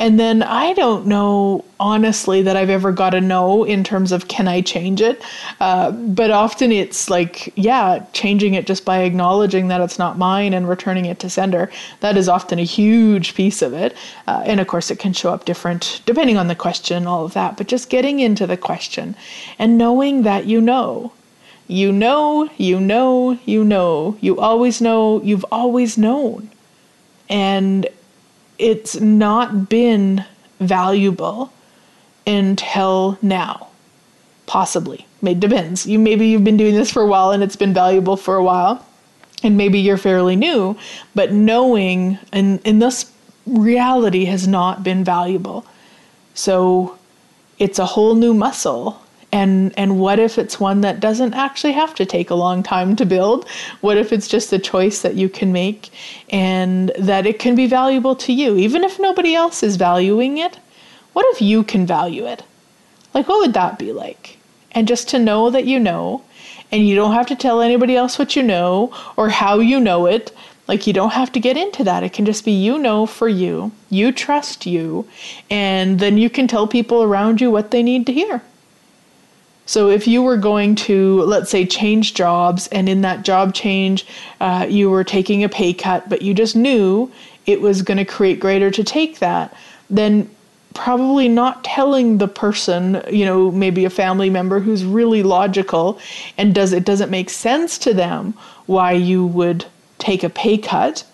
And 0.00 0.18
then 0.18 0.42
I 0.42 0.72
don't 0.72 1.06
know, 1.06 1.62
honestly, 1.78 2.40
that 2.40 2.56
I've 2.56 2.70
ever 2.70 2.90
got 2.90 3.12
a 3.12 3.20
no 3.20 3.64
in 3.64 3.84
terms 3.84 4.12
of 4.12 4.28
can 4.28 4.48
I 4.48 4.62
change 4.62 5.02
it. 5.02 5.22
Uh, 5.60 5.90
but 5.90 6.30
often 6.30 6.72
it's 6.72 7.10
like, 7.10 7.52
yeah, 7.54 8.06
changing 8.14 8.54
it 8.54 8.66
just 8.66 8.86
by 8.86 9.00
acknowledging 9.02 9.68
that 9.68 9.82
it's 9.82 9.98
not 9.98 10.16
mine 10.16 10.54
and 10.54 10.66
returning 10.66 11.04
it 11.04 11.18
to 11.18 11.28
sender. 11.28 11.70
That 12.00 12.16
is 12.16 12.30
often 12.30 12.58
a 12.58 12.64
huge 12.64 13.34
piece 13.34 13.60
of 13.60 13.74
it. 13.74 13.94
Uh, 14.26 14.42
and 14.46 14.58
of 14.58 14.68
course, 14.68 14.90
it 14.90 14.98
can 14.98 15.12
show 15.12 15.34
up 15.34 15.44
different 15.44 16.00
depending 16.06 16.38
on 16.38 16.48
the 16.48 16.54
question, 16.54 17.06
all 17.06 17.26
of 17.26 17.34
that. 17.34 17.58
But 17.58 17.68
just 17.68 17.90
getting 17.90 18.20
into 18.20 18.46
the 18.46 18.56
question 18.56 19.14
and 19.58 19.76
knowing 19.76 20.22
that 20.22 20.46
you 20.46 20.62
know. 20.62 21.12
You 21.68 21.92
know, 21.92 22.48
you 22.56 22.80
know, 22.80 23.38
you 23.44 23.62
know. 23.62 24.16
You 24.22 24.40
always 24.40 24.80
know, 24.80 25.20
you've 25.22 25.44
always 25.52 25.98
known. 25.98 26.50
And 27.28 27.86
it's 28.60 29.00
not 29.00 29.68
been 29.68 30.24
valuable 30.60 31.52
until 32.26 33.18
now. 33.22 33.68
Possibly. 34.46 35.06
It 35.22 35.40
depends. 35.40 35.86
You 35.86 35.98
maybe 35.98 36.26
you've 36.26 36.44
been 36.44 36.56
doing 36.56 36.74
this 36.74 36.90
for 36.90 37.02
a 37.02 37.06
while 37.06 37.30
and 37.30 37.42
it's 37.42 37.56
been 37.56 37.74
valuable 37.74 38.16
for 38.16 38.36
a 38.36 38.42
while. 38.42 38.84
And 39.42 39.56
maybe 39.56 39.78
you're 39.78 39.96
fairly 39.96 40.36
new, 40.36 40.76
but 41.14 41.32
knowing 41.32 42.18
and 42.30 42.60
in 42.64 42.78
this 42.78 43.10
reality 43.46 44.26
has 44.26 44.46
not 44.46 44.82
been 44.82 45.02
valuable. 45.02 45.64
So 46.34 46.98
it's 47.58 47.78
a 47.78 47.86
whole 47.86 48.14
new 48.14 48.34
muscle 48.34 49.00
and 49.32 49.72
and 49.78 49.98
what 49.98 50.18
if 50.18 50.38
it's 50.38 50.58
one 50.58 50.80
that 50.80 51.00
doesn't 51.00 51.34
actually 51.34 51.72
have 51.72 51.94
to 51.94 52.06
take 52.06 52.30
a 52.30 52.34
long 52.34 52.62
time 52.62 52.96
to 52.96 53.06
build? 53.06 53.48
What 53.80 53.96
if 53.96 54.12
it's 54.12 54.28
just 54.28 54.52
a 54.52 54.58
choice 54.58 55.02
that 55.02 55.14
you 55.14 55.28
can 55.28 55.52
make 55.52 55.90
and 56.30 56.90
that 56.98 57.26
it 57.26 57.38
can 57.38 57.54
be 57.54 57.66
valuable 57.66 58.16
to 58.16 58.32
you? 58.32 58.56
Even 58.56 58.84
if 58.84 58.98
nobody 58.98 59.34
else 59.34 59.62
is 59.62 59.76
valuing 59.76 60.38
it 60.38 60.58
what 61.12 61.26
if 61.34 61.42
you 61.42 61.64
can 61.64 61.86
value 61.86 62.26
it? 62.26 62.42
Like 63.14 63.28
what 63.28 63.40
would 63.40 63.54
that 63.54 63.78
be 63.78 63.92
like? 63.92 64.38
And 64.72 64.86
just 64.86 65.08
to 65.08 65.18
know 65.18 65.50
that 65.50 65.66
you 65.66 65.80
know 65.80 66.22
and 66.70 66.86
you 66.86 66.94
don't 66.94 67.14
have 67.14 67.26
to 67.26 67.36
tell 67.36 67.60
anybody 67.60 67.96
else 67.96 68.18
what 68.18 68.36
you 68.36 68.42
know 68.42 68.94
or 69.16 69.28
how 69.28 69.58
you 69.58 69.80
know 69.80 70.06
it. 70.06 70.32
Like 70.68 70.86
you 70.86 70.92
don't 70.92 71.12
have 71.12 71.32
to 71.32 71.40
get 71.40 71.56
into 71.56 71.82
that. 71.82 72.04
It 72.04 72.12
can 72.12 72.24
just 72.24 72.44
be 72.44 72.52
you 72.52 72.78
know 72.78 73.06
for 73.06 73.28
you. 73.28 73.72
You 73.88 74.12
trust 74.12 74.66
you. 74.66 75.08
And 75.50 75.98
then 75.98 76.16
you 76.16 76.30
can 76.30 76.46
tell 76.46 76.68
people 76.68 77.02
around 77.02 77.40
you 77.40 77.50
what 77.50 77.72
they 77.72 77.82
need 77.82 78.06
to 78.06 78.12
hear 78.12 78.42
so 79.70 79.88
if 79.88 80.08
you 80.08 80.20
were 80.20 80.36
going 80.36 80.74
to, 80.90 81.22
let's 81.22 81.48
say, 81.48 81.64
change 81.64 82.14
jobs, 82.14 82.66
and 82.72 82.88
in 82.88 83.02
that 83.02 83.22
job 83.22 83.54
change, 83.54 84.04
uh, 84.40 84.66
you 84.68 84.90
were 84.90 85.04
taking 85.04 85.44
a 85.44 85.48
pay 85.48 85.72
cut, 85.72 86.08
but 86.08 86.22
you 86.22 86.34
just 86.34 86.56
knew 86.56 87.08
it 87.46 87.60
was 87.60 87.80
going 87.80 87.96
to 87.96 88.04
create 88.04 88.40
greater 88.40 88.72
to 88.72 88.82
take 88.82 89.20
that, 89.20 89.54
then 89.88 90.28
probably 90.74 91.28
not 91.28 91.62
telling 91.62 92.18
the 92.18 92.26
person, 92.26 93.00
you 93.12 93.24
know, 93.24 93.52
maybe 93.52 93.84
a 93.84 93.90
family 93.90 94.28
member 94.28 94.58
who's 94.58 94.84
really 94.84 95.22
logical 95.22 96.00
and 96.36 96.52
does 96.52 96.72
it 96.72 96.84
doesn't 96.84 97.08
make 97.08 97.30
sense 97.30 97.78
to 97.78 97.94
them 97.94 98.34
why 98.66 98.90
you 98.90 99.24
would 99.24 99.64
take 99.98 100.24
a 100.24 100.28
pay 100.28 100.58
cut. 100.58 101.04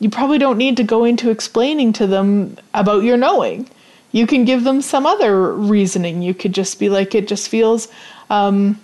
You 0.00 0.10
probably 0.10 0.36
don't 0.36 0.58
need 0.58 0.76
to 0.76 0.84
go 0.84 1.04
into 1.04 1.30
explaining 1.30 1.94
to 1.94 2.06
them 2.06 2.58
about 2.74 3.04
your 3.04 3.16
knowing 3.16 3.70
you 4.12 4.26
can 4.26 4.44
give 4.44 4.64
them 4.64 4.80
some 4.80 5.06
other 5.06 5.52
reasoning. 5.52 6.22
You 6.22 6.34
could 6.34 6.52
just 6.54 6.78
be 6.78 6.88
like, 6.88 7.14
it 7.14 7.26
just 7.26 7.48
feels 7.48 7.88
um, 8.30 8.80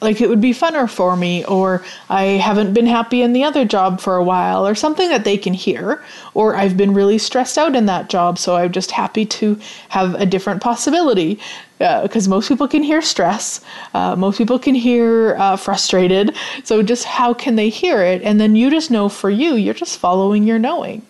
like 0.00 0.20
it 0.20 0.28
would 0.28 0.40
be 0.40 0.52
funner 0.52 0.88
for 0.88 1.16
me, 1.16 1.44
or 1.44 1.84
I 2.08 2.22
haven't 2.22 2.74
been 2.74 2.86
happy 2.86 3.22
in 3.22 3.32
the 3.32 3.44
other 3.44 3.64
job 3.64 4.00
for 4.00 4.16
a 4.16 4.22
while, 4.22 4.66
or 4.66 4.74
something 4.74 5.08
that 5.08 5.24
they 5.24 5.36
can 5.36 5.54
hear, 5.54 6.02
or 6.34 6.56
I've 6.56 6.76
been 6.76 6.94
really 6.94 7.18
stressed 7.18 7.56
out 7.56 7.74
in 7.74 7.86
that 7.86 8.08
job, 8.08 8.38
so 8.38 8.56
I'm 8.56 8.72
just 8.72 8.90
happy 8.90 9.24
to 9.26 9.58
have 9.88 10.14
a 10.14 10.26
different 10.26 10.62
possibility. 10.62 11.38
Because 11.78 12.28
uh, 12.28 12.30
most 12.30 12.48
people 12.48 12.68
can 12.68 12.84
hear 12.84 13.02
stress, 13.02 13.60
uh, 13.92 14.14
most 14.14 14.38
people 14.38 14.58
can 14.58 14.76
hear 14.76 15.34
uh, 15.36 15.56
frustrated. 15.56 16.36
So, 16.62 16.80
just 16.80 17.04
how 17.04 17.34
can 17.34 17.56
they 17.56 17.70
hear 17.70 18.02
it? 18.02 18.22
And 18.22 18.40
then 18.40 18.54
you 18.54 18.70
just 18.70 18.90
know 18.90 19.08
for 19.08 19.30
you, 19.30 19.54
you're 19.54 19.74
just 19.74 19.98
following 19.98 20.44
your 20.44 20.60
knowing. 20.60 21.02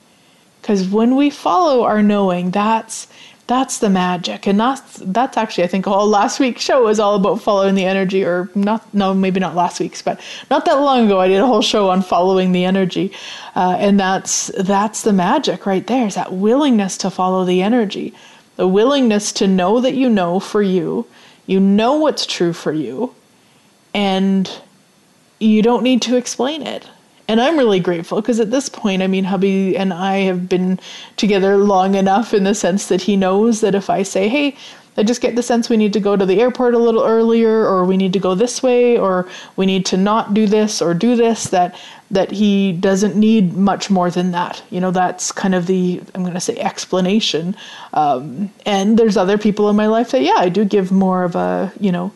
Because 0.63 0.89
when 0.89 1.17
we 1.17 1.29
follow 1.29 1.83
our 1.83 2.03
knowing, 2.03 2.53
that's 2.53 3.09
that's 3.49 3.79
the 3.79 3.91
magic. 3.91 4.47
And 4.47 4.59
that's 4.59 4.99
that's 4.99 5.37
actually 5.37 5.65
i 5.65 5.67
think 5.67 5.87
all 5.87 6.07
last 6.07 6.41
week's 6.41 6.63
show 6.63 6.85
was 6.85 7.01
all 7.01 7.17
about 7.17 7.43
following 7.43 7.75
the 7.75 7.85
energy 7.85 8.25
or 8.25 8.49
not 8.55 8.83
no 8.95 9.13
maybe 9.13 9.41
not 9.41 9.57
last 9.57 9.81
week's 9.81 10.01
but 10.01 10.21
not 10.51 10.65
that 10.65 10.81
long 10.81 11.07
ago 11.07 11.21
i 11.21 11.29
did 11.29 11.41
a 11.41 11.47
whole 11.47 11.63
show 11.63 11.91
on 11.91 12.03
following 12.03 12.53
the 12.53 12.65
energy. 12.65 13.13
Uh, 13.57 13.77
and 13.79 13.99
that's 13.99 14.47
that's 14.59 15.03
the 15.03 15.13
magic 15.13 15.67
right 15.67 15.87
there 15.87 16.07
is 16.07 16.15
that 16.15 16.33
willingness 16.33 16.97
to 16.99 17.11
follow 17.11 17.45
the 17.45 17.61
energy. 17.63 18.15
The 18.57 18.69
willingness 18.69 19.33
to 19.33 19.47
know 19.47 19.81
that 19.81 19.95
you 19.95 20.09
know 20.09 20.39
for 20.41 20.63
you. 20.63 21.07
You 21.47 21.59
know 21.59 21.95
what's 21.95 22.25
true 22.25 22.53
for 22.53 22.73
you. 22.73 23.15
And 23.93 24.49
you 25.41 25.61
don't 25.63 25.83
need 25.83 26.01
to 26.03 26.17
explain 26.17 26.63
it 26.63 26.89
and 27.29 27.41
I'm 27.41 27.57
really 27.57 27.81
grateful 27.81 28.21
because 28.21 28.41
at 28.41 28.51
this 28.51 28.69
point, 28.69 29.03
I 29.03 29.07
mean, 29.07 29.25
hubby 29.25 29.77
and 29.77 29.93
I 29.93 30.19
have 30.19 30.49
been 30.49 30.81
together 31.17 31.57
long 31.57 31.95
enough 31.95 32.35
in 32.35 32.45
the 32.45 32.55
sense 32.55 32.89
that 32.89 33.03
he 33.03 33.17
knows 33.17 33.61
that 33.61 33.75
if 33.75 33.89
I 33.89 34.03
say, 34.03 34.29
hey, 34.29 34.57
I 34.97 35.03
just 35.03 35.23
get 35.23 35.37
the 35.37 35.43
sense 35.43 35.71
we 35.71 35.79
need 35.79 35.95
to 35.95 36.01
go 36.01 36.17
to 36.17 36.27
the 36.27 36.41
airport 36.41 36.75
a 36.75 36.79
little 36.79 37.03
earlier, 37.03 37.67
or 37.67 37.85
we 37.85 37.97
need 37.97 38.13
to 38.13 38.19
go 38.19 38.35
this 38.35 38.63
way, 38.63 38.99
or 38.99 39.27
we 39.57 39.65
need 39.65 39.87
to 39.87 39.97
not 39.97 40.35
do 40.35 40.47
this 40.47 40.83
or 40.83 40.93
do 40.93 41.17
this, 41.17 41.45
that 41.45 41.75
that 42.11 42.31
he 42.31 42.73
doesn't 42.73 43.17
need 43.17 43.55
much 43.55 43.89
more 43.89 44.11
than 44.11 44.33
that. 44.33 44.63
You 44.69 44.81
know, 44.81 44.91
that's 44.91 45.33
kind 45.33 45.55
of 45.55 45.67
the 45.67 46.03
I'm 46.15 46.23
going 46.23 46.35
to 46.35 46.41
say 46.41 46.59
explanation. 46.59 47.57
Um, 47.95 48.53
and 48.67 48.99
there's 48.99 49.17
other 49.17 49.39
people 49.39 49.71
in 49.71 49.77
my 49.77 49.87
life 49.87 50.11
that 50.11 50.23
yeah, 50.23 50.37
I 50.37 50.51
do 50.51 50.65
give 50.67 50.93
more 50.93 51.25
of 51.25 51.37
a 51.37 51.73
you 51.81 51.91
know 51.91 52.13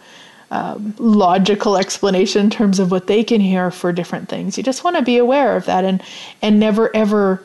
um, 0.50 0.94
logical 0.98 1.76
explanation 1.76 2.44
in 2.44 2.50
terms 2.50 2.78
of 2.78 2.90
what 2.90 3.06
they 3.06 3.24
can 3.24 3.40
hear 3.40 3.70
for 3.70 3.92
different 3.92 4.28
things. 4.28 4.56
You 4.56 4.62
just 4.62 4.84
want 4.84 4.96
to 4.96 5.02
be 5.02 5.18
aware 5.18 5.56
of 5.56 5.66
that 5.66 5.84
and 5.84 6.02
and 6.40 6.60
never 6.60 6.94
ever 6.94 7.42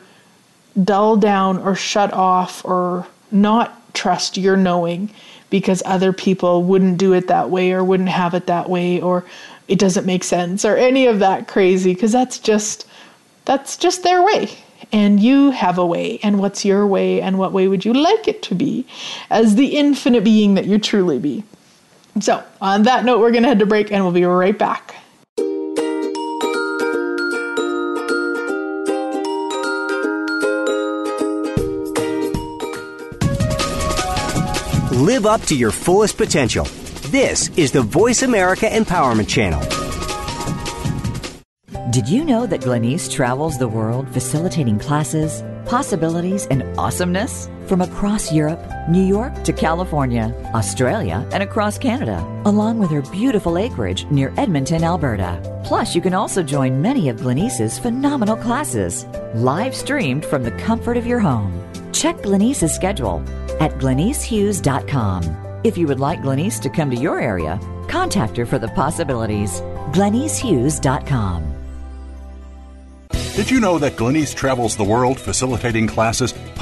dull 0.84 1.16
down 1.16 1.58
or 1.58 1.74
shut 1.74 2.12
off 2.12 2.64
or 2.64 3.06
not 3.30 3.94
trust 3.94 4.36
your 4.36 4.56
knowing 4.56 5.10
because 5.50 5.82
other 5.84 6.12
people 6.12 6.62
wouldn't 6.62 6.96
do 6.96 7.12
it 7.12 7.28
that 7.28 7.50
way 7.50 7.72
or 7.72 7.84
wouldn't 7.84 8.08
have 8.08 8.34
it 8.34 8.46
that 8.46 8.70
way 8.70 9.00
or 9.00 9.24
it 9.68 9.78
doesn't 9.78 10.06
make 10.06 10.24
sense 10.24 10.64
or 10.64 10.76
any 10.76 11.06
of 11.06 11.18
that 11.18 11.48
crazy 11.48 11.92
because 11.92 12.12
that's 12.12 12.38
just 12.38 12.86
that's 13.44 13.76
just 13.76 14.02
their 14.02 14.22
way. 14.22 14.48
And 14.92 15.20
you 15.20 15.50
have 15.50 15.78
a 15.78 15.86
way. 15.86 16.20
And 16.22 16.38
what's 16.38 16.64
your 16.64 16.86
way? 16.86 17.20
And 17.20 17.38
what 17.38 17.52
way 17.52 17.66
would 17.66 17.84
you 17.84 17.94
like 17.94 18.28
it 18.28 18.42
to 18.42 18.54
be 18.54 18.86
as 19.30 19.54
the 19.54 19.76
infinite 19.76 20.22
being 20.22 20.54
that 20.54 20.66
you 20.66 20.78
truly 20.78 21.18
be 21.18 21.44
so, 22.20 22.44
on 22.60 22.82
that 22.84 23.04
note, 23.04 23.20
we're 23.20 23.30
going 23.30 23.42
to 23.42 23.48
head 23.48 23.58
to 23.60 23.66
break 23.66 23.90
and 23.90 24.04
we'll 24.04 24.12
be 24.12 24.24
right 24.24 24.56
back. 24.56 24.94
Live 34.92 35.26
up 35.26 35.40
to 35.42 35.56
your 35.56 35.72
fullest 35.72 36.16
potential. 36.16 36.64
This 37.10 37.48
is 37.56 37.72
the 37.72 37.82
Voice 37.82 38.22
America 38.22 38.66
Empowerment 38.66 39.28
Channel. 39.28 39.81
Did 41.90 42.08
you 42.08 42.24
know 42.24 42.46
that 42.46 42.60
Glenyce 42.60 43.10
travels 43.10 43.58
the 43.58 43.66
world 43.66 44.08
facilitating 44.10 44.78
classes, 44.78 45.42
possibilities, 45.64 46.46
and 46.46 46.62
awesomeness? 46.78 47.48
From 47.66 47.80
across 47.80 48.32
Europe, 48.32 48.60
New 48.88 49.02
York 49.02 49.42
to 49.42 49.52
California, 49.52 50.32
Australia, 50.54 51.26
and 51.32 51.42
across 51.42 51.78
Canada, 51.78 52.20
along 52.44 52.78
with 52.78 52.90
her 52.90 53.02
beautiful 53.02 53.58
acreage 53.58 54.06
near 54.12 54.32
Edmonton, 54.36 54.84
Alberta. 54.84 55.40
Plus, 55.64 55.92
you 55.94 56.00
can 56.00 56.14
also 56.14 56.40
join 56.40 56.80
many 56.80 57.08
of 57.08 57.16
Glenyce's 57.16 57.80
phenomenal 57.80 58.36
classes, 58.36 59.04
live 59.34 59.74
streamed 59.74 60.24
from 60.24 60.44
the 60.44 60.52
comfort 60.52 60.96
of 60.96 61.06
your 61.06 61.18
home. 61.18 61.52
Check 61.92 62.18
Glenyce's 62.18 62.72
schedule 62.72 63.24
at 63.58 63.72
glenycehughes.com. 63.78 65.60
If 65.64 65.76
you 65.76 65.88
would 65.88 66.00
like 66.00 66.20
Glenyce 66.20 66.60
to 66.60 66.70
come 66.70 66.90
to 66.90 66.96
your 66.96 67.20
area, 67.20 67.58
contact 67.88 68.36
her 68.36 68.46
for 68.46 68.60
the 68.60 68.68
possibilities. 68.68 69.60
glenycehughes.com. 69.90 71.61
Did 73.34 73.50
you 73.50 73.60
know 73.60 73.78
that 73.78 73.96
Glenyce 73.96 74.34
travels 74.34 74.76
the 74.76 74.84
world 74.84 75.18
facilitating 75.18 75.86
classes, 75.86 76.34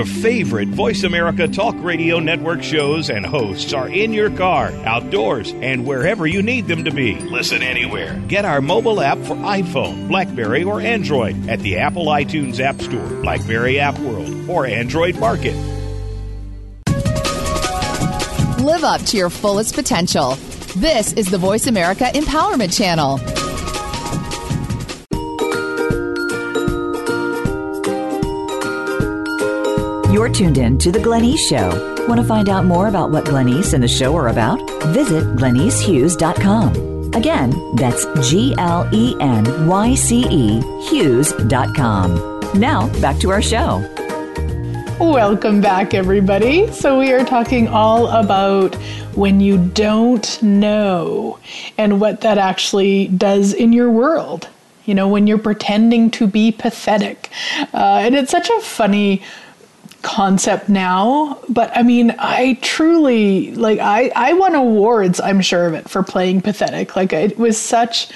Your 0.00 0.06
favorite 0.06 0.68
Voice 0.68 1.02
America 1.02 1.46
Talk 1.46 1.74
Radio 1.80 2.20
Network 2.20 2.62
shows 2.62 3.10
and 3.10 3.26
hosts 3.26 3.74
are 3.74 3.86
in 3.86 4.14
your 4.14 4.30
car, 4.30 4.72
outdoors, 4.86 5.52
and 5.60 5.86
wherever 5.86 6.26
you 6.26 6.40
need 6.40 6.68
them 6.68 6.84
to 6.84 6.90
be. 6.90 7.16
Listen 7.16 7.62
anywhere. 7.62 8.18
Get 8.26 8.46
our 8.46 8.62
mobile 8.62 9.02
app 9.02 9.18
for 9.18 9.36
iPhone, 9.36 10.08
Blackberry, 10.08 10.64
or 10.64 10.80
Android 10.80 11.50
at 11.50 11.60
the 11.60 11.76
Apple 11.76 12.06
iTunes 12.06 12.60
App 12.60 12.80
Store, 12.80 13.06
Blackberry 13.20 13.78
App 13.78 13.98
World, 13.98 14.48
or 14.48 14.64
Android 14.64 15.18
Market. 15.18 15.54
Live 18.58 18.82
up 18.82 19.02
to 19.02 19.18
your 19.18 19.28
fullest 19.28 19.74
potential. 19.74 20.36
This 20.76 21.12
is 21.12 21.26
the 21.26 21.36
Voice 21.36 21.66
America 21.66 22.04
Empowerment 22.14 22.74
Channel. 22.74 23.18
You're 30.20 30.28
tuned 30.28 30.58
in 30.58 30.76
to 30.80 30.92
The 30.92 30.98
Glenyce 30.98 31.38
Show. 31.38 32.06
Want 32.06 32.20
to 32.20 32.26
find 32.26 32.50
out 32.50 32.66
more 32.66 32.88
about 32.88 33.10
what 33.10 33.24
Glenyce 33.24 33.72
and 33.72 33.82
the 33.82 33.88
show 33.88 34.14
are 34.16 34.28
about? 34.28 34.58
Visit 34.88 35.24
glenycehughes.com. 35.36 37.14
Again, 37.14 37.74
that's 37.76 38.04
G 38.28 38.54
L 38.58 38.86
E 38.92 39.16
N 39.18 39.66
Y 39.66 39.94
C 39.94 40.26
E 40.28 40.60
Hughes.com. 40.90 42.40
Now, 42.60 43.00
back 43.00 43.18
to 43.20 43.30
our 43.30 43.40
show. 43.40 43.78
Welcome 45.00 45.62
back, 45.62 45.94
everybody. 45.94 46.70
So, 46.70 46.98
we 46.98 47.14
are 47.14 47.24
talking 47.24 47.66
all 47.68 48.08
about 48.08 48.74
when 49.14 49.40
you 49.40 49.56
don't 49.68 50.42
know 50.42 51.38
and 51.78 51.98
what 51.98 52.20
that 52.20 52.36
actually 52.36 53.08
does 53.08 53.54
in 53.54 53.72
your 53.72 53.90
world. 53.90 54.50
You 54.84 54.94
know, 54.94 55.08
when 55.08 55.26
you're 55.26 55.38
pretending 55.38 56.10
to 56.10 56.26
be 56.26 56.52
pathetic. 56.52 57.30
Uh, 57.72 58.02
and 58.02 58.14
it's 58.14 58.30
such 58.30 58.50
a 58.50 58.60
funny 58.60 59.22
concept 60.02 60.68
now 60.68 61.38
but 61.48 61.70
i 61.76 61.82
mean 61.82 62.14
i 62.18 62.58
truly 62.62 63.54
like 63.54 63.78
i 63.80 64.10
i 64.16 64.32
won 64.32 64.54
awards 64.54 65.20
i'm 65.20 65.40
sure 65.42 65.66
of 65.66 65.74
it 65.74 65.88
for 65.90 66.02
playing 66.02 66.40
pathetic. 66.40 66.96
Like 66.96 67.12
it 67.12 67.38
was 67.38 67.58
such 67.58 68.08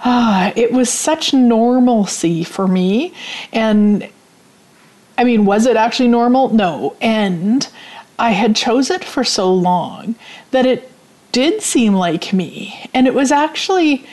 ah 0.00 0.52
it 0.56 0.72
was 0.72 0.90
such 0.90 1.32
normalcy 1.32 2.44
for 2.44 2.66
me. 2.66 3.14
And 3.52 4.08
i 5.16 5.24
mean 5.24 5.46
was 5.46 5.66
it 5.66 5.76
actually 5.76 6.08
normal? 6.08 6.52
No. 6.52 6.96
And 7.00 7.68
i 8.18 8.30
had 8.30 8.56
chose 8.56 8.90
it 8.90 9.04
for 9.04 9.22
so 9.22 9.52
long 9.52 10.16
that 10.50 10.66
it 10.66 10.90
did 11.32 11.62
seem 11.62 11.94
like 11.94 12.32
me. 12.32 12.88
And 12.94 13.06
it 13.06 13.14
was 13.14 13.30
actually 13.30 14.06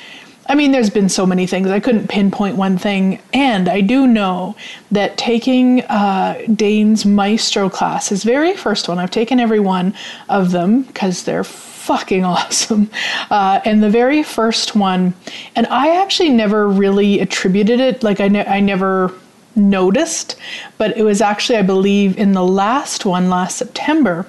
I 0.47 0.55
mean, 0.55 0.71
there's 0.71 0.89
been 0.89 1.09
so 1.09 1.25
many 1.25 1.47
things. 1.47 1.69
I 1.69 1.79
couldn't 1.79 2.09
pinpoint 2.09 2.57
one 2.57 2.77
thing. 2.77 3.21
And 3.33 3.69
I 3.69 3.81
do 3.81 4.05
know 4.05 4.55
that 4.91 5.17
taking 5.17 5.81
uh, 5.83 6.41
Dane's 6.53 7.05
Maestro 7.05 7.69
class, 7.69 8.09
his 8.09 8.23
very 8.23 8.55
first 8.55 8.89
one, 8.89 8.99
I've 8.99 9.11
taken 9.11 9.39
every 9.39 9.59
one 9.59 9.93
of 10.29 10.51
them 10.51 10.83
because 10.83 11.23
they're 11.23 11.45
fucking 11.45 12.25
awesome. 12.25 12.89
Uh, 13.29 13.61
and 13.63 13.81
the 13.81 13.89
very 13.89 14.21
first 14.21 14.75
one, 14.75 15.13
and 15.55 15.65
I 15.67 16.01
actually 16.01 16.29
never 16.29 16.67
really 16.67 17.19
attributed 17.19 17.79
it, 17.79 18.03
like, 18.03 18.19
I, 18.19 18.27
ne- 18.27 18.45
I 18.45 18.59
never 18.59 19.13
noticed, 19.55 20.35
but 20.77 20.97
it 20.97 21.03
was 21.03 21.21
actually, 21.21 21.57
I 21.57 21.61
believe, 21.61 22.17
in 22.17 22.33
the 22.33 22.43
last 22.43 23.05
one 23.05 23.29
last 23.29 23.57
September 23.57 24.25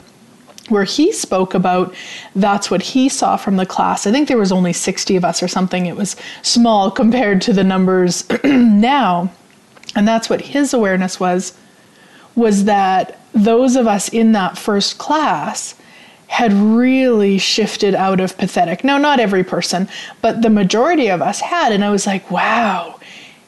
where 0.68 0.84
he 0.84 1.12
spoke 1.12 1.54
about 1.54 1.94
that's 2.34 2.70
what 2.70 2.82
he 2.82 3.08
saw 3.08 3.36
from 3.36 3.56
the 3.56 3.66
class. 3.66 4.06
I 4.06 4.12
think 4.12 4.28
there 4.28 4.38
was 4.38 4.52
only 4.52 4.72
60 4.72 5.16
of 5.16 5.24
us 5.24 5.42
or 5.42 5.48
something. 5.48 5.86
It 5.86 5.96
was 5.96 6.16
small 6.42 6.90
compared 6.90 7.42
to 7.42 7.52
the 7.52 7.64
numbers 7.64 8.24
now. 8.44 9.30
And 9.94 10.08
that's 10.08 10.30
what 10.30 10.40
his 10.40 10.72
awareness 10.72 11.20
was 11.20 11.52
was 12.34 12.64
that 12.64 13.20
those 13.32 13.76
of 13.76 13.86
us 13.86 14.08
in 14.08 14.32
that 14.32 14.58
first 14.58 14.98
class 14.98 15.74
had 16.26 16.52
really 16.52 17.38
shifted 17.38 17.94
out 17.94 18.18
of 18.18 18.36
pathetic. 18.38 18.82
Now 18.82 18.98
not 18.98 19.20
every 19.20 19.44
person, 19.44 19.88
but 20.20 20.42
the 20.42 20.50
majority 20.50 21.08
of 21.08 21.22
us 21.22 21.40
had 21.40 21.72
and 21.72 21.84
I 21.84 21.90
was 21.90 22.06
like, 22.06 22.28
"Wow. 22.30 22.98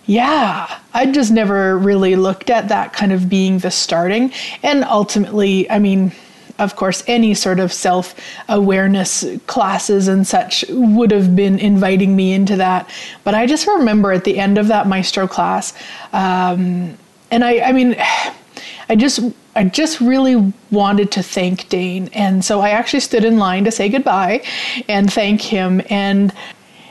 Yeah, 0.08 0.78
I 0.94 1.06
just 1.06 1.32
never 1.32 1.76
really 1.76 2.14
looked 2.14 2.48
at 2.48 2.68
that 2.68 2.92
kind 2.92 3.12
of 3.12 3.28
being 3.28 3.58
the 3.58 3.72
starting. 3.72 4.32
And 4.62 4.84
ultimately, 4.84 5.68
I 5.68 5.80
mean, 5.80 6.12
of 6.59 6.76
course, 6.76 7.02
any 7.07 7.34
sort 7.34 7.61
of 7.61 7.72
self 7.72 8.14
awareness 8.48 9.24
classes 9.46 10.09
and 10.09 10.26
such 10.26 10.64
would 10.68 11.11
have 11.11 11.36
been 11.36 11.59
inviting 11.59 12.16
me 12.16 12.32
into 12.32 12.57
that. 12.57 12.88
But 13.24 13.34
I 13.34 13.46
just 13.46 13.66
remember 13.66 14.12
at 14.12 14.24
the 14.24 14.38
end 14.38 14.59
of 14.59 14.68
that 14.68 14.86
maestro 14.86 15.26
class, 15.26 15.72
um, 16.12 16.96
and 17.30 17.44
I, 17.44 17.61
I 17.61 17.72
mean, 17.72 17.96
I 18.88 18.94
just 18.94 19.20
I 19.57 19.64
just 19.64 20.00
really 20.00 20.52
wanted 20.70 21.11
to 21.12 21.22
thank 21.22 21.68
Dane. 21.68 22.11
And 22.12 22.44
so 22.44 22.61
I 22.61 22.70
actually 22.70 23.00
stood 23.00 23.24
in 23.24 23.38
line 23.38 23.64
to 23.64 23.70
say 23.70 23.88
goodbye 23.88 24.44
and 24.86 25.12
thank 25.12 25.40
him. 25.40 25.82
And 25.88 26.32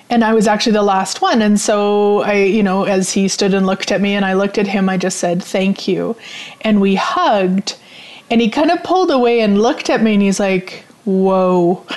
and 0.09 0.23
I 0.23 0.33
was 0.33 0.47
actually 0.47 0.73
the 0.73 0.83
last 0.83 1.21
one. 1.21 1.41
And 1.41 1.59
so 1.59 2.21
I, 2.21 2.33
you 2.33 2.61
know, 2.61 2.83
as 2.83 3.11
he 3.11 3.27
stood 3.27 3.53
and 3.53 3.65
looked 3.65 3.91
at 3.91 4.01
me 4.01 4.13
and 4.13 4.23
I 4.25 4.33
looked 4.33 4.57
at 4.57 4.67
him, 4.67 4.87
I 4.87 4.97
just 4.97 5.17
said, 5.17 5.43
thank 5.43 5.87
you. 5.87 6.15
And 6.61 6.79
we 6.79 6.95
hugged. 6.95 7.75
And 8.29 8.41
he 8.41 8.49
kind 8.49 8.71
of 8.71 8.83
pulled 8.83 9.11
away 9.11 9.41
and 9.41 9.61
looked 9.61 9.89
at 9.89 10.01
me 10.01 10.13
and 10.13 10.21
he's 10.21 10.39
like, 10.39 10.83
whoa. 11.05 11.85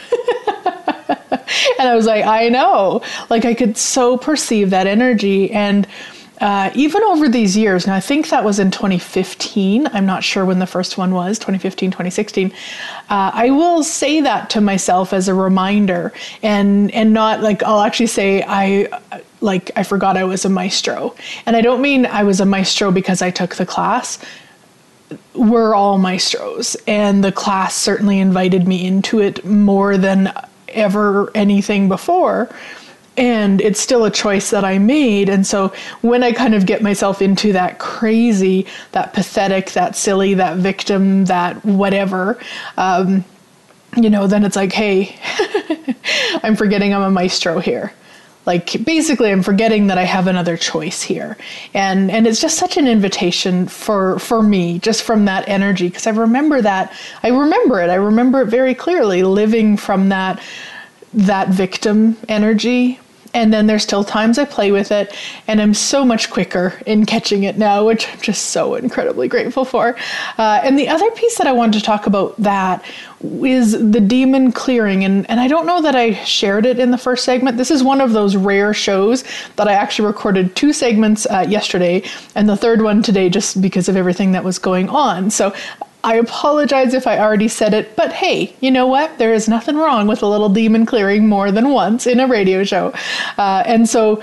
and 1.78 1.88
I 1.88 1.94
was 1.94 2.06
like, 2.06 2.24
I 2.24 2.48
know. 2.48 3.02
Like 3.30 3.44
I 3.44 3.54
could 3.54 3.76
so 3.76 4.16
perceive 4.16 4.70
that 4.70 4.86
energy. 4.86 5.50
And 5.50 5.86
uh, 6.40 6.70
even 6.74 7.02
over 7.02 7.28
these 7.28 7.56
years, 7.56 7.84
and 7.84 7.92
I 7.92 8.00
think 8.00 8.28
that 8.28 8.44
was 8.44 8.60
in 8.60 8.70
2015, 8.70 9.88
I'm 9.88 10.06
not 10.06 10.22
sure 10.22 10.44
when 10.44 10.60
the 10.60 10.66
first 10.66 10.96
one 10.96 11.12
was, 11.12 11.38
2015, 11.38 11.90
2016, 11.90 12.52
uh, 13.10 13.30
I 13.34 13.50
will 13.50 13.82
say 13.82 14.20
that 14.20 14.48
to 14.50 14.60
myself 14.60 15.12
as 15.12 15.26
a 15.26 15.34
reminder 15.34 16.12
and, 16.42 16.92
and 16.92 17.12
not 17.12 17.42
like, 17.42 17.62
I'll 17.64 17.80
actually 17.80 18.06
say, 18.06 18.44
I, 18.46 18.88
like, 19.40 19.72
I 19.74 19.82
forgot 19.82 20.16
I 20.16 20.24
was 20.24 20.44
a 20.44 20.48
maestro. 20.48 21.14
And 21.44 21.56
I 21.56 21.60
don't 21.60 21.82
mean 21.82 22.06
I 22.06 22.22
was 22.22 22.40
a 22.40 22.46
maestro 22.46 22.92
because 22.92 23.20
I 23.20 23.30
took 23.30 23.56
the 23.56 23.66
class 23.66 24.18
we're 25.34 25.74
all 25.74 25.98
maestros, 25.98 26.76
and 26.86 27.22
the 27.22 27.32
class 27.32 27.74
certainly 27.74 28.18
invited 28.18 28.66
me 28.66 28.86
into 28.86 29.20
it 29.20 29.44
more 29.44 29.96
than 29.96 30.32
ever 30.68 31.30
anything 31.34 31.88
before. 31.88 32.48
And 33.16 33.60
it's 33.60 33.80
still 33.80 34.04
a 34.04 34.10
choice 34.10 34.50
that 34.50 34.64
I 34.64 34.78
made. 34.78 35.28
And 35.28 35.44
so 35.44 35.72
when 36.02 36.22
I 36.22 36.30
kind 36.30 36.54
of 36.54 36.66
get 36.66 36.82
myself 36.82 37.20
into 37.20 37.52
that 37.52 37.80
crazy, 37.80 38.66
that 38.92 39.12
pathetic, 39.12 39.72
that 39.72 39.96
silly, 39.96 40.34
that 40.34 40.58
victim, 40.58 41.24
that 41.24 41.64
whatever, 41.64 42.38
um, 42.76 43.24
you 43.96 44.08
know, 44.08 44.28
then 44.28 44.44
it's 44.44 44.54
like, 44.54 44.72
hey, 44.72 45.18
I'm 46.44 46.54
forgetting 46.54 46.94
I'm 46.94 47.02
a 47.02 47.10
maestro 47.10 47.58
here. 47.58 47.92
Like 48.48 48.82
basically 48.82 49.30
I'm 49.30 49.42
forgetting 49.42 49.88
that 49.88 49.98
I 49.98 50.04
have 50.04 50.26
another 50.26 50.56
choice 50.56 51.02
here. 51.02 51.36
And 51.74 52.10
and 52.10 52.26
it's 52.26 52.40
just 52.40 52.56
such 52.56 52.78
an 52.78 52.88
invitation 52.88 53.68
for 53.68 54.18
for 54.18 54.42
me 54.42 54.78
just 54.78 55.02
from 55.02 55.26
that 55.26 55.46
energy 55.46 55.88
because 55.88 56.06
I 56.06 56.10
remember 56.10 56.62
that 56.62 56.92
I 57.22 57.28
remember 57.28 57.78
it. 57.82 57.90
I 57.90 57.96
remember 57.96 58.40
it 58.40 58.46
very 58.46 58.74
clearly 58.74 59.22
living 59.22 59.76
from 59.76 60.08
that 60.08 60.40
that 61.12 61.48
victim 61.48 62.16
energy 62.26 62.98
and 63.34 63.52
then 63.52 63.66
there's 63.66 63.82
still 63.82 64.04
times 64.04 64.38
I 64.38 64.44
play 64.44 64.72
with 64.72 64.90
it, 64.90 65.14
and 65.46 65.60
I'm 65.60 65.74
so 65.74 66.04
much 66.04 66.30
quicker 66.30 66.80
in 66.86 67.06
catching 67.06 67.44
it 67.44 67.58
now, 67.58 67.84
which 67.86 68.08
I'm 68.08 68.20
just 68.20 68.46
so 68.46 68.74
incredibly 68.74 69.28
grateful 69.28 69.64
for. 69.64 69.96
Uh, 70.38 70.60
and 70.62 70.78
the 70.78 70.88
other 70.88 71.10
piece 71.12 71.38
that 71.38 71.46
I 71.46 71.52
wanted 71.52 71.78
to 71.78 71.84
talk 71.84 72.06
about 72.06 72.36
that 72.38 72.84
is 73.42 73.72
the 73.72 74.00
demon 74.00 74.52
clearing, 74.52 75.04
and 75.04 75.28
and 75.28 75.40
I 75.40 75.48
don't 75.48 75.66
know 75.66 75.82
that 75.82 75.94
I 75.94 76.14
shared 76.24 76.66
it 76.66 76.78
in 76.78 76.90
the 76.90 76.98
first 76.98 77.24
segment. 77.24 77.56
This 77.56 77.70
is 77.70 77.82
one 77.82 78.00
of 78.00 78.12
those 78.12 78.36
rare 78.36 78.72
shows 78.72 79.24
that 79.56 79.68
I 79.68 79.72
actually 79.72 80.06
recorded 80.06 80.54
two 80.54 80.72
segments 80.72 81.26
uh, 81.26 81.44
yesterday, 81.48 82.02
and 82.34 82.48
the 82.48 82.56
third 82.56 82.82
one 82.82 83.02
today, 83.02 83.28
just 83.28 83.60
because 83.60 83.88
of 83.88 83.96
everything 83.96 84.32
that 84.32 84.44
was 84.44 84.58
going 84.58 84.88
on. 84.88 85.30
So 85.30 85.52
I 86.04 86.14
apologize 86.16 86.94
if 86.94 87.06
I 87.06 87.18
already 87.18 87.48
said 87.48 87.74
it, 87.74 87.96
but 87.96 88.12
hey, 88.12 88.54
you 88.60 88.70
know 88.70 88.86
what? 88.86 89.18
There 89.18 89.34
is 89.34 89.48
nothing 89.48 89.76
wrong 89.76 90.06
with 90.06 90.22
a 90.22 90.26
little 90.26 90.48
demon 90.48 90.86
clearing 90.86 91.26
more 91.26 91.50
than 91.50 91.70
once 91.70 92.06
in 92.06 92.20
a 92.20 92.26
radio 92.26 92.62
show. 92.62 92.94
Uh, 93.36 93.64
and 93.66 93.88
so 93.88 94.22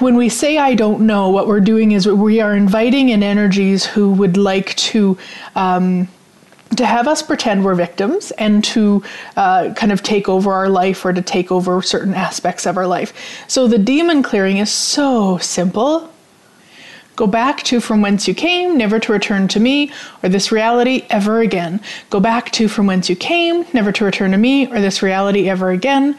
when 0.00 0.16
we 0.16 0.28
say 0.28 0.58
I 0.58 0.74
don't 0.74 1.06
know, 1.06 1.28
what 1.30 1.46
we're 1.46 1.60
doing 1.60 1.92
is 1.92 2.06
we 2.08 2.40
are 2.40 2.54
inviting 2.56 3.10
in 3.10 3.22
energies 3.22 3.84
who 3.86 4.12
would 4.12 4.36
like 4.36 4.74
to. 4.76 5.16
Um, 5.54 6.08
to 6.76 6.86
have 6.86 7.08
us 7.08 7.20
pretend 7.20 7.64
we're 7.64 7.74
victims 7.74 8.30
and 8.38 8.62
to 8.62 9.02
uh, 9.36 9.74
kind 9.74 9.90
of 9.90 10.04
take 10.04 10.28
over 10.28 10.52
our 10.52 10.68
life 10.68 11.04
or 11.04 11.12
to 11.12 11.20
take 11.20 11.50
over 11.50 11.82
certain 11.82 12.14
aspects 12.14 12.64
of 12.64 12.76
our 12.76 12.86
life. 12.86 13.12
So 13.48 13.66
the 13.66 13.76
demon 13.76 14.22
clearing 14.22 14.58
is 14.58 14.70
so 14.70 15.38
simple. 15.38 16.08
Go 17.20 17.26
back 17.26 17.62
to 17.64 17.82
from 17.82 18.00
whence 18.00 18.26
you 18.26 18.32
came, 18.32 18.78
never 18.78 18.98
to 18.98 19.12
return 19.12 19.46
to 19.48 19.60
me, 19.60 19.92
or 20.22 20.30
this 20.30 20.50
reality 20.50 21.04
ever 21.10 21.40
again. 21.40 21.78
Go 22.08 22.18
back 22.18 22.50
to 22.52 22.66
from 22.66 22.86
whence 22.86 23.10
you 23.10 23.14
came, 23.14 23.66
never 23.74 23.92
to 23.92 24.06
return 24.06 24.30
to 24.30 24.38
me, 24.38 24.66
or 24.68 24.80
this 24.80 25.02
reality 25.02 25.46
ever 25.46 25.68
again. 25.70 26.18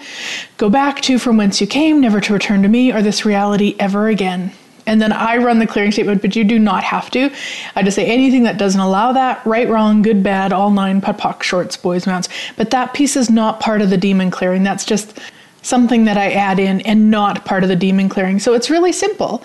Go 0.57 0.69
back 0.69 1.01
to 1.01 1.17
from 1.17 1.37
whence 1.37 1.59
you 1.59 1.65
came, 1.65 2.01
never 2.01 2.21
to 2.21 2.33
return 2.33 2.61
to 2.61 2.69
me, 2.69 2.93
or 2.93 3.01
this 3.01 3.25
reality 3.25 3.75
ever 3.79 4.09
again. 4.09 4.51
And 4.85 5.01
then 5.01 5.11
I 5.11 5.37
run 5.37 5.57
the 5.57 5.65
clearing 5.65 5.91
statement, 5.91 6.21
but 6.21 6.35
you 6.35 6.43
do 6.43 6.59
not 6.59 6.83
have 6.83 7.09
to. 7.09 7.31
I 7.75 7.81
just 7.81 7.95
say 7.95 8.05
anything 8.05 8.43
that 8.43 8.59
doesn't 8.59 8.79
allow 8.79 9.11
that, 9.11 9.43
right, 9.43 9.67
wrong, 9.67 10.03
good, 10.03 10.21
bad, 10.21 10.53
all 10.53 10.69
nine, 10.69 11.01
putt, 11.01 11.43
shorts, 11.43 11.77
boys, 11.77 12.05
mounts. 12.05 12.29
But 12.57 12.69
that 12.69 12.93
piece 12.93 13.15
is 13.15 13.31
not 13.31 13.59
part 13.59 13.81
of 13.81 13.89
the 13.89 13.97
demon 13.97 14.29
clearing. 14.29 14.61
That's 14.61 14.85
just 14.85 15.17
something 15.63 16.05
that 16.05 16.17
I 16.17 16.31
add 16.31 16.59
in 16.59 16.81
and 16.81 17.09
not 17.09 17.43
part 17.43 17.63
of 17.63 17.69
the 17.69 17.75
demon 17.75 18.07
clearing. 18.07 18.37
So 18.37 18.53
it's 18.53 18.69
really 18.69 18.91
simple 18.91 19.43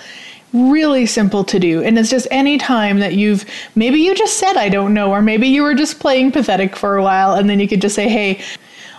really 0.53 1.07
simple 1.07 1.44
to 1.44 1.59
do. 1.59 1.82
And 1.82 1.99
it's 1.99 2.11
just 2.11 2.26
any 2.30 2.59
time 2.59 3.01
that 3.01 3.14
you've 3.14 3.44
maybe 3.74 3.99
you 3.99 4.14
just 4.14 4.38
said, 4.38 4.57
I 4.57 4.68
don't 4.68 4.94
know, 4.94 5.11
or 5.11 5.22
maybe 5.22 5.49
you 5.49 5.62
were 5.62 5.74
just 5.74 6.01
playing 6.01 6.32
pathetic 6.32 6.76
for 6.76 6.97
a 6.97 7.03
while, 7.03 7.34
and 7.34 7.49
then 7.49 7.61
you 7.61 7.68
could 7.68 7.80
just 7.80 7.94
say, 7.94 8.09
hey, 8.09 8.42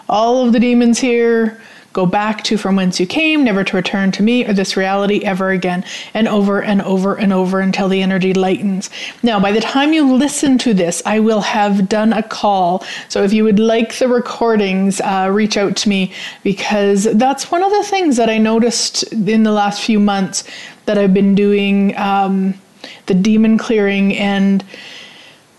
all 0.10 0.46
of 0.46 0.54
the 0.54 0.60
demons 0.60 1.00
here 1.00 1.60
go 1.98 2.06
back 2.06 2.44
to 2.44 2.58
from 2.58 2.76
whence 2.76 3.00
you 3.00 3.08
came, 3.08 3.44
never 3.44 3.64
to 3.64 3.76
return 3.76 4.12
to 4.12 4.22
me 4.22 4.46
or 4.46 4.54
this 4.54 4.78
reality 4.78 5.26
ever 5.26 5.50
again, 5.50 5.84
and 6.14 6.28
over 6.28 6.62
and 6.62 6.80
over 6.84 7.16
and 7.16 7.34
over 7.34 7.60
until 7.60 7.90
the 7.90 8.04
energy 8.04 8.36
lightens. 8.36 8.92
Now, 9.24 9.40
by 9.40 9.52
the 9.52 9.62
time 9.62 9.94
you 9.94 10.14
listen 10.14 10.60
to 10.60 10.76
this, 10.76 11.02
I 11.08 11.20
will 11.20 11.42
have 11.42 11.90
done 11.90 12.14
a 12.14 12.22
call. 12.22 12.86
So 13.10 13.24
if 13.24 13.34
you 13.34 13.44
would 13.46 13.58
like 13.58 13.98
the 13.98 14.08
recordings, 14.08 15.02
uh, 15.02 15.30
reach 15.32 15.58
out 15.58 15.76
to 15.78 15.90
me 15.90 16.14
because 16.44 17.06
that's 17.16 17.50
one 17.50 17.64
of 17.64 17.72
the 17.72 17.84
things 17.84 18.16
that 18.18 18.30
I 18.30 18.38
noticed 18.38 19.02
in 19.14 19.42
the 19.42 19.52
last 19.52 19.82
few 19.82 20.00
months 20.00 20.44
that 20.88 20.98
I've 20.98 21.14
been 21.14 21.36
doing 21.36 21.96
um, 21.98 22.56
the 23.06 23.14
demon 23.14 23.58
clearing 23.58 24.18
and 24.18 24.66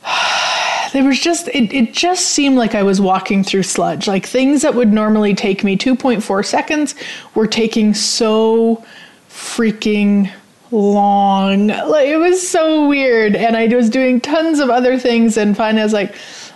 there 0.92 1.04
was 1.04 1.20
just 1.20 1.48
it, 1.48 1.72
it 1.72 1.92
just 1.92 2.28
seemed 2.28 2.56
like 2.56 2.74
I 2.74 2.82
was 2.82 3.00
walking 3.00 3.44
through 3.44 3.62
sludge. 3.62 4.08
Like 4.08 4.26
things 4.26 4.62
that 4.62 4.74
would 4.74 4.92
normally 4.92 5.34
take 5.34 5.62
me 5.62 5.76
2.4 5.76 6.44
seconds 6.44 6.94
were 7.34 7.46
taking 7.46 7.94
so 7.94 8.84
freaking 9.28 10.30
long. 10.70 11.68
Like 11.68 12.08
it 12.08 12.16
was 12.16 12.46
so 12.46 12.88
weird. 12.88 13.36
And 13.36 13.56
I 13.56 13.66
was 13.68 13.90
doing 13.90 14.20
tons 14.20 14.58
of 14.58 14.70
other 14.70 14.98
things 14.98 15.36
and 15.36 15.56
finally 15.56 15.82
I 15.82 15.84
was 15.84 15.92
like, 15.92 16.14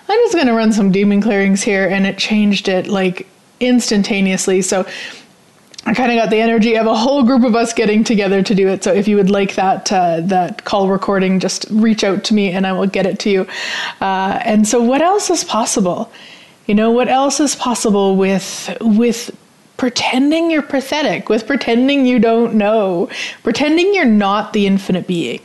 I'm 0.09 0.19
just 0.25 0.35
gonna 0.35 0.55
run 0.55 0.73
some 0.73 0.93
demon 0.93 1.21
clearings 1.23 1.63
here 1.63 1.89
and 1.89 2.07
it 2.07 2.19
changed 2.19 2.69
it 2.69 2.89
like 2.89 3.27
instantaneously. 3.61 4.63
So 4.63 4.87
I 5.85 5.95
kind 5.95 6.13
of 6.13 6.17
got 6.17 6.31
the 6.31 6.41
energy 6.41 6.77
of 6.77 6.87
a 6.87 6.95
whole 6.95 7.25
group 7.25 7.43
of 7.43 7.57
us 7.57 7.73
getting 7.73 8.05
together 8.05 8.41
to 8.43 8.55
do 8.55 8.69
it. 8.69 8.85
So 8.85 8.93
if 8.93 9.09
you 9.09 9.17
would 9.17 9.31
like 9.31 9.57
that 9.57 9.91
uh, 9.93 10.21
that 10.23 10.65
call 10.65 10.89
recording, 10.89 11.41
just 11.41 11.67
reach 11.71 12.05
out 12.05 12.23
to 12.25 12.35
me 12.35 12.53
and 12.53 12.67
I 12.67 12.73
will 12.73 12.87
get 12.87 13.05
it 13.05 13.19
to 13.21 13.31
you. 13.31 13.47
Uh, 14.01 14.41
and 14.45 14.67
so, 14.67 14.81
what 14.81 15.03
else 15.03 15.29
is 15.29 15.43
possible? 15.43 16.13
You 16.67 16.77
know, 16.77 16.93
what 16.93 17.09
else 17.09 17.41
is 17.41 17.57
possible 17.57 18.17
with 18.17 18.75
with 18.81 19.37
pretending 19.77 20.53
you're 20.53 20.63
pathetic, 20.63 21.29
with 21.29 21.47
pretending 21.49 22.07
you 22.07 22.21
don't 22.21 22.55
know, 22.55 23.09
pretending 23.43 23.93
you're 23.93 24.05
not 24.05 24.53
the 24.53 24.69
infinite 24.69 25.09
being? 25.09 25.41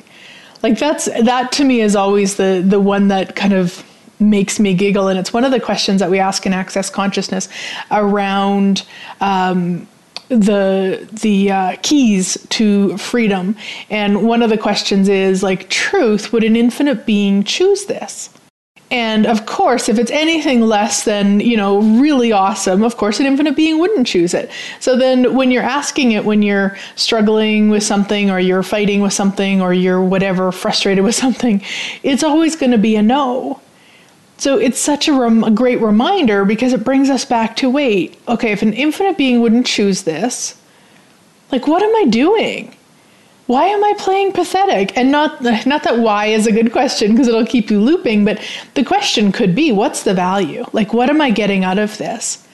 Like 0.62 0.78
that's 0.78 1.06
that 1.06 1.52
to 1.54 1.64
me 1.64 1.82
is 1.82 1.96
always 1.96 2.36
the 2.36 2.64
the 2.64 2.80
one 2.80 3.08
that 3.08 3.36
kind 3.36 3.54
of 3.54 3.84
makes 4.20 4.60
me 4.60 4.76
giggle, 4.76 5.08
and 5.08 5.18
it's 5.18 5.34
one 5.34 5.46
of 5.46 5.52
the 5.52 5.60
questions 5.60 6.00
that 6.00 6.12
we 6.12 6.20
ask 6.20 6.46
in 6.46 6.54
Access 6.54 6.92
Consciousness 6.92 7.50
around. 7.90 8.86
Um, 9.20 9.88
the 10.30 11.08
the 11.12 11.52
uh, 11.52 11.76
keys 11.82 12.38
to 12.50 12.98
freedom. 12.98 13.56
And 13.90 14.28
one 14.28 14.42
of 14.42 14.50
the 14.50 14.58
questions 14.58 15.10
is 15.10 15.44
like 15.44 15.70
truth 15.70 16.34
would 16.34 16.44
an 16.44 16.56
infinite 16.56 17.06
being 17.06 17.44
choose 17.44 17.86
this? 17.86 18.30
And 18.90 19.26
of 19.26 19.46
course 19.46 19.90
if 19.90 20.00
it's 20.00 20.12
anything 20.12 20.62
less 20.62 21.04
than 21.04 21.42
you 21.42 21.58
know 21.58 21.82
really 22.00 22.32
awesome 22.32 22.84
of 22.84 22.96
course 22.96 23.20
an 23.20 23.26
infinite 23.26 23.56
being 23.56 23.80
wouldn't 23.80 24.08
choose 24.08 24.34
it. 24.34 24.50
So 24.80 24.98
then 24.98 25.36
when 25.36 25.52
you're 25.52 25.64
asking 25.64 26.14
it 26.14 26.24
when 26.24 26.42
you're 26.42 26.78
struggling 26.96 27.70
with 27.70 27.84
something 27.84 28.32
or 28.32 28.40
you're 28.40 28.64
fighting 28.64 29.02
with 29.02 29.14
something 29.14 29.62
or 29.62 29.74
you're 29.74 30.02
whatever 30.02 30.52
frustrated 30.52 31.04
with 31.04 31.16
something 31.16 31.62
it's 32.04 32.24
always 32.24 32.56
going 32.56 32.72
to 32.72 32.78
be 32.78 32.96
a 32.96 33.02
no 33.02 33.60
so 34.38 34.58
it's 34.58 34.80
such 34.80 35.08
a, 35.08 35.14
rem- 35.14 35.44
a, 35.44 35.52
great 35.52 35.82
reminder 35.82 36.46
because 36.46 36.72
it 36.72 36.84
brings 36.84 37.10
us 37.10 37.26
back 37.26 37.56
to 37.58 37.70
wait, 37.70 38.20
okay, 38.28 38.52
if 38.52 38.62
an 38.62 38.74
infinite 38.74 39.18
being 39.18 39.42
wouldn't 39.42 39.66
choose 39.66 40.04
this, 40.04 40.60
like 41.52 41.68
what 41.68 41.82
am 41.82 41.96
I 41.96 42.06
doing? 42.06 42.76
Why 43.48 43.66
am 43.66 43.84
I 43.84 43.94
playing 43.98 44.34
pathetic? 44.34 44.96
And 44.98 45.12
not 45.12 45.42
not 45.66 45.84
that 45.84 46.00
why 46.00 46.28
is 46.28 46.46
a 46.46 46.52
good 46.52 46.72
question 46.72 47.12
because 47.12 47.28
it'll 47.28 47.46
keep 47.46 47.72
you 47.72 47.82
looping, 47.82 48.26
but 48.26 48.40
the 48.76 48.84
question 48.84 49.32
could 49.32 49.56
be 49.56 49.72
what's 49.72 50.04
the 50.04 50.14
value? 50.14 50.66
Like 50.72 50.94
what 50.94 51.10
am 51.10 51.22
I 51.22 51.32
getting 51.32 51.64
out 51.64 51.80
of 51.80 51.98
this? 51.98 52.46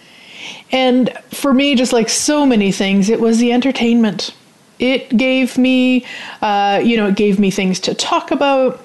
And 0.72 1.12
for 1.30 1.54
me, 1.54 1.76
just 1.76 1.94
like 1.94 2.10
so 2.10 2.46
many 2.46 2.72
things, 2.72 3.10
it 3.10 3.20
was 3.20 3.40
the 3.40 3.52
entertainment. 3.52 4.34
It 4.80 5.16
gave 5.16 5.58
me, 5.58 6.06
uh, 6.42 6.82
you 6.84 6.98
know, 6.98 7.08
it 7.08 7.16
gave 7.16 7.40
me 7.40 7.52
things 7.52 7.80
to 7.82 7.94
talk 7.94 8.32
about 8.32 8.83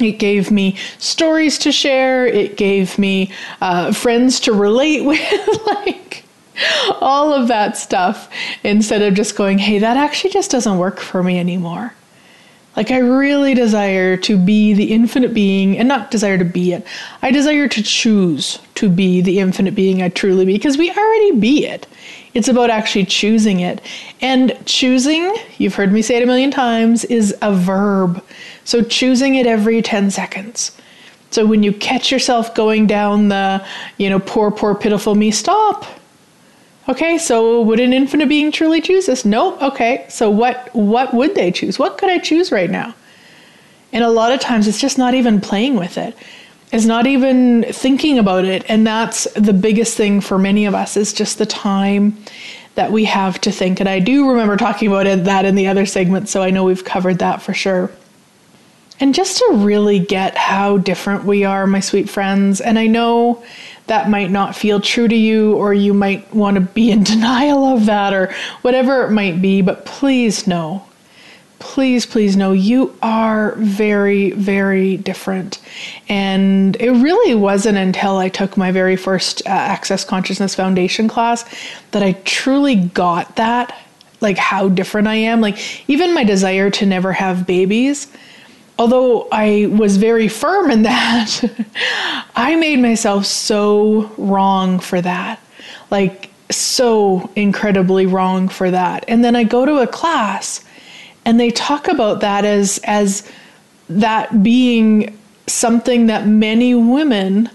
it 0.00 0.18
gave 0.18 0.50
me 0.50 0.76
stories 0.98 1.58
to 1.58 1.72
share. 1.72 2.26
It 2.26 2.56
gave 2.56 2.98
me 2.98 3.32
uh, 3.60 3.92
friends 3.92 4.40
to 4.40 4.52
relate 4.52 5.00
with, 5.04 5.66
like 5.66 6.24
all 7.00 7.32
of 7.32 7.48
that 7.48 7.76
stuff, 7.76 8.30
instead 8.62 9.02
of 9.02 9.14
just 9.14 9.36
going, 9.36 9.58
hey, 9.58 9.78
that 9.78 9.96
actually 9.96 10.30
just 10.30 10.50
doesn't 10.50 10.78
work 10.78 11.00
for 11.00 11.22
me 11.22 11.38
anymore. 11.38 11.94
Like, 12.76 12.90
I 12.90 12.98
really 12.98 13.54
desire 13.54 14.16
to 14.18 14.36
be 14.36 14.72
the 14.72 14.92
infinite 14.92 15.32
being, 15.32 15.78
and 15.78 15.86
not 15.86 16.10
desire 16.10 16.38
to 16.38 16.44
be 16.44 16.72
it. 16.72 16.84
I 17.22 17.30
desire 17.30 17.68
to 17.68 17.82
choose 17.82 18.58
to 18.76 18.88
be 18.88 19.20
the 19.20 19.38
infinite 19.38 19.76
being 19.76 20.02
I 20.02 20.08
truly 20.08 20.44
be, 20.44 20.54
because 20.54 20.76
we 20.76 20.90
already 20.90 21.38
be 21.38 21.66
it. 21.66 21.86
It's 22.34 22.48
about 22.48 22.70
actually 22.70 23.04
choosing 23.04 23.60
it. 23.60 23.80
And 24.20 24.58
choosing, 24.66 25.36
you've 25.58 25.76
heard 25.76 25.92
me 25.92 26.02
say 26.02 26.16
it 26.16 26.24
a 26.24 26.26
million 26.26 26.50
times, 26.50 27.04
is 27.04 27.34
a 27.42 27.54
verb. 27.54 28.22
So 28.64 28.82
choosing 28.82 29.34
it 29.34 29.46
every 29.46 29.82
10 29.82 30.10
seconds. 30.10 30.76
So 31.30 31.44
when 31.44 31.62
you 31.62 31.72
catch 31.72 32.12
yourself 32.12 32.54
going 32.54 32.86
down 32.86 33.28
the, 33.28 33.64
you 33.98 34.08
know, 34.08 34.20
poor, 34.20 34.50
poor, 34.50 34.74
pitiful 34.74 35.14
me, 35.14 35.30
stop. 35.30 35.84
Okay, 36.88 37.18
so 37.18 37.62
would 37.62 37.80
an 37.80 37.92
infinite 37.92 38.28
being 38.28 38.52
truly 38.52 38.80
choose 38.80 39.06
this? 39.06 39.24
Nope. 39.24 39.60
Okay, 39.62 40.06
so 40.08 40.28
what 40.28 40.68
what 40.74 41.14
would 41.14 41.34
they 41.34 41.50
choose? 41.50 41.78
What 41.78 41.96
could 41.96 42.10
I 42.10 42.18
choose 42.18 42.52
right 42.52 42.70
now? 42.70 42.94
And 43.92 44.04
a 44.04 44.10
lot 44.10 44.32
of 44.32 44.40
times 44.40 44.68
it's 44.68 44.80
just 44.80 44.98
not 44.98 45.14
even 45.14 45.40
playing 45.40 45.76
with 45.76 45.96
it. 45.96 46.16
It's 46.72 46.84
not 46.84 47.06
even 47.06 47.64
thinking 47.70 48.18
about 48.18 48.44
it. 48.44 48.64
And 48.68 48.86
that's 48.86 49.24
the 49.34 49.52
biggest 49.52 49.96
thing 49.96 50.20
for 50.20 50.38
many 50.38 50.66
of 50.66 50.74
us 50.74 50.96
is 50.96 51.12
just 51.12 51.38
the 51.38 51.46
time 51.46 52.16
that 52.74 52.90
we 52.90 53.04
have 53.04 53.40
to 53.42 53.52
think. 53.52 53.80
And 53.80 53.88
I 53.88 54.00
do 54.00 54.28
remember 54.28 54.56
talking 54.56 54.88
about 54.88 55.06
it, 55.06 55.24
that 55.24 55.44
in 55.44 55.54
the 55.54 55.68
other 55.68 55.86
segment, 55.86 56.28
so 56.28 56.42
I 56.42 56.50
know 56.50 56.64
we've 56.64 56.84
covered 56.84 57.20
that 57.20 57.40
for 57.40 57.54
sure. 57.54 57.90
And 59.00 59.14
just 59.14 59.38
to 59.38 59.48
really 59.54 59.98
get 59.98 60.36
how 60.36 60.78
different 60.78 61.24
we 61.24 61.44
are, 61.44 61.66
my 61.66 61.80
sweet 61.80 62.08
friends. 62.08 62.60
And 62.60 62.78
I 62.78 62.86
know 62.86 63.44
that 63.86 64.08
might 64.08 64.30
not 64.30 64.56
feel 64.56 64.80
true 64.80 65.08
to 65.08 65.16
you, 65.16 65.54
or 65.54 65.74
you 65.74 65.92
might 65.92 66.32
want 66.34 66.54
to 66.54 66.60
be 66.60 66.90
in 66.90 67.02
denial 67.04 67.64
of 67.64 67.86
that, 67.86 68.12
or 68.12 68.34
whatever 68.62 69.04
it 69.04 69.10
might 69.10 69.42
be, 69.42 69.62
but 69.62 69.84
please 69.84 70.46
know 70.46 70.84
please, 71.64 72.04
please 72.04 72.36
know 72.36 72.52
you 72.52 72.94
are 73.02 73.54
very, 73.56 74.32
very 74.32 74.98
different. 74.98 75.58
And 76.10 76.76
it 76.76 76.90
really 76.90 77.34
wasn't 77.34 77.78
until 77.78 78.18
I 78.18 78.28
took 78.28 78.58
my 78.58 78.70
very 78.70 78.96
first 78.96 79.40
uh, 79.46 79.48
Access 79.48 80.04
Consciousness 80.04 80.54
Foundation 80.54 81.08
class 81.08 81.42
that 81.92 82.02
I 82.02 82.12
truly 82.24 82.76
got 82.76 83.36
that 83.36 83.74
like 84.20 84.36
how 84.36 84.68
different 84.68 85.08
I 85.08 85.16
am. 85.16 85.40
Like, 85.40 85.58
even 85.88 86.14
my 86.14 86.22
desire 86.22 86.70
to 86.70 86.86
never 86.86 87.12
have 87.12 87.46
babies. 87.46 88.08
Although 88.78 89.28
I 89.30 89.66
was 89.66 89.96
very 89.96 90.28
firm 90.28 90.70
in 90.70 90.82
that, 90.82 91.40
I 92.36 92.56
made 92.56 92.80
myself 92.80 93.26
so 93.26 94.10
wrong 94.16 94.80
for 94.80 95.00
that. 95.00 95.40
Like, 95.90 96.30
so 96.50 97.30
incredibly 97.36 98.06
wrong 98.06 98.48
for 98.48 98.70
that. 98.70 99.04
And 99.08 99.24
then 99.24 99.36
I 99.36 99.44
go 99.44 99.64
to 99.64 99.78
a 99.78 99.86
class 99.86 100.64
and 101.24 101.40
they 101.40 101.50
talk 101.50 101.88
about 101.88 102.20
that 102.20 102.44
as 102.44 102.80
as 102.84 103.30
that 103.88 104.42
being 104.42 105.16
something 105.46 106.06
that 106.06 106.26
many 106.26 106.74
women 106.74 107.50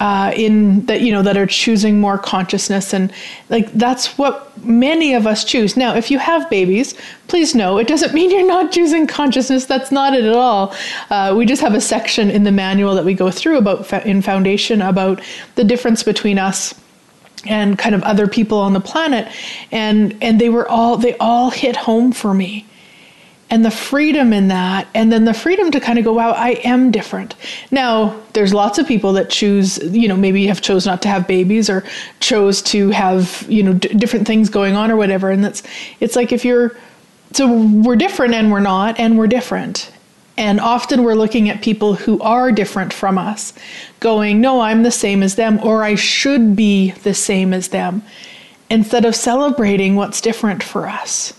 uh, 0.00 0.32
in 0.36 0.84
that 0.86 1.00
you 1.00 1.12
know 1.12 1.22
that 1.22 1.36
are 1.36 1.46
choosing 1.46 2.00
more 2.00 2.18
consciousness. 2.18 2.92
And 2.92 3.12
like 3.48 3.72
that's 3.72 4.18
what 4.18 4.56
many 4.64 5.14
of 5.14 5.26
us 5.26 5.44
choose. 5.44 5.76
Now 5.76 5.94
if 5.94 6.10
you 6.10 6.18
have 6.18 6.48
babies 6.50 6.94
please 7.28 7.54
know 7.54 7.78
it 7.78 7.88
doesn't 7.88 8.14
mean 8.18 8.30
you're 8.30 8.46
not 8.46 8.72
choosing 8.72 9.06
consciousness. 9.06 9.66
That's 9.66 9.90
not 9.90 10.14
it 10.14 10.24
at 10.24 10.34
all. 10.34 10.74
Uh, 11.10 11.34
we 11.36 11.46
just 11.46 11.62
have 11.62 11.74
a 11.74 11.80
section 11.80 12.30
in 12.30 12.44
the 12.44 12.52
manual 12.52 12.94
that 12.94 13.04
we 13.04 13.14
go 13.14 13.30
through 13.30 13.58
about 13.58 13.92
in 14.06 14.22
foundation 14.22 14.82
about 14.82 15.20
the 15.54 15.64
difference 15.64 16.02
between 16.02 16.38
us 16.38 16.74
and 17.46 17.78
kind 17.78 17.94
of 17.94 18.02
other 18.02 18.26
people 18.26 18.58
on 18.58 18.72
the 18.72 18.80
planet. 18.80 19.32
And 19.72 20.16
and 20.20 20.40
they 20.40 20.48
were 20.48 20.68
all 20.68 20.96
they 20.96 21.16
all 21.18 21.50
hit 21.50 21.76
home 21.76 22.12
for 22.12 22.34
me 22.34 22.66
and 23.48 23.64
the 23.64 23.70
freedom 23.70 24.32
in 24.32 24.48
that 24.48 24.88
and 24.94 25.12
then 25.12 25.24
the 25.24 25.34
freedom 25.34 25.70
to 25.70 25.80
kind 25.80 25.98
of 25.98 26.04
go 26.04 26.12
wow 26.12 26.30
i 26.32 26.50
am 26.64 26.90
different 26.90 27.34
now 27.70 28.20
there's 28.32 28.52
lots 28.52 28.78
of 28.78 28.86
people 28.86 29.12
that 29.12 29.30
choose 29.30 29.78
you 29.94 30.08
know 30.08 30.16
maybe 30.16 30.46
have 30.46 30.60
chose 30.60 30.84
not 30.86 31.00
to 31.02 31.08
have 31.08 31.26
babies 31.26 31.70
or 31.70 31.84
chose 32.20 32.60
to 32.60 32.90
have 32.90 33.44
you 33.48 33.62
know 33.62 33.72
d- 33.72 33.88
different 33.94 34.26
things 34.26 34.48
going 34.48 34.74
on 34.74 34.90
or 34.90 34.96
whatever 34.96 35.30
and 35.30 35.44
that's 35.44 35.62
it's 36.00 36.16
like 36.16 36.32
if 36.32 36.44
you're 36.44 36.76
so 37.32 37.52
we're 37.82 37.96
different 37.96 38.34
and 38.34 38.50
we're 38.50 38.60
not 38.60 38.98
and 38.98 39.18
we're 39.18 39.26
different 39.26 39.92
and 40.38 40.60
often 40.60 41.02
we're 41.02 41.14
looking 41.14 41.48
at 41.48 41.62
people 41.62 41.94
who 41.94 42.20
are 42.20 42.52
different 42.52 42.92
from 42.92 43.16
us, 43.16 43.54
going, 44.00 44.40
No, 44.40 44.60
I'm 44.60 44.82
the 44.82 44.90
same 44.90 45.22
as 45.22 45.36
them, 45.36 45.58
or 45.62 45.82
I 45.82 45.94
should 45.94 46.54
be 46.54 46.90
the 46.90 47.14
same 47.14 47.54
as 47.54 47.68
them, 47.68 48.02
instead 48.68 49.04
of 49.04 49.14
celebrating 49.14 49.96
what's 49.96 50.20
different 50.20 50.62
for 50.62 50.86
us. 50.88 51.32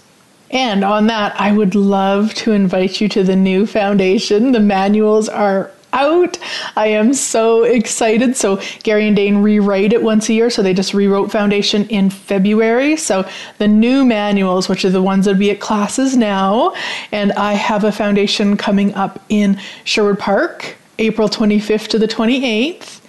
And 0.52 0.84
on 0.84 1.08
that, 1.08 1.40
I 1.40 1.52
would 1.52 1.76
love 1.76 2.34
to 2.36 2.52
invite 2.52 3.02
you 3.02 3.10
to 3.10 3.24
the 3.24 3.36
new 3.36 3.66
foundation. 3.66 4.52
The 4.54 4.60
manuals 4.60 5.28
are 5.28 5.72
out. 5.94 6.38
I 6.76 6.88
am 6.88 7.14
so 7.14 7.64
excited. 7.64 8.36
So 8.36 8.62
Gary 8.84 9.08
and 9.08 9.16
Dane 9.16 9.38
rewrite 9.38 9.94
it 9.94 10.04
once 10.04 10.30
a 10.30 10.34
year. 10.34 10.50
So 10.50 10.62
they 10.62 10.74
just 10.74 10.94
rewrote 10.94 11.32
Foundation 11.32 11.88
in 11.88 12.10
February. 12.10 12.96
So 12.98 13.28
the 13.58 13.68
new 13.68 14.06
manuals, 14.06 14.70
which 14.70 14.86
are 14.86 14.90
the 14.90 15.02
ones 15.02 15.26
that 15.26 15.32
would 15.32 15.40
be 15.40 15.52
at 15.52 15.60
classes 15.60 16.16
now, 16.16 16.74
and 17.12 17.32
I 17.34 17.54
have 17.54 17.84
a 17.84 17.92
foundation 17.92 18.58
coming 18.58 18.94
up 18.94 19.20
in 19.30 19.60
Sherwood 19.84 20.20
Park, 20.20 20.76
April 21.00 21.30
25th 21.30 21.88
to 21.90 22.00
the 22.00 22.08
28th. 22.08 23.02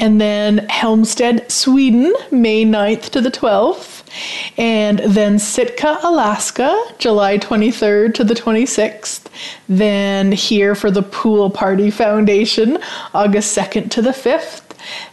And 0.00 0.20
then 0.20 0.66
Halmstad, 0.68 1.50
Sweden, 1.50 2.12
May 2.30 2.64
9th 2.64 3.10
to 3.10 3.20
the 3.20 3.30
12th. 3.30 3.91
And 4.58 4.98
then 5.00 5.38
Sitka, 5.38 5.98
Alaska, 6.02 6.94
July 6.98 7.38
23rd 7.38 8.14
to 8.14 8.24
the 8.24 8.34
26th. 8.34 9.26
Then 9.68 10.32
here 10.32 10.74
for 10.74 10.90
the 10.90 11.02
Pool 11.02 11.50
Party 11.50 11.90
Foundation, 11.90 12.78
August 13.14 13.56
2nd 13.56 13.90
to 13.92 14.02
the 14.02 14.10
5th. 14.10 14.62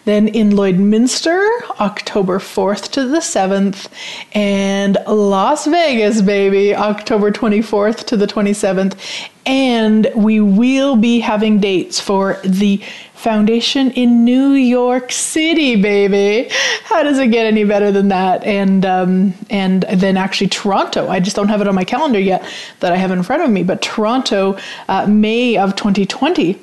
Then 0.05 0.27
in 0.27 0.51
Lloydminster, 0.51 1.47
October 1.79 2.39
4th 2.39 2.91
to 2.91 3.07
the 3.07 3.19
7th. 3.19 3.87
And 4.33 4.97
Las 5.07 5.65
Vegas, 5.67 6.21
baby, 6.21 6.75
October 6.75 7.31
24th 7.31 8.05
to 8.05 8.17
the 8.17 8.27
27th. 8.27 8.97
And 9.45 10.11
we 10.15 10.39
will 10.39 10.95
be 10.95 11.19
having 11.19 11.59
dates 11.59 11.99
for 11.99 12.39
the 12.43 12.81
foundation 13.20 13.91
in 13.91 14.24
New 14.24 14.51
York 14.53 15.11
City, 15.11 15.76
baby. 15.76 16.49
How 16.86 17.03
does 17.03 17.20
it 17.20 17.28
get 17.28 17.45
any 17.45 17.65
better 17.65 17.91
than 17.91 18.07
that? 18.07 18.43
And 18.45 18.86
um, 18.86 19.34
and 19.49 19.84
then 19.84 20.15
actually 20.15 20.47
Toronto. 20.47 21.09
I 21.09 21.20
just 21.20 21.36
don't 21.36 21.49
have 21.49 21.59
it 21.59 21.67
on 21.67 21.76
my 21.76 21.84
calendar 21.84 22.20
yet 22.20 22.45
that 22.80 22.93
I 22.93 22.95
have 22.95 23.11
in 23.11 23.22
front 23.24 23.43
of 23.43 23.49
me. 23.49 23.63
But 23.63 23.82
Toronto, 23.82 24.57
uh, 24.88 25.05
May 25.07 25.57
of 25.57 25.76
2020. 25.76 26.59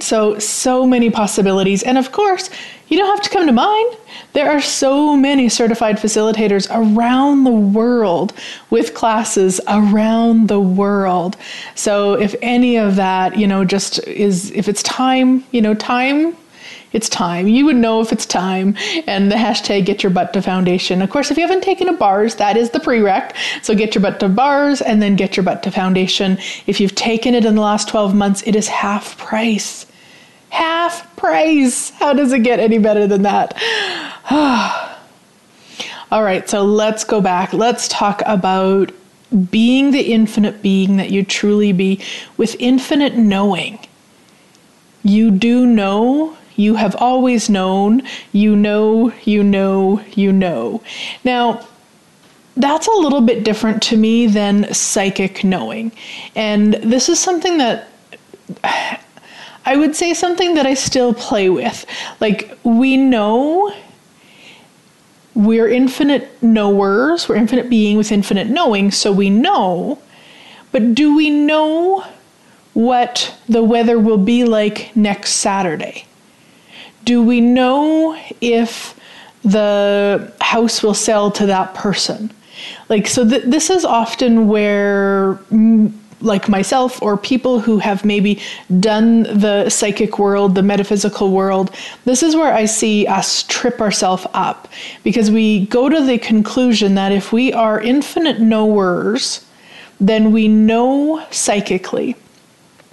So 0.00 0.38
so 0.38 0.86
many 0.86 1.10
possibilities, 1.10 1.82
and 1.82 1.98
of 1.98 2.12
course 2.12 2.50
you 2.88 2.98
don't 2.98 3.08
have 3.08 3.22
to 3.22 3.30
come 3.30 3.46
to 3.46 3.52
mine. 3.52 3.86
There 4.32 4.50
are 4.50 4.60
so 4.60 5.16
many 5.16 5.48
certified 5.48 5.96
facilitators 5.96 6.68
around 6.70 7.44
the 7.44 7.50
world 7.50 8.32
with 8.70 8.94
classes 8.94 9.60
around 9.66 10.48
the 10.48 10.60
world. 10.60 11.36
So 11.74 12.14
if 12.14 12.34
any 12.42 12.76
of 12.76 12.96
that, 12.96 13.36
you 13.36 13.46
know, 13.46 13.64
just 13.64 13.98
is, 14.06 14.52
if 14.52 14.68
it's 14.68 14.82
time, 14.84 15.44
you 15.50 15.60
know, 15.60 15.74
time 15.74 16.36
it's 16.92 17.08
time. 17.08 17.48
You 17.48 17.66
would 17.66 17.76
know 17.76 18.00
if 18.00 18.12
it's 18.12 18.26
time. 18.26 18.76
And 19.06 19.30
the 19.30 19.36
hashtag 19.36 19.84
get 19.84 20.02
your 20.02 20.10
butt 20.10 20.32
to 20.32 20.42
foundation. 20.42 21.02
Of 21.02 21.10
course, 21.10 21.30
if 21.30 21.36
you 21.36 21.42
haven't 21.46 21.62
taken 21.62 21.88
a 21.88 21.92
bars, 21.92 22.36
that 22.36 22.56
is 22.56 22.70
the 22.70 22.78
prereq. 22.78 23.32
So 23.62 23.74
get 23.74 23.94
your 23.94 24.02
butt 24.02 24.20
to 24.20 24.28
bars 24.28 24.80
and 24.80 25.02
then 25.02 25.16
get 25.16 25.36
your 25.36 25.44
butt 25.44 25.62
to 25.64 25.70
foundation. 25.70 26.38
If 26.66 26.80
you've 26.80 26.94
taken 26.94 27.34
it 27.34 27.44
in 27.44 27.54
the 27.54 27.60
last 27.60 27.88
12 27.88 28.14
months, 28.14 28.42
it 28.46 28.56
is 28.56 28.68
half 28.68 29.18
price 29.18 29.86
half 30.56 31.14
price. 31.16 31.90
How 31.90 32.12
does 32.14 32.32
it 32.32 32.42
get 32.42 32.60
any 32.60 32.78
better 32.78 33.06
than 33.06 33.22
that? 33.22 33.54
All 36.10 36.22
right, 36.22 36.48
so 36.48 36.64
let's 36.64 37.04
go 37.04 37.20
back. 37.20 37.52
Let's 37.52 37.88
talk 37.88 38.22
about 38.26 38.92
being 39.50 39.90
the 39.90 40.12
infinite 40.12 40.62
being 40.62 40.96
that 40.96 41.10
you 41.10 41.24
truly 41.24 41.72
be 41.72 42.00
with 42.36 42.56
infinite 42.58 43.16
knowing. 43.16 43.78
You 45.02 45.30
do 45.30 45.66
know, 45.66 46.36
you 46.56 46.74
have 46.74 46.96
always 46.96 47.48
known, 47.48 48.02
you 48.32 48.56
know, 48.56 49.12
you 49.24 49.44
know, 49.44 50.00
you 50.14 50.32
know. 50.32 50.82
Now, 51.24 51.66
that's 52.56 52.86
a 52.86 52.92
little 52.92 53.20
bit 53.20 53.44
different 53.44 53.82
to 53.84 53.96
me 53.96 54.26
than 54.26 54.72
psychic 54.72 55.44
knowing. 55.44 55.92
And 56.34 56.74
this 56.74 57.08
is 57.08 57.20
something 57.20 57.58
that 57.58 57.88
I 59.68 59.76
would 59.76 59.96
say 59.96 60.14
something 60.14 60.54
that 60.54 60.64
I 60.64 60.74
still 60.74 61.12
play 61.12 61.50
with. 61.50 61.84
Like, 62.20 62.56
we 62.62 62.96
know 62.96 63.74
we're 65.34 65.68
infinite 65.68 66.40
knowers, 66.42 67.28
we're 67.28 67.36
infinite 67.36 67.68
being 67.68 67.96
with 67.96 68.12
infinite 68.12 68.46
knowing, 68.46 68.92
so 68.92 69.12
we 69.12 69.28
know. 69.28 69.98
But 70.70 70.94
do 70.94 71.16
we 71.16 71.30
know 71.30 72.04
what 72.74 73.34
the 73.48 73.62
weather 73.62 73.98
will 73.98 74.18
be 74.18 74.44
like 74.44 74.94
next 74.96 75.32
Saturday? 75.32 76.06
Do 77.06 77.22
we 77.22 77.40
know 77.40 78.20
if 78.42 78.98
the 79.42 80.30
house 80.42 80.82
will 80.82 80.94
sell 80.94 81.30
to 81.30 81.46
that 81.46 81.72
person? 81.74 82.30
Like, 82.88 83.06
so 83.06 83.26
th- 83.26 83.44
this 83.44 83.70
is 83.70 83.84
often 83.86 84.48
where. 84.48 85.38
M- 85.50 86.02
like 86.22 86.48
myself 86.48 87.00
or 87.02 87.18
people 87.18 87.60
who 87.60 87.78
have 87.78 88.02
maybe 88.02 88.40
done 88.80 89.24
the 89.24 89.68
psychic 89.68 90.18
world, 90.18 90.54
the 90.54 90.62
metaphysical 90.62 91.30
world, 91.30 91.70
this 92.06 92.22
is 92.22 92.34
where 92.34 92.54
I 92.54 92.64
see 92.64 93.06
us 93.06 93.42
trip 93.44 93.82
ourselves 93.82 94.26
up 94.32 94.66
because 95.04 95.30
we 95.30 95.66
go 95.66 95.90
to 95.90 96.00
the 96.00 96.18
conclusion 96.18 96.94
that 96.94 97.12
if 97.12 97.32
we 97.32 97.52
are 97.52 97.78
infinite 97.78 98.40
knowers, 98.40 99.44
then 100.00 100.32
we 100.32 100.48
know 100.48 101.22
psychically. 101.30 102.16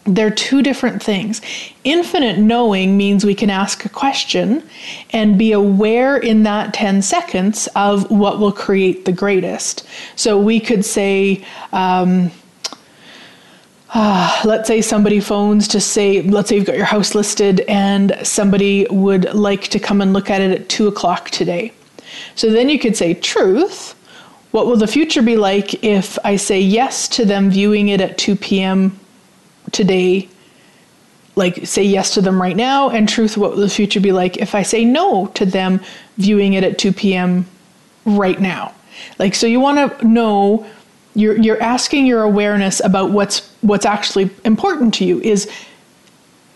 They're 0.06 0.32
two 0.32 0.62
different 0.62 1.02
things. 1.02 1.42
Infinite 1.86 2.38
knowing 2.38 2.98
means 2.98 3.24
we 3.24 3.36
can 3.36 3.50
ask 3.50 3.86
a 3.86 3.90
question 3.90 4.62
and 5.12 5.38
be 5.38 5.54
aware 5.54 6.18
in 6.18 6.44
that 6.44 6.74
10 6.74 7.02
seconds 7.02 7.70
of 7.76 8.12
what 8.12 8.40
will 8.40 8.52
create 8.52 9.06
the 9.06 9.14
greatest. 9.14 9.88
So 10.18 10.38
we 10.38 10.60
could 10.60 10.84
say, 10.84 11.46
um, 11.72 12.32
uh, 13.94 14.42
let's 14.44 14.68
say 14.68 14.82
somebody 14.82 15.22
phones 15.22 15.70
to 15.70 15.80
say, 15.80 16.22
let's 16.24 16.50
say 16.50 16.58
you've 16.58 16.66
got 16.66 16.76
your 16.76 16.86
house 16.86 17.16
listed 17.16 17.62
and 17.62 18.18
somebody 18.24 18.86
would 18.90 19.34
like 19.34 19.70
to 19.70 19.80
come 19.80 20.02
and 20.02 20.12
look 20.12 20.30
at 20.30 20.42
it 20.42 20.52
at 20.52 20.68
two 20.68 20.88
o'clock 20.88 21.30
today. 21.30 21.72
So 22.36 22.50
then 22.50 22.68
you 22.70 22.78
could 22.78 22.98
say, 22.98 23.14
truth, 23.14 23.96
what 24.52 24.68
will 24.68 24.78
the 24.78 24.88
future 24.88 25.22
be 25.22 25.38
like 25.38 25.84
if 25.84 26.18
I 26.26 26.36
say 26.36 26.60
yes 26.60 27.08
to 27.10 27.26
them 27.26 27.50
viewing 27.50 27.90
it 27.90 28.02
at 28.02 28.18
2 28.18 28.36
p.m. 28.36 29.00
today 29.74 30.30
like 31.36 31.66
say 31.66 31.84
yes 31.84 32.14
to 32.14 32.22
them 32.22 32.42
right 32.42 32.56
now 32.56 32.90
and 32.90 33.10
truth 33.10 33.36
what 33.36 33.52
will 33.52 33.58
the 33.58 33.70
future 33.70 34.00
be 34.00 34.12
like 34.12 34.38
if 34.38 34.54
i 34.54 34.62
say 34.62 34.86
no 34.86 35.28
to 35.28 35.46
them 35.46 35.82
viewing 36.18 36.54
it 36.54 36.64
at 36.64 36.78
2 36.78 36.94
p.m 36.94 37.46
right 38.06 38.40
now? 38.40 38.74
Like 39.20 39.36
so 39.36 39.48
you 39.48 39.60
want 39.60 40.00
to 40.00 40.08
know 40.08 40.66
you're 41.16 41.38
you're 41.38 41.62
asking 41.62 42.06
your 42.06 42.24
awareness 42.24 42.80
about 42.84 43.12
what's 43.12 43.52
what's 43.62 43.86
actually 43.86 44.30
important 44.46 44.94
to 44.96 45.06
you. 45.06 45.20
Is 45.22 45.50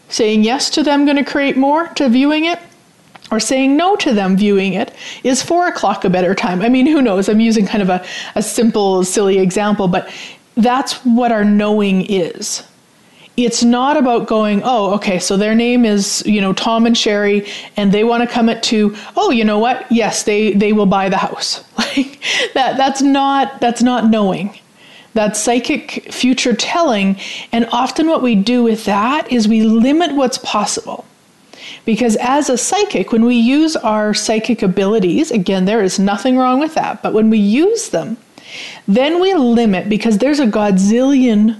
saying 0.09 0.43
yes 0.43 0.69
to 0.71 0.83
them 0.83 1.05
going 1.05 1.17
to 1.17 1.23
create 1.23 1.57
more 1.57 1.87
to 1.89 2.09
viewing 2.09 2.45
it 2.45 2.59
or 3.29 3.39
saying 3.39 3.75
no 3.75 3.95
to 3.97 4.13
them 4.13 4.37
viewing 4.37 4.73
it? 4.73 4.93
Is 5.23 5.43
four 5.43 5.67
o'clock 5.67 6.05
a 6.05 6.09
better 6.09 6.33
time? 6.33 6.61
I 6.61 6.69
mean 6.69 6.85
who 6.85 7.01
knows? 7.01 7.27
I'm 7.27 7.39
using 7.39 7.65
kind 7.65 7.81
of 7.81 7.89
a, 7.89 8.05
a 8.35 8.41
simple 8.41 9.03
silly 9.03 9.39
example 9.39 9.87
but 9.87 10.11
that's 10.55 10.93
what 11.05 11.31
our 11.31 11.43
knowing 11.43 12.09
is 12.09 12.63
it's 13.37 13.63
not 13.63 13.97
about 13.97 14.27
going, 14.27 14.63
oh, 14.65 14.95
okay, 14.95 15.19
so 15.19 15.37
their 15.37 15.53
name 15.53 15.85
is, 15.85 16.23
you 16.25 16.41
know, 16.41 16.53
Tom 16.53 16.87
and 16.87 16.97
Sherry, 16.97 17.47
and 17.77 17.91
they 17.91 18.03
want 18.03 18.27
to 18.27 18.27
come 18.27 18.49
at 18.49 18.63
two. 18.63 18.95
Oh, 19.15 19.29
you 19.29 19.45
know 19.45 19.59
what? 19.59 19.89
Yes, 19.91 20.23
they 20.23 20.53
they 20.53 20.73
will 20.73 20.87
buy 20.87 21.07
the 21.07 21.17
house. 21.17 21.63
Like 21.97 22.19
that. 22.53 22.77
That's 22.77 23.01
not 23.01 23.59
that's 23.61 23.81
not 23.81 24.09
knowing. 24.09 24.59
That's 25.13 25.39
psychic 25.41 26.11
future 26.13 26.53
telling, 26.53 27.17
and 27.51 27.65
often 27.71 28.07
what 28.07 28.21
we 28.21 28.35
do 28.35 28.61
with 28.61 28.85
that 28.85 29.31
is 29.31 29.47
we 29.47 29.61
limit 29.61 30.13
what's 30.13 30.37
possible. 30.39 31.05
Because 31.85 32.15
as 32.17 32.49
a 32.49 32.57
psychic, 32.57 33.11
when 33.11 33.25
we 33.25 33.35
use 33.35 33.75
our 33.77 34.13
psychic 34.13 34.61
abilities, 34.61 35.31
again, 35.31 35.65
there 35.65 35.81
is 35.81 35.97
nothing 35.97 36.37
wrong 36.37 36.59
with 36.59 36.75
that, 36.75 37.01
but 37.01 37.13
when 37.13 37.29
we 37.29 37.39
use 37.39 37.89
them, 37.89 38.17
then 38.87 39.19
we 39.19 39.33
limit 39.33 39.89
because 39.89 40.19
there's 40.19 40.39
a 40.39 40.45
godzillion 40.45 41.59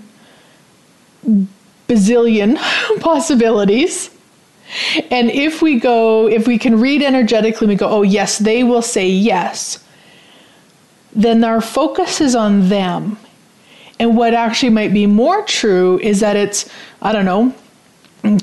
bazillion 1.88 2.58
possibilities. 3.00 4.10
And 5.10 5.32
if 5.32 5.62
we 5.62 5.80
go, 5.80 6.28
if 6.28 6.46
we 6.48 6.58
can 6.58 6.80
read 6.80 7.02
energetically, 7.02 7.68
we 7.68 7.76
go, 7.76 7.90
oh, 7.90 8.02
yes, 8.02 8.38
they 8.38 8.64
will 8.64 8.82
say 8.82 9.08
yes, 9.08 9.84
then 11.14 11.44
our 11.44 11.62
focus 11.62 12.20
is 12.20 12.36
on 12.36 12.70
them. 12.70 13.18
And 14.00 14.16
what 14.16 14.34
actually 14.34 14.70
might 14.70 14.94
be 14.94 15.08
more 15.08 15.42
true 15.44 16.00
is 16.00 16.20
that 16.20 16.36
it's, 16.36 16.70
I 17.02 17.14
don't 17.14 17.26
know, 17.26 17.56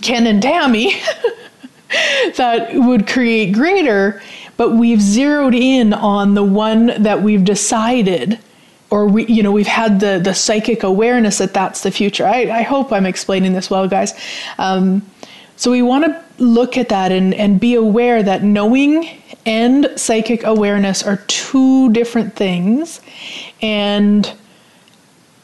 Ken 0.00 0.26
and 0.26 0.42
Tammy 0.42 0.94
that 2.36 2.70
would 2.74 3.06
create 3.06 3.52
greater, 3.52 4.22
but 4.56 4.72
we've 4.72 5.00
zeroed 5.00 5.54
in 5.54 5.92
on 5.92 6.34
the 6.34 6.42
one 6.42 7.02
that 7.02 7.22
we've 7.22 7.44
decided 7.44 8.38
or 8.90 9.06
we 9.06 9.26
you 9.26 9.42
know 9.42 9.52
we've 9.52 9.66
had 9.66 10.00
the 10.00 10.20
the 10.22 10.34
psychic 10.34 10.82
awareness 10.82 11.38
that 11.38 11.54
that's 11.54 11.82
the 11.82 11.90
future. 11.90 12.26
I, 12.26 12.50
I 12.50 12.62
hope 12.62 12.92
i'm 12.92 13.06
explaining 13.06 13.52
this 13.52 13.70
well 13.70 13.88
guys. 13.88 14.14
Um, 14.58 15.08
so 15.56 15.70
we 15.70 15.82
want 15.82 16.04
to 16.04 16.24
look 16.42 16.76
at 16.76 16.88
that 16.88 17.12
and 17.12 17.34
and 17.34 17.60
be 17.60 17.74
aware 17.74 18.22
that 18.22 18.42
knowing 18.42 19.08
and 19.46 19.88
psychic 19.96 20.44
awareness 20.44 21.02
are 21.02 21.18
two 21.26 21.92
different 21.92 22.34
things 22.34 23.00
and 23.62 24.32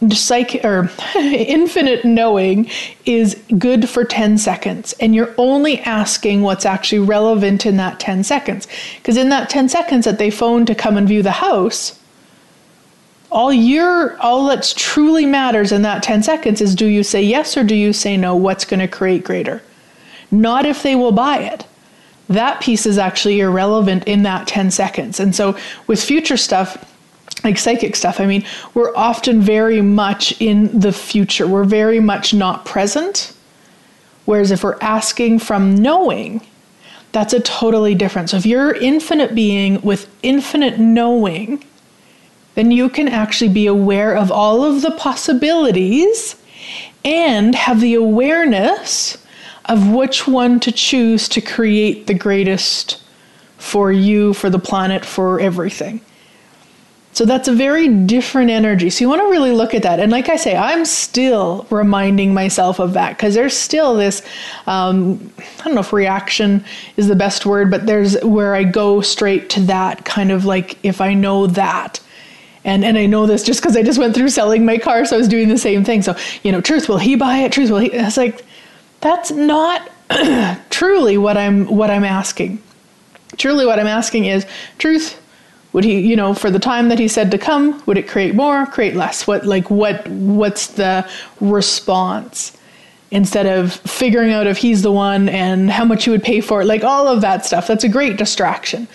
psych 0.08 0.64
or 0.64 0.90
infinite 1.16 2.04
knowing 2.04 2.70
is 3.04 3.40
good 3.58 3.88
for 3.88 4.04
10 4.04 4.38
seconds 4.38 4.94
and 4.94 5.14
you're 5.14 5.34
only 5.36 5.78
asking 5.80 6.40
what's 6.40 6.64
actually 6.64 7.00
relevant 7.00 7.66
in 7.66 7.76
that 7.76 8.00
10 8.00 8.24
seconds. 8.24 8.66
Because 8.96 9.16
in 9.16 9.28
that 9.28 9.50
10 9.50 9.68
seconds 9.68 10.06
that 10.06 10.18
they 10.18 10.30
phone 10.30 10.64
to 10.66 10.74
come 10.74 10.96
and 10.96 11.06
view 11.06 11.22
the 11.22 11.32
house 11.32 11.99
all 13.30 13.52
your 13.52 14.18
all 14.18 14.46
that's 14.46 14.74
truly 14.74 15.26
matters 15.26 15.72
in 15.72 15.82
that 15.82 16.02
10 16.02 16.22
seconds 16.22 16.60
is 16.60 16.74
do 16.74 16.86
you 16.86 17.02
say 17.02 17.22
yes 17.22 17.56
or 17.56 17.64
do 17.64 17.74
you 17.74 17.92
say 17.92 18.16
no? 18.16 18.34
What's 18.34 18.64
going 18.64 18.80
to 18.80 18.88
create 18.88 19.24
greater? 19.24 19.62
Not 20.30 20.66
if 20.66 20.82
they 20.82 20.94
will 20.96 21.12
buy 21.12 21.38
it. 21.38 21.66
That 22.28 22.60
piece 22.60 22.86
is 22.86 22.98
actually 22.98 23.40
irrelevant 23.40 24.04
in 24.04 24.22
that 24.22 24.46
10 24.46 24.70
seconds. 24.70 25.20
And 25.20 25.34
so 25.34 25.56
with 25.86 26.02
future 26.02 26.36
stuff 26.36 26.86
like 27.42 27.56
psychic 27.56 27.96
stuff 27.96 28.20
i 28.20 28.26
mean 28.26 28.44
we're 28.74 28.94
often 28.94 29.40
very 29.40 29.80
much 29.80 30.38
in 30.40 30.78
the 30.78 30.92
future. 30.92 31.46
We're 31.46 31.64
very 31.64 32.00
much 32.00 32.34
not 32.34 32.64
present. 32.64 33.32
Whereas 34.26 34.50
if 34.50 34.62
we're 34.62 34.78
asking 34.80 35.38
from 35.38 35.74
knowing 35.74 36.42
that's 37.12 37.32
a 37.32 37.40
totally 37.40 37.94
different. 37.94 38.30
So 38.30 38.36
if 38.36 38.46
you're 38.46 38.72
infinite 38.74 39.34
being 39.34 39.80
with 39.82 40.08
infinite 40.22 40.78
knowing 40.78 41.64
then 42.60 42.70
you 42.70 42.90
can 42.90 43.08
actually 43.08 43.48
be 43.48 43.66
aware 43.66 44.14
of 44.14 44.30
all 44.30 44.62
of 44.62 44.82
the 44.82 44.90
possibilities 44.90 46.36
and 47.06 47.54
have 47.54 47.80
the 47.80 47.94
awareness 47.94 49.16
of 49.64 49.88
which 49.88 50.26
one 50.26 50.60
to 50.60 50.70
choose 50.70 51.26
to 51.26 51.40
create 51.40 52.06
the 52.06 52.12
greatest 52.12 53.02
for 53.56 53.90
you, 53.90 54.34
for 54.34 54.50
the 54.50 54.58
planet, 54.58 55.06
for 55.06 55.40
everything. 55.40 56.02
So 57.12 57.24
that's 57.24 57.48
a 57.48 57.54
very 57.54 57.88
different 57.88 58.50
energy. 58.50 58.90
So 58.90 59.04
you 59.04 59.08
want 59.08 59.22
to 59.22 59.30
really 59.30 59.52
look 59.52 59.74
at 59.74 59.82
that. 59.82 59.98
And 59.98 60.12
like 60.12 60.28
I 60.28 60.36
say, 60.36 60.54
I'm 60.54 60.84
still 60.84 61.66
reminding 61.70 62.34
myself 62.34 62.78
of 62.78 62.92
that 62.92 63.16
because 63.16 63.34
there's 63.34 63.56
still 63.56 63.96
this, 63.96 64.22
um, 64.66 65.32
I 65.38 65.64
don't 65.64 65.74
know 65.74 65.80
if 65.80 65.94
reaction 65.94 66.62
is 66.98 67.08
the 67.08 67.16
best 67.16 67.46
word, 67.46 67.70
but 67.70 67.86
there's 67.86 68.22
where 68.22 68.54
I 68.54 68.64
go 68.64 69.00
straight 69.00 69.48
to 69.50 69.60
that 69.62 70.04
kind 70.04 70.30
of 70.30 70.44
like 70.44 70.78
if 70.84 71.00
I 71.00 71.14
know 71.14 71.46
that 71.46 72.00
and 72.64 72.84
and 72.84 72.98
I 72.98 73.06
know 73.06 73.26
this 73.26 73.42
just 73.42 73.60
because 73.60 73.76
I 73.76 73.82
just 73.82 73.98
went 73.98 74.14
through 74.14 74.28
selling 74.28 74.64
my 74.64 74.78
car, 74.78 75.04
so 75.04 75.16
I 75.16 75.18
was 75.18 75.28
doing 75.28 75.48
the 75.48 75.58
same 75.58 75.84
thing. 75.84 76.02
So 76.02 76.16
you 76.42 76.52
know, 76.52 76.60
truth 76.60 76.88
will 76.88 76.98
he 76.98 77.16
buy 77.16 77.38
it? 77.38 77.52
Truth 77.52 77.70
will 77.70 77.78
he? 77.78 77.92
It's 77.92 78.16
like 78.16 78.44
that's 79.00 79.30
not 79.30 79.90
truly 80.70 81.16
what 81.16 81.36
I'm 81.36 81.66
what 81.66 81.90
I'm 81.90 82.04
asking. 82.04 82.62
Truly, 83.36 83.64
what 83.64 83.78
I'm 83.78 83.86
asking 83.86 84.26
is 84.26 84.46
truth. 84.78 85.16
Would 85.72 85.84
he, 85.84 86.00
you 86.00 86.16
know, 86.16 86.34
for 86.34 86.50
the 86.50 86.58
time 86.58 86.88
that 86.88 86.98
he 86.98 87.06
said 87.06 87.30
to 87.30 87.38
come, 87.38 87.80
would 87.86 87.96
it 87.96 88.08
create 88.08 88.34
more, 88.34 88.66
create 88.66 88.96
less? 88.96 89.26
What 89.26 89.46
like 89.46 89.70
what 89.70 90.06
what's 90.08 90.66
the 90.68 91.08
response? 91.40 92.56
Instead 93.12 93.46
of 93.46 93.72
figuring 93.72 94.32
out 94.32 94.46
if 94.46 94.58
he's 94.58 94.82
the 94.82 94.92
one 94.92 95.28
and 95.28 95.70
how 95.70 95.84
much 95.84 96.06
you 96.06 96.12
would 96.12 96.22
pay 96.22 96.40
for 96.40 96.60
it, 96.60 96.66
like 96.66 96.84
all 96.84 97.08
of 97.08 97.20
that 97.22 97.44
stuff. 97.44 97.66
That's 97.66 97.82
a 97.82 97.88
great 97.88 98.16
distraction. 98.16 98.86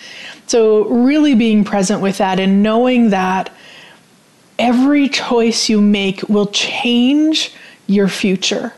So, 0.46 0.84
really 0.84 1.34
being 1.34 1.64
present 1.64 2.00
with 2.00 2.18
that 2.18 2.38
and 2.38 2.62
knowing 2.62 3.10
that 3.10 3.50
every 4.58 5.08
choice 5.08 5.68
you 5.68 5.80
make 5.80 6.22
will 6.28 6.46
change 6.46 7.52
your 7.86 8.08
future. 8.08 8.72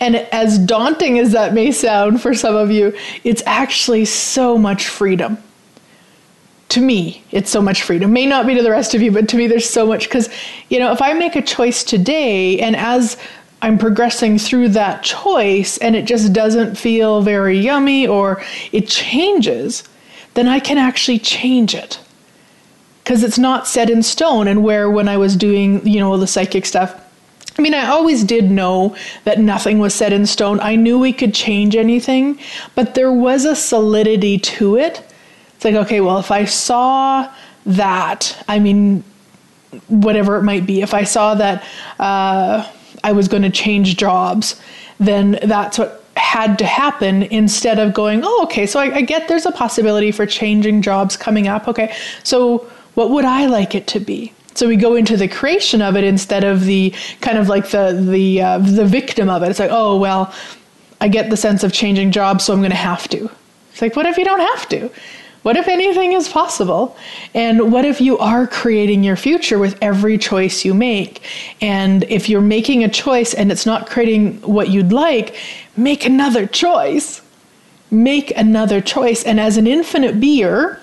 And 0.00 0.16
as 0.16 0.58
daunting 0.58 1.18
as 1.18 1.32
that 1.32 1.54
may 1.54 1.72
sound 1.72 2.20
for 2.20 2.34
some 2.34 2.56
of 2.56 2.70
you, 2.70 2.96
it's 3.24 3.42
actually 3.46 4.04
so 4.04 4.58
much 4.58 4.86
freedom. 4.86 5.38
To 6.70 6.80
me, 6.80 7.22
it's 7.30 7.50
so 7.50 7.62
much 7.62 7.82
freedom. 7.82 8.12
May 8.12 8.26
not 8.26 8.46
be 8.46 8.54
to 8.54 8.62
the 8.62 8.70
rest 8.70 8.94
of 8.94 9.00
you, 9.00 9.10
but 9.10 9.28
to 9.28 9.36
me, 9.36 9.46
there's 9.46 9.68
so 9.68 9.86
much. 9.86 10.04
Because, 10.04 10.28
you 10.68 10.78
know, 10.78 10.92
if 10.92 11.00
I 11.00 11.14
make 11.14 11.34
a 11.34 11.42
choice 11.42 11.82
today 11.82 12.58
and 12.60 12.76
as 12.76 13.16
I'm 13.62 13.78
progressing 13.78 14.38
through 14.38 14.70
that 14.70 15.02
choice 15.02 15.78
and 15.78 15.96
it 15.96 16.04
just 16.04 16.32
doesn't 16.32 16.76
feel 16.76 17.22
very 17.22 17.58
yummy 17.58 18.06
or 18.06 18.42
it 18.72 18.86
changes, 18.86 19.84
then 20.38 20.46
I 20.46 20.60
can 20.60 20.78
actually 20.78 21.18
change 21.18 21.74
it. 21.74 21.98
Because 23.02 23.24
it's 23.24 23.38
not 23.40 23.66
set 23.66 23.90
in 23.90 24.04
stone. 24.04 24.46
And 24.46 24.62
where 24.62 24.88
when 24.88 25.08
I 25.08 25.16
was 25.16 25.34
doing, 25.34 25.84
you 25.84 25.98
know, 25.98 26.16
the 26.16 26.28
psychic 26.28 26.64
stuff, 26.64 26.94
I 27.58 27.62
mean, 27.62 27.74
I 27.74 27.88
always 27.88 28.22
did 28.22 28.48
know 28.48 28.94
that 29.24 29.40
nothing 29.40 29.80
was 29.80 29.94
set 29.94 30.12
in 30.12 30.26
stone. 30.26 30.60
I 30.60 30.76
knew 30.76 30.96
we 30.96 31.12
could 31.12 31.34
change 31.34 31.74
anything, 31.74 32.38
but 32.76 32.94
there 32.94 33.12
was 33.12 33.44
a 33.44 33.56
solidity 33.56 34.38
to 34.38 34.76
it. 34.76 35.02
It's 35.56 35.64
like, 35.64 35.74
okay, 35.74 36.00
well, 36.00 36.20
if 36.20 36.30
I 36.30 36.44
saw 36.44 37.28
that, 37.66 38.40
I 38.46 38.60
mean, 38.60 39.02
whatever 39.88 40.36
it 40.36 40.44
might 40.44 40.66
be, 40.66 40.82
if 40.82 40.94
I 40.94 41.02
saw 41.02 41.34
that 41.34 41.64
uh, 41.98 42.64
I 43.02 43.10
was 43.10 43.26
going 43.26 43.42
to 43.42 43.50
change 43.50 43.96
jobs, 43.96 44.60
then 45.00 45.40
that's 45.42 45.78
what 45.78 45.97
had 46.18 46.58
to 46.58 46.66
happen 46.66 47.22
instead 47.24 47.78
of 47.78 47.94
going, 47.94 48.22
oh, 48.24 48.42
okay, 48.44 48.66
so 48.66 48.80
I, 48.80 48.96
I, 48.96 49.00
get 49.02 49.28
there's 49.28 49.46
a 49.46 49.52
possibility 49.52 50.10
for 50.10 50.26
changing 50.26 50.82
jobs 50.82 51.16
coming 51.16 51.48
up. 51.48 51.68
Okay, 51.68 51.94
so 52.24 52.58
what 52.94 53.10
would 53.10 53.24
I 53.24 53.46
like 53.46 53.74
it 53.74 53.86
to 53.88 54.00
be? 54.00 54.32
So 54.54 54.66
we 54.66 54.76
go 54.76 54.96
into 54.96 55.16
the 55.16 55.28
creation 55.28 55.80
of 55.80 55.96
it 55.96 56.04
instead 56.04 56.42
of 56.42 56.64
the 56.64 56.92
kind 57.20 57.38
of 57.38 57.48
like 57.48 57.70
the 57.70 57.92
the 57.92 58.42
uh, 58.42 58.58
the 58.58 58.84
victim 58.84 59.28
of 59.28 59.42
it. 59.42 59.50
It's 59.50 59.60
like, 59.60 59.70
oh 59.72 59.96
well, 59.96 60.34
I 61.00 61.08
get 61.08 61.30
the 61.30 61.36
sense 61.36 61.62
of 61.62 61.72
changing 61.72 62.10
jobs, 62.10 62.44
so 62.44 62.52
I'm 62.52 62.60
going 62.60 62.70
to 62.70 62.76
have 62.76 63.08
to. 63.08 63.30
It's 63.72 63.80
like, 63.80 63.94
what 63.94 64.06
if 64.06 64.18
you 64.18 64.24
don't 64.24 64.40
have 64.40 64.68
to? 64.70 64.90
What 65.42 65.56
if 65.56 65.68
anything 65.68 66.12
is 66.12 66.28
possible? 66.28 66.96
And 67.32 67.72
what 67.72 67.84
if 67.84 68.00
you 68.00 68.18
are 68.18 68.46
creating 68.46 69.04
your 69.04 69.16
future 69.16 69.58
with 69.58 69.78
every 69.80 70.18
choice 70.18 70.64
you 70.64 70.74
make? 70.74 71.22
And 71.60 72.04
if 72.04 72.28
you're 72.28 72.40
making 72.40 72.82
a 72.84 72.88
choice 72.88 73.34
and 73.34 73.52
it's 73.52 73.64
not 73.64 73.88
creating 73.88 74.40
what 74.42 74.68
you'd 74.68 74.92
like, 74.92 75.36
make 75.76 76.04
another 76.04 76.46
choice. 76.46 77.22
Make 77.90 78.36
another 78.36 78.80
choice. 78.80 79.22
And 79.22 79.38
as 79.38 79.56
an 79.56 79.66
infinite 79.66 80.20
beer, 80.20 80.80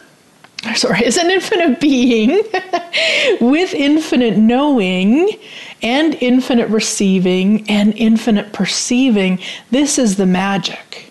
sorry, 0.75 1.05
as 1.05 1.17
an 1.17 1.29
infinite 1.29 1.79
being 1.79 2.29
with 3.41 3.73
infinite 3.73 4.37
knowing 4.37 5.29
and 5.81 6.15
infinite 6.15 6.69
receiving 6.69 7.69
and 7.69 7.93
infinite 7.95 8.53
perceiving, 8.53 9.39
this 9.69 9.99
is 9.99 10.15
the 10.15 10.25
magic. 10.25 11.04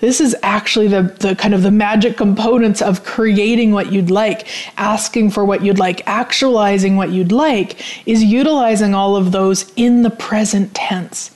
This 0.00 0.20
is 0.20 0.36
actually 0.42 0.88
the, 0.88 1.02
the 1.20 1.34
kind 1.34 1.54
of 1.54 1.62
the 1.62 1.70
magic 1.70 2.16
components 2.16 2.82
of 2.82 3.04
creating 3.04 3.72
what 3.72 3.92
you'd 3.92 4.10
like, 4.10 4.46
asking 4.76 5.30
for 5.30 5.44
what 5.44 5.62
you'd 5.64 5.78
like, 5.78 6.06
actualizing 6.06 6.96
what 6.96 7.10
you'd 7.10 7.32
like, 7.32 8.06
is 8.06 8.22
utilizing 8.22 8.94
all 8.94 9.16
of 9.16 9.32
those 9.32 9.72
in 9.76 10.02
the 10.02 10.10
present 10.10 10.74
tense. 10.74 11.30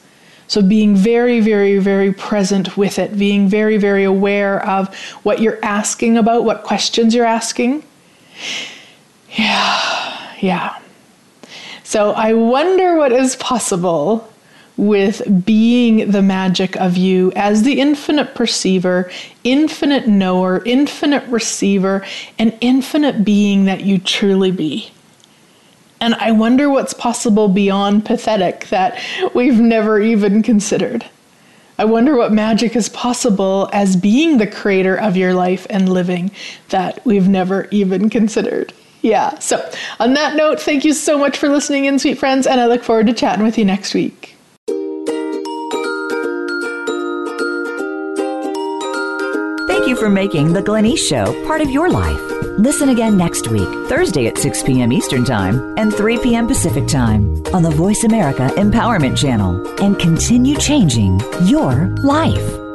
So 0.47 0.63
being 0.63 0.97
very, 0.97 1.41
very, 1.41 1.79
very 1.79 2.13
present 2.13 2.77
with 2.77 2.99
it, 2.99 3.17
being 3.17 3.49
very, 3.49 3.77
very 3.77 4.05
aware 4.05 4.65
of 4.67 4.95
what 5.23 5.41
you're 5.41 5.59
asking 5.63 6.19
about, 6.19 6.45
what 6.45 6.65
questions 6.65 7.15
you're 7.15 7.25
asking. 7.25 7.85
Yeah, 9.31 10.35
yeah. 10.41 10.77
So 11.85 12.11
I 12.13 12.35
wonder 12.35 12.97
what 12.97 13.13
is 13.13 13.37
possible 13.37 14.30
with 14.77 15.45
being 15.45 16.11
the 16.11 16.23
magic 16.23 16.77
of 16.77 16.97
you 16.97 17.33
as 17.37 17.63
the 17.63 17.81
infinite 17.81 18.35
perceiver, 18.35 19.11
infinite 19.45 20.09
knower, 20.09 20.63
infinite 20.65 21.27
receiver, 21.29 22.05
and 22.39 22.57
infinite 22.61 23.25
being 23.25 23.67
that 23.67 23.83
you 23.83 23.99
truly 23.99 24.51
be. 24.51 24.91
And 26.01 26.15
I 26.15 26.33
wonder 26.33 26.71
what's 26.71 26.95
possible 26.95 27.49
beyond 27.49 28.07
pathetic 28.07 28.69
that 28.69 28.99
we've 29.35 29.61
never 29.61 30.01
even 30.01 30.43
considered. 30.43 31.05
I 31.79 31.85
wonder 31.85 32.17
what 32.17 32.33
magic 32.33 32.77
is 32.77 32.89
possible 32.89 33.71
as 33.73 33.97
being 33.97 34.39
the 34.39 34.47
creator 34.47 34.97
of 34.97 35.17
your 35.17 35.35
life 35.35 35.67
and 35.71 35.93
living 35.93 36.31
that 36.69 37.05
we've 37.07 37.29
never 37.29 37.69
even 37.71 38.11
considered. 38.11 38.73
Yeah, 39.03 39.39
so 39.39 39.67
on 39.99 40.13
that 40.15 40.37
note, 40.37 40.61
thank 40.61 40.85
you 40.85 40.93
so 40.93 41.17
much 41.17 41.39
for 41.39 41.49
listening 41.49 41.87
in, 41.87 41.99
sweet 41.99 42.19
friends, 42.19 42.47
and 42.47 42.61
I 42.61 42.67
look 42.67 42.83
forward 42.83 43.07
to 43.07 43.15
chatting 43.15 43.45
with 43.45 43.57
you 43.57 43.65
next 43.65 43.95
week. 43.95 44.30
For 50.01 50.09
making 50.09 50.55
The 50.55 50.63
Glenyce 50.63 50.97
Show 50.97 51.47
part 51.47 51.61
of 51.61 51.71
your 51.71 51.91
life. 51.91 52.19
Listen 52.59 52.89
again 52.89 53.19
next 53.19 53.49
week, 53.49 53.69
Thursday 53.87 54.27
at 54.29 54.39
6 54.39 54.63
p.m. 54.63 54.93
Eastern 54.95 55.27
Time 55.27 55.75
and 55.77 55.95
3 55.95 56.19
p.m. 56.21 56.47
Pacific 56.47 56.89
Time 56.89 57.43
on 57.53 57.63
the 57.63 57.71
Voice 57.71 58.03
America 58.05 58.49
Empowerment 58.57 59.19
Channel 59.19 59.63
and 59.83 59.99
continue 59.99 60.57
changing 60.57 61.21
your 61.45 61.89
life. 61.99 62.70